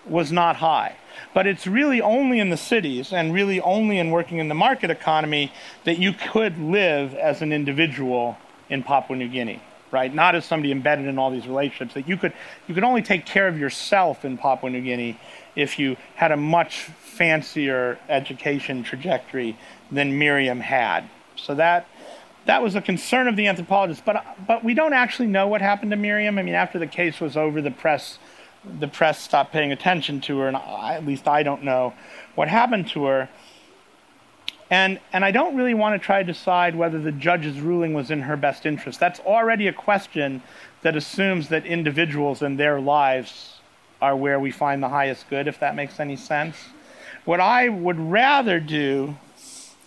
was 0.04 0.30
not 0.30 0.56
high. 0.56 0.94
But 1.34 1.46
it's 1.46 1.66
really 1.66 2.00
only 2.00 2.38
in 2.38 2.50
the 2.50 2.56
cities 2.56 3.12
and 3.12 3.32
really 3.32 3.60
only 3.60 3.98
in 3.98 4.10
working 4.10 4.38
in 4.38 4.48
the 4.48 4.54
market 4.54 4.90
economy 4.90 5.50
that 5.84 5.98
you 5.98 6.12
could 6.12 6.58
live 6.58 7.14
as 7.14 7.42
an 7.42 7.52
individual 7.52 8.36
in 8.68 8.82
Papua 8.82 9.18
New 9.18 9.28
Guinea, 9.28 9.60
right? 9.90 10.12
Not 10.12 10.34
as 10.34 10.44
somebody 10.44 10.72
embedded 10.72 11.06
in 11.06 11.18
all 11.18 11.30
these 11.30 11.46
relationships. 11.46 11.94
That 11.94 12.08
you 12.08 12.16
could 12.16 12.32
you 12.66 12.74
could 12.74 12.84
only 12.84 13.02
take 13.02 13.26
care 13.26 13.48
of 13.48 13.58
yourself 13.58 14.24
in 14.24 14.38
Papua 14.38 14.70
New 14.70 14.82
Guinea 14.82 15.18
if 15.54 15.78
you 15.78 15.96
had 16.14 16.32
a 16.32 16.36
much 16.36 16.80
fancier 16.84 17.98
education 18.08 18.82
trajectory 18.82 19.56
than 19.90 20.18
Miriam 20.18 20.60
had. 20.60 21.08
So 21.36 21.54
that 21.54 21.86
that 22.46 22.62
was 22.62 22.74
a 22.74 22.80
concern 22.80 23.28
of 23.28 23.36
the 23.36 23.46
anthropologists. 23.46 24.02
But 24.04 24.24
but 24.46 24.64
we 24.64 24.74
don't 24.74 24.92
actually 24.92 25.28
know 25.28 25.46
what 25.48 25.60
happened 25.60 25.90
to 25.90 25.96
Miriam. 25.96 26.38
I 26.38 26.42
mean, 26.42 26.54
after 26.54 26.78
the 26.78 26.86
case 26.86 27.20
was 27.20 27.36
over, 27.36 27.60
the 27.60 27.70
press 27.70 28.18
the 28.80 28.88
press 28.88 29.20
stopped 29.20 29.52
paying 29.52 29.72
attention 29.72 30.20
to 30.22 30.38
her, 30.40 30.48
and 30.48 30.56
I, 30.56 30.94
at 30.94 31.06
least 31.06 31.28
I 31.28 31.42
don't 31.42 31.62
know 31.62 31.94
what 32.34 32.48
happened 32.48 32.88
to 32.88 33.04
her. 33.04 33.28
And, 34.70 34.98
and 35.12 35.24
I 35.24 35.30
don't 35.30 35.56
really 35.56 35.74
want 35.74 36.00
to 36.00 36.04
try 36.04 36.22
to 36.22 36.32
decide 36.32 36.74
whether 36.74 36.98
the 36.98 37.12
judge's 37.12 37.60
ruling 37.60 37.94
was 37.94 38.10
in 38.10 38.22
her 38.22 38.36
best 38.36 38.66
interest. 38.66 38.98
That's 38.98 39.20
already 39.20 39.68
a 39.68 39.72
question 39.72 40.42
that 40.82 40.96
assumes 40.96 41.48
that 41.48 41.64
individuals 41.64 42.42
and 42.42 42.58
their 42.58 42.80
lives 42.80 43.60
are 44.02 44.16
where 44.16 44.40
we 44.40 44.50
find 44.50 44.82
the 44.82 44.88
highest 44.88 45.28
good, 45.30 45.46
if 45.46 45.60
that 45.60 45.74
makes 45.74 46.00
any 46.00 46.16
sense. 46.16 46.56
What 47.24 47.40
I 47.40 47.68
would 47.68 47.98
rather 47.98 48.60
do 48.60 49.16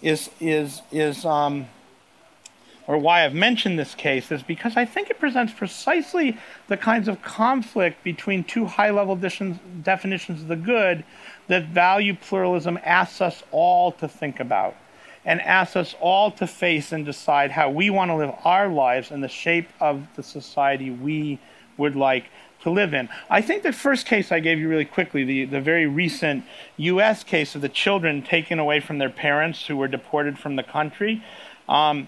is, 0.01 0.29
is, 0.39 0.81
is 0.91 1.25
um, 1.25 1.67
or 2.89 2.97
why 2.97 3.23
I've 3.23 3.35
mentioned 3.35 3.77
this 3.77 3.93
case, 3.93 4.31
is 4.31 4.41
because 4.41 4.75
I 4.75 4.83
think 4.83 5.11
it 5.11 5.19
presents 5.19 5.53
precisely 5.53 6.35
the 6.69 6.75
kinds 6.75 7.07
of 7.07 7.21
conflict 7.21 8.03
between 8.03 8.43
two 8.43 8.65
high 8.65 8.89
level 8.89 9.15
definitions 9.15 10.41
of 10.41 10.47
the 10.47 10.55
good 10.55 11.03
that 11.49 11.67
value 11.67 12.15
pluralism 12.15 12.79
asks 12.83 13.21
us 13.21 13.43
all 13.51 13.91
to 13.91 14.07
think 14.07 14.39
about 14.39 14.75
and 15.23 15.39
asks 15.41 15.75
us 15.75 15.95
all 15.99 16.31
to 16.31 16.47
face 16.47 16.91
and 16.91 17.05
decide 17.05 17.51
how 17.51 17.69
we 17.69 17.91
want 17.91 18.09
to 18.09 18.15
live 18.15 18.33
our 18.43 18.67
lives 18.67 19.11
in 19.11 19.21
the 19.21 19.27
shape 19.27 19.69
of 19.79 20.07
the 20.15 20.23
society 20.23 20.89
we 20.89 21.37
would 21.77 21.95
like 21.95 22.25
to 22.63 22.71
live 22.71 22.95
in. 22.95 23.07
I 23.29 23.43
think 23.43 23.61
the 23.61 23.71
first 23.71 24.07
case 24.07 24.31
I 24.31 24.39
gave 24.39 24.57
you 24.57 24.67
really 24.67 24.83
quickly, 24.83 25.23
the, 25.23 25.45
the 25.45 25.61
very 25.61 25.85
recent 25.85 26.43
U.S. 26.77 27.23
case 27.23 27.53
of 27.53 27.61
the 27.61 27.69
children 27.69 28.23
taken 28.23 28.57
away 28.57 28.79
from 28.79 28.97
their 28.97 29.11
parents 29.11 29.67
who 29.67 29.77
were 29.77 29.87
deported 29.87 30.39
from 30.39 30.55
the 30.55 30.63
country, 30.63 31.23
um, 31.67 32.07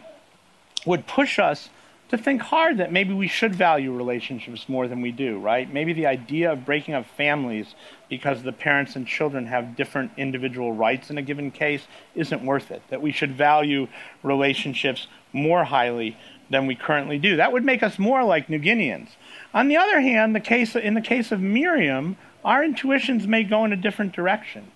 would 0.85 1.07
push 1.07 1.39
us 1.39 1.69
to 2.11 2.17
think 2.17 2.41
hard 2.41 2.77
that 2.77 2.91
maybe 2.91 3.13
we 3.13 3.27
should 3.27 3.55
value 3.55 3.93
relationships 3.93 4.67
more 4.67 4.85
than 4.89 5.01
we 5.01 5.13
do, 5.13 5.39
right? 5.39 5.71
Maybe 5.71 5.93
the 5.93 6.07
idea 6.07 6.51
of 6.51 6.65
breaking 6.65 6.93
up 6.93 7.05
families 7.05 7.73
because 8.09 8.43
the 8.43 8.51
parents 8.51 8.97
and 8.97 9.07
children 9.07 9.45
have 9.45 9.77
different 9.77 10.11
individual 10.17 10.73
rights 10.73 11.09
in 11.09 11.17
a 11.17 11.21
given 11.21 11.51
case 11.51 11.87
isn't 12.13 12.45
worth 12.45 12.69
it. 12.69 12.81
That 12.89 13.01
we 13.01 13.13
should 13.13 13.31
value 13.31 13.87
relationships 14.23 15.07
more 15.31 15.63
highly 15.63 16.17
than 16.49 16.67
we 16.67 16.75
currently 16.75 17.17
do. 17.17 17.37
That 17.37 17.53
would 17.53 17.63
make 17.63 17.81
us 17.81 17.97
more 17.97 18.25
like 18.25 18.49
New 18.49 18.59
Guineans. 18.59 19.11
On 19.53 19.69
the 19.69 19.77
other 19.77 20.01
hand, 20.01 20.35
the 20.35 20.41
case, 20.41 20.75
in 20.75 20.95
the 20.95 21.01
case 21.01 21.31
of 21.31 21.39
Miriam, 21.39 22.17
our 22.43 22.61
intuitions 22.61 23.25
may 23.25 23.45
go 23.45 23.63
in 23.63 23.71
a 23.71 23.77
different 23.77 24.11
direction. 24.11 24.69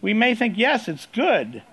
We 0.00 0.14
may 0.14 0.36
think, 0.36 0.56
yes, 0.56 0.86
it's 0.86 1.06
good 1.06 1.64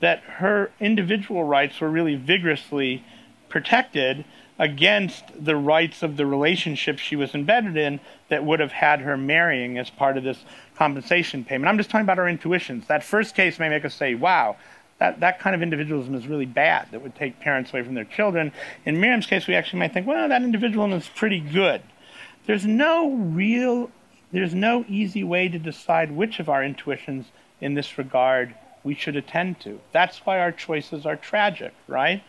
that 0.00 0.20
her 0.22 0.70
individual 0.80 1.44
rights 1.44 1.80
were 1.80 1.90
really 1.90 2.16
vigorously 2.16 3.04
protected 3.48 4.24
against 4.58 5.24
the 5.42 5.56
rights 5.56 6.02
of 6.02 6.18
the 6.18 6.26
relationship 6.26 6.98
she 6.98 7.16
was 7.16 7.34
embedded 7.34 7.76
in 7.78 7.98
that 8.28 8.44
would 8.44 8.60
have 8.60 8.72
had 8.72 9.00
her 9.00 9.16
marrying 9.16 9.78
as 9.78 9.88
part 9.88 10.18
of 10.18 10.24
this 10.24 10.44
compensation 10.76 11.44
payment. 11.44 11.66
I'm 11.66 11.78
just 11.78 11.88
talking 11.88 12.04
about 12.04 12.18
our 12.18 12.28
intuitions. 12.28 12.86
That 12.86 13.02
first 13.02 13.34
case 13.34 13.58
may 13.58 13.70
make 13.70 13.86
us 13.86 13.94
say, 13.94 14.14
wow, 14.14 14.56
that, 14.98 15.20
that 15.20 15.40
kind 15.40 15.56
of 15.56 15.62
individualism 15.62 16.14
is 16.14 16.26
really 16.26 16.44
bad 16.44 16.88
that 16.90 17.00
would 17.02 17.14
take 17.14 17.40
parents 17.40 17.72
away 17.72 17.82
from 17.82 17.94
their 17.94 18.04
children. 18.04 18.52
In 18.84 19.00
Miriam's 19.00 19.26
case, 19.26 19.46
we 19.46 19.54
actually 19.54 19.78
might 19.78 19.94
think, 19.94 20.06
well, 20.06 20.28
that 20.28 20.42
individualism 20.42 20.98
is 20.98 21.08
pretty 21.08 21.40
good. 21.40 21.80
There's 22.46 22.66
no 22.66 23.12
real, 23.12 23.90
there's 24.30 24.54
no 24.54 24.84
easy 24.88 25.24
way 25.24 25.48
to 25.48 25.58
decide 25.58 26.12
which 26.12 26.38
of 26.38 26.50
our 26.50 26.62
intuitions 26.62 27.26
in 27.62 27.72
this 27.72 27.96
regard 27.96 28.54
we 28.82 28.94
should 28.94 29.16
attend 29.16 29.60
to. 29.60 29.80
That's 29.92 30.18
why 30.18 30.40
our 30.40 30.52
choices 30.52 31.06
are 31.06 31.16
tragic, 31.16 31.74
right? 31.86 32.22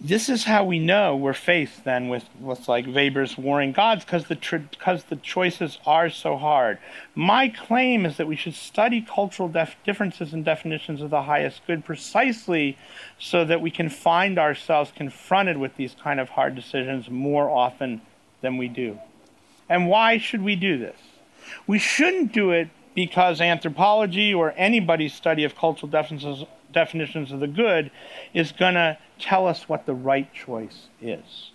this 0.00 0.28
is 0.28 0.44
how 0.44 0.64
we 0.64 0.78
know 0.78 1.16
we're 1.16 1.32
faced 1.32 1.84
then 1.84 2.08
with, 2.08 2.28
with 2.38 2.68
like 2.68 2.86
Weber's 2.86 3.38
warring 3.38 3.72
gods 3.72 4.04
because 4.04 4.26
the 4.26 4.36
because 4.70 5.04
the 5.04 5.16
choices 5.16 5.78
are 5.86 6.10
so 6.10 6.36
hard. 6.36 6.78
My 7.14 7.48
claim 7.48 8.04
is 8.04 8.18
that 8.18 8.26
we 8.26 8.36
should 8.36 8.54
study 8.54 9.00
cultural 9.00 9.48
def- 9.48 9.76
differences 9.84 10.34
and 10.34 10.44
definitions 10.44 11.00
of 11.00 11.08
the 11.08 11.22
highest 11.22 11.66
good 11.66 11.86
precisely 11.86 12.76
so 13.18 13.44
that 13.46 13.62
we 13.62 13.70
can 13.70 13.88
find 13.88 14.38
ourselves 14.38 14.92
confronted 14.94 15.56
with 15.56 15.76
these 15.76 15.94
kind 15.94 16.20
of 16.20 16.28
hard 16.28 16.54
decisions 16.54 17.08
more 17.08 17.48
often 17.48 18.02
than 18.42 18.58
we 18.58 18.68
do. 18.68 18.98
And 19.70 19.88
why 19.88 20.18
should 20.18 20.42
we 20.42 20.54
do 20.54 20.76
this? 20.76 20.98
We 21.66 21.78
shouldn't 21.78 22.32
do 22.32 22.50
it 22.50 22.68
because 22.94 23.40
anthropology 23.40 24.32
or 24.32 24.54
anybody's 24.56 25.12
study 25.12 25.44
of 25.44 25.54
cultural 25.56 25.90
definitions 25.90 26.44
definitions 26.72 27.32
of 27.32 27.40
the 27.40 27.46
good 27.46 27.90
is 28.34 28.52
going 28.52 28.74
to 28.74 28.98
tell 29.18 29.46
us 29.46 29.68
what 29.68 29.86
the 29.86 29.94
right 29.94 30.32
choice 30.34 30.88
is. 31.00 31.52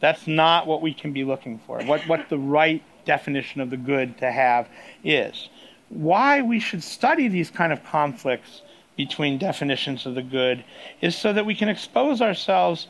That's 0.00 0.26
not 0.26 0.66
what 0.66 0.82
we 0.82 0.92
can 0.92 1.12
be 1.12 1.22
looking 1.22 1.60
for, 1.66 1.82
what, 1.84 2.00
what 2.08 2.28
the 2.28 2.38
right 2.38 2.82
definition 3.04 3.60
of 3.60 3.70
the 3.70 3.76
good 3.76 4.18
to 4.18 4.32
have 4.32 4.68
is. 5.04 5.48
Why 5.90 6.42
we 6.42 6.58
should 6.58 6.82
study 6.82 7.28
these 7.28 7.50
kind 7.50 7.72
of 7.72 7.84
conflicts 7.84 8.62
between 8.96 9.38
definitions 9.38 10.06
of 10.06 10.14
the 10.14 10.22
good 10.22 10.64
is 11.00 11.14
so 11.14 11.32
that 11.32 11.46
we 11.46 11.54
can 11.54 11.68
expose 11.68 12.20
ourselves 12.20 12.88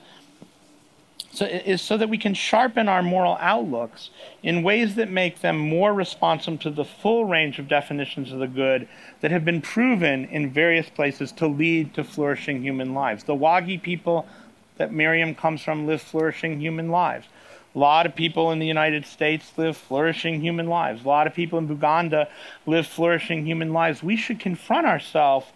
so 1.33 1.45
is 1.47 1.83
so 1.83 1.97
that 1.97 2.09
we 2.09 2.18
can 2.18 2.35
sharpen 2.35 2.89
our 2.89 3.03
moral 3.03 3.37
outlooks 3.41 4.11
in 4.43 4.62
ways 4.62 4.95
that 4.95 5.11
make 5.11 5.41
them 5.41 5.59
more 5.59 5.93
responsive 5.93 6.61
to 6.61 6.70
the 6.70 6.85
full 6.85 7.25
range 7.25 7.59
of 7.59 7.68
definitions 7.68 8.33
of 8.33 8.39
the 8.39 8.47
good 8.47 8.89
that 9.20 9.31
have 9.31 9.45
been 9.45 9.61
proven 9.61 10.25
in 10.27 10.53
various 10.53 10.89
places 10.89 11.33
to 11.33 11.47
lead 11.47 11.95
to 11.95 12.05
flourishing 12.05 12.62
human 12.62 12.95
lives. 12.95 13.25
The 13.25 13.35
Wahgi 13.35 13.81
people 13.81 14.27
that 14.77 14.93
Miriam 14.93 15.35
comes 15.35 15.62
from 15.62 15.87
live 15.87 16.03
flourishing 16.03 16.61
human 16.61 16.89
lives. 16.89 17.27
A 17.75 17.79
lot 17.79 18.07
of 18.07 18.14
people 18.14 18.53
in 18.53 18.61
the 18.61 18.66
United 18.66 19.05
States 19.05 19.53
live 19.57 19.77
flourishing 19.77 20.41
human 20.41 20.68
lives. 20.68 21.05
A 21.05 21.09
lot 21.09 21.27
of 21.27 21.35
people 21.35 21.59
in 21.59 21.68
Buganda 21.68 22.29
live 22.66 22.87
flourishing 22.87 23.45
human 23.45 23.72
lives. 23.72 24.03
We 24.03 24.16
should 24.16 24.39
confront 24.39 24.87
ourselves 24.87 25.47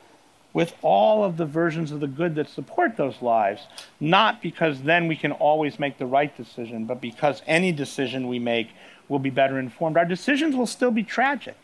with 0.59 0.75
all 0.83 1.23
of 1.23 1.37
the 1.37 1.47
versions 1.47 1.93
of 1.93 2.01
the 2.01 2.09
good 2.09 2.35
that 2.35 2.49
support 2.49 2.97
those 2.97 3.23
lives, 3.23 3.69
not 4.01 4.43
because 4.43 4.83
then 4.83 5.07
we 5.07 5.15
can 5.15 5.31
always 5.31 5.79
make 5.79 5.99
the 5.99 6.05
right 6.05 6.37
decision, 6.37 6.85
but 6.85 7.01
because 7.01 7.41
any 7.47 7.71
decision 7.71 8.27
we 8.27 8.41
make 8.41 8.69
will 9.09 9.21
be 9.21 9.31
better 9.31 9.61
informed. 9.61 9.97
Our 9.97 10.05
decisions 10.05 10.57
will 10.57 10.67
still 10.67 10.91
be 10.91 11.05
tragic 11.05 11.55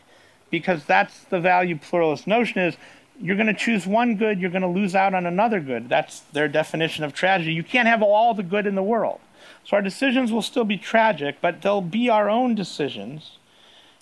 because 0.49 0.85
that's 0.85 1.25
the 1.25 1.41
value 1.41 1.77
pluralist 1.77 2.25
notion 2.25 2.61
is 2.61 2.77
you're 3.19 3.35
going 3.35 3.47
to 3.47 3.53
choose 3.53 3.85
one 3.85 4.15
good, 4.15 4.39
you're 4.39 4.49
going 4.49 4.61
to 4.61 4.69
lose 4.69 4.95
out 4.95 5.13
on 5.13 5.25
another 5.25 5.59
good. 5.59 5.89
That's 5.89 6.21
their 6.31 6.47
definition 6.47 7.03
of 7.03 7.11
tragedy. 7.11 7.51
You 7.51 7.65
can't 7.65 7.89
have 7.89 8.01
all 8.01 8.33
the 8.33 8.43
good 8.43 8.65
in 8.65 8.75
the 8.75 8.81
world. 8.81 9.19
So 9.65 9.75
our 9.75 9.83
decisions 9.83 10.31
will 10.31 10.41
still 10.41 10.63
be 10.63 10.77
tragic, 10.77 11.39
but 11.41 11.61
they'll 11.61 11.81
be 11.81 12.09
our 12.09 12.29
own 12.29 12.55
decisions. 12.55 13.39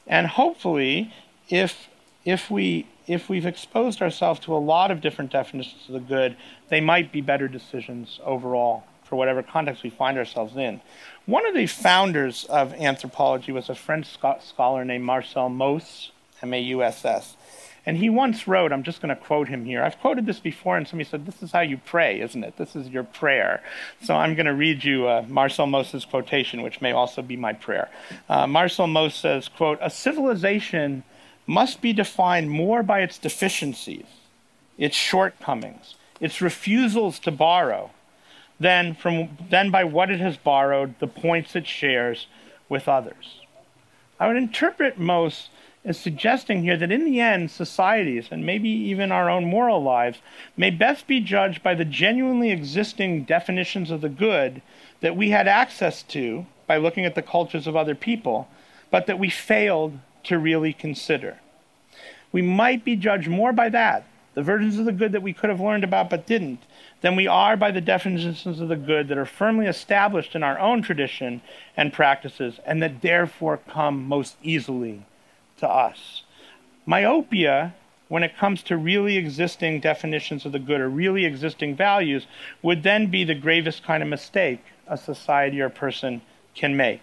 And 0.06 0.28
hopefully, 0.28 1.12
if 1.50 1.90
if 2.26 2.50
we 2.50 2.88
if 3.06 3.28
we've 3.28 3.46
exposed 3.46 4.02
ourselves 4.02 4.40
to 4.40 4.56
a 4.56 4.58
lot 4.58 4.90
of 4.90 5.02
different 5.02 5.30
definitions 5.32 5.82
of 5.88 5.94
the 5.94 6.00
good, 6.00 6.38
they 6.70 6.80
might 6.80 7.12
be 7.12 7.20
better 7.20 7.50
decisions 7.50 8.20
overall 8.24 8.86
for 9.04 9.18
whatever 9.18 9.44
context 9.44 9.84
we 9.84 9.90
find 9.90 10.18
ourselves 10.18 10.56
in. 10.56 10.80
One 11.26 11.46
of 11.46 11.54
the 11.54 11.68
founders 11.68 12.46
of 12.46 12.74
anthropology 12.74 13.52
was 13.52 13.70
a 13.70 13.76
French 13.76 14.08
scholar 14.42 14.86
named 14.86 15.04
Marcel 15.04 15.50
Mauss, 15.50 16.12
M 16.42 16.54
A 16.54 16.62
U 16.62 16.84
S 16.84 17.04
S. 17.04 17.36
And 17.86 17.98
he 17.98 18.10
once 18.10 18.48
wrote, 18.48 18.72
I'm 18.72 18.84
just 18.84 19.02
going 19.02 19.14
to 19.14 19.22
quote 19.22 19.50
him 19.50 19.66
here. 19.66 19.84
I've 19.84 20.00
quoted 20.00 20.26
this 20.26 20.40
before, 20.40 20.78
and 20.78 20.88
somebody 20.88 21.10
said, 21.10 21.26
This 21.26 21.44
is 21.44 21.52
how 21.52 21.60
you 21.60 21.78
pray, 21.78 22.22
isn't 22.22 22.44
it? 22.44 22.56
This 22.56 22.76
is 22.78 22.88
your 22.88 23.04
prayer. 23.04 23.62
So 24.02 24.16
I'm 24.16 24.36
going 24.36 24.46
to 24.46 24.54
read 24.54 24.86
you 24.86 25.08
uh, 25.08 25.26
Marcel 25.28 25.68
Mauss's 25.68 26.06
quotation, 26.06 26.62
which 26.62 26.80
may 26.80 26.94
also 26.94 27.22
be 27.22 27.36
my 27.36 27.52
prayer. 27.52 27.90
Uh, 28.30 28.48
Marcel 28.48 28.88
Mauss 28.88 29.16
says, 29.16 29.50
quote, 29.50 29.80
A 29.82 29.90
civilization 29.90 31.04
must 31.46 31.82
be 31.82 31.94
defined 31.94 32.50
more 32.50 32.84
by 32.84 33.02
its 33.02 33.18
deficiencies, 33.18 34.06
its 34.78 34.96
shortcomings, 34.96 35.96
its 36.20 36.42
refusals 36.42 37.20
to 37.20 37.32
borrow, 37.32 37.92
than, 38.60 38.94
from, 38.96 39.38
than 39.50 39.70
by 39.72 39.84
what 39.84 40.10
it 40.10 40.20
has 40.20 40.38
borrowed, 40.38 40.98
the 41.00 41.08
points 41.08 41.56
it 41.56 41.68
shares 41.68 42.28
with 42.70 42.88
others. 42.88 43.42
I 44.20 44.28
would 44.28 44.38
interpret 44.38 44.98
Mauss 44.98 45.50
as 45.86 46.00
suggesting 46.00 46.64
here 46.64 46.78
that 46.78 46.92
in 46.92 47.04
the 47.04 47.20
end, 47.20 47.52
societies, 47.52 48.28
and 48.32 48.46
maybe 48.46 48.70
even 48.70 49.12
our 49.12 49.30
own 49.30 49.46
moral 49.46 49.84
lives, 49.84 50.20
may 50.56 50.70
best 50.70 51.08
be 51.08 51.20
judged 51.20 51.62
by 51.62 51.76
the 51.76 51.84
genuinely 51.84 52.52
existing 52.52 53.26
definitions 53.26 53.92
of 53.92 54.00
the 54.00 54.10
good 54.10 54.62
that 55.02 55.18
we 55.18 55.32
had 55.32 55.48
access 55.48 56.02
to 56.04 56.46
by 56.68 56.78
looking 56.78 57.06
at 57.06 57.16
the 57.16 57.22
cultures 57.22 57.68
of 57.68 57.76
other 57.76 57.96
people, 57.96 58.48
but 58.92 59.08
that 59.08 59.20
we 59.20 59.30
failed 59.30 60.00
to 60.24 60.38
really 60.38 60.74
consider. 60.74 61.40
We 62.32 62.42
might 62.42 62.84
be 62.84 62.96
judged 62.96 63.28
more 63.28 63.54
by 63.54 63.70
that, 63.70 64.06
the 64.34 64.42
versions 64.42 64.78
of 64.78 64.86
the 64.86 64.92
good 64.92 65.12
that 65.12 65.22
we 65.22 65.34
could 65.34 65.50
have 65.50 65.60
learned 65.60 65.84
about 65.84 66.10
but 66.10 66.26
didn't, 66.26 66.64
than 67.02 67.16
we 67.16 67.28
are 67.28 67.56
by 67.56 67.72
the 67.72 67.82
definitions 67.82 68.60
of 68.60 68.70
the 68.70 68.76
good 68.76 69.08
that 69.08 69.18
are 69.18 69.26
firmly 69.26 69.68
established 69.68 70.36
in 70.36 70.44
our 70.44 70.58
own 70.58 70.82
tradition 70.82 71.42
and 71.78 71.94
practices 71.94 72.60
and 72.66 72.82
that 72.82 73.02
therefore 73.02 73.60
come 73.70 74.08
most 74.08 74.38
easily 74.42 75.06
to 75.58 75.68
us. 75.70 76.24
Myopia, 76.86 77.76
when 78.08 78.24
it 78.24 78.38
comes 78.38 78.64
to 78.64 78.78
really 78.78 79.18
existing 79.18 79.80
definitions 79.80 80.46
of 80.46 80.52
the 80.52 80.60
good 80.60 80.82
or 80.82 80.90
really 80.90 81.26
existing 81.26 81.76
values, 81.76 82.26
would 82.62 82.84
then 82.84 83.08
be 83.08 83.24
the 83.24 83.36
gravest 83.36 83.84
kind 83.84 84.04
of 84.04 84.10
mistake 84.10 84.64
a 84.88 84.98
society 84.98 85.62
or 85.62 85.70
person 85.70 86.22
can 86.56 86.76
make. 86.76 87.02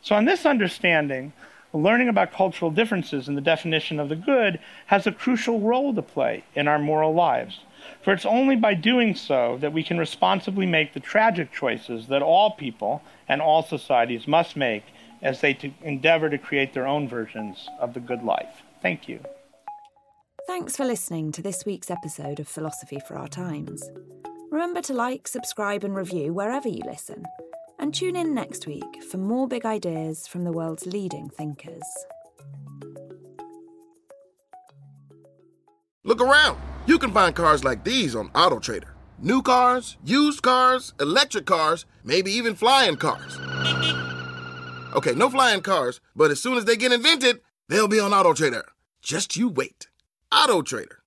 So, 0.00 0.16
on 0.16 0.24
this 0.24 0.46
understanding, 0.46 1.32
learning 1.72 2.08
about 2.08 2.32
cultural 2.32 2.70
differences 2.70 3.28
in 3.28 3.34
the 3.34 3.40
definition 3.40 3.98
of 3.98 4.08
the 4.08 4.16
good 4.16 4.58
has 4.86 5.06
a 5.06 5.12
crucial 5.12 5.60
role 5.60 5.94
to 5.94 6.02
play 6.02 6.44
in 6.54 6.68
our 6.68 6.78
moral 6.78 7.14
lives. 7.14 7.60
For 8.02 8.12
it's 8.12 8.26
only 8.26 8.56
by 8.56 8.74
doing 8.74 9.14
so 9.14 9.58
that 9.60 9.72
we 9.72 9.82
can 9.82 9.98
responsibly 9.98 10.66
make 10.66 10.92
the 10.92 11.00
tragic 11.00 11.52
choices 11.52 12.08
that 12.08 12.22
all 12.22 12.52
people 12.52 13.02
and 13.28 13.40
all 13.40 13.62
societies 13.62 14.28
must 14.28 14.56
make 14.56 14.84
as 15.22 15.40
they 15.40 15.54
to 15.54 15.72
endeavor 15.82 16.28
to 16.28 16.38
create 16.38 16.74
their 16.74 16.86
own 16.86 17.08
versions 17.08 17.68
of 17.80 17.94
the 17.94 18.00
good 18.00 18.22
life. 18.22 18.62
Thank 18.82 19.08
you. 19.08 19.20
Thanks 20.46 20.76
for 20.76 20.84
listening 20.84 21.30
to 21.32 21.42
this 21.42 21.64
week's 21.64 21.90
episode 21.90 22.40
of 22.40 22.48
Philosophy 22.48 22.98
for 23.06 23.16
Our 23.16 23.28
Times. 23.28 23.88
Remember 24.50 24.82
to 24.82 24.92
like, 24.92 25.28
subscribe, 25.28 25.84
and 25.84 25.94
review 25.94 26.34
wherever 26.34 26.68
you 26.68 26.82
listen. 26.84 27.24
And 27.82 27.92
tune 27.92 28.14
in 28.14 28.32
next 28.32 28.68
week 28.68 29.02
for 29.10 29.18
more 29.18 29.48
big 29.48 29.66
ideas 29.66 30.28
from 30.28 30.44
the 30.44 30.52
world's 30.52 30.86
leading 30.86 31.28
thinkers. 31.28 31.82
Look 36.04 36.20
around. 36.20 36.60
You 36.86 36.96
can 37.00 37.10
find 37.10 37.34
cars 37.34 37.64
like 37.64 37.82
these 37.82 38.14
on 38.14 38.28
AutoTrader. 38.28 38.92
New 39.18 39.42
cars, 39.42 39.96
used 40.04 40.42
cars, 40.42 40.94
electric 41.00 41.44
cars, 41.44 41.84
maybe 42.04 42.30
even 42.30 42.54
flying 42.54 42.94
cars. 42.94 43.36
Okay, 44.94 45.14
no 45.16 45.28
flying 45.28 45.60
cars, 45.60 46.00
but 46.14 46.30
as 46.30 46.40
soon 46.40 46.56
as 46.56 46.66
they 46.66 46.76
get 46.76 46.92
invented, 46.92 47.40
they'll 47.68 47.88
be 47.88 47.98
on 47.98 48.14
Auto 48.14 48.32
Trader. 48.32 48.64
Just 49.02 49.36
you 49.36 49.48
wait. 49.48 49.88
Auto 50.30 50.62
Trader. 50.62 51.00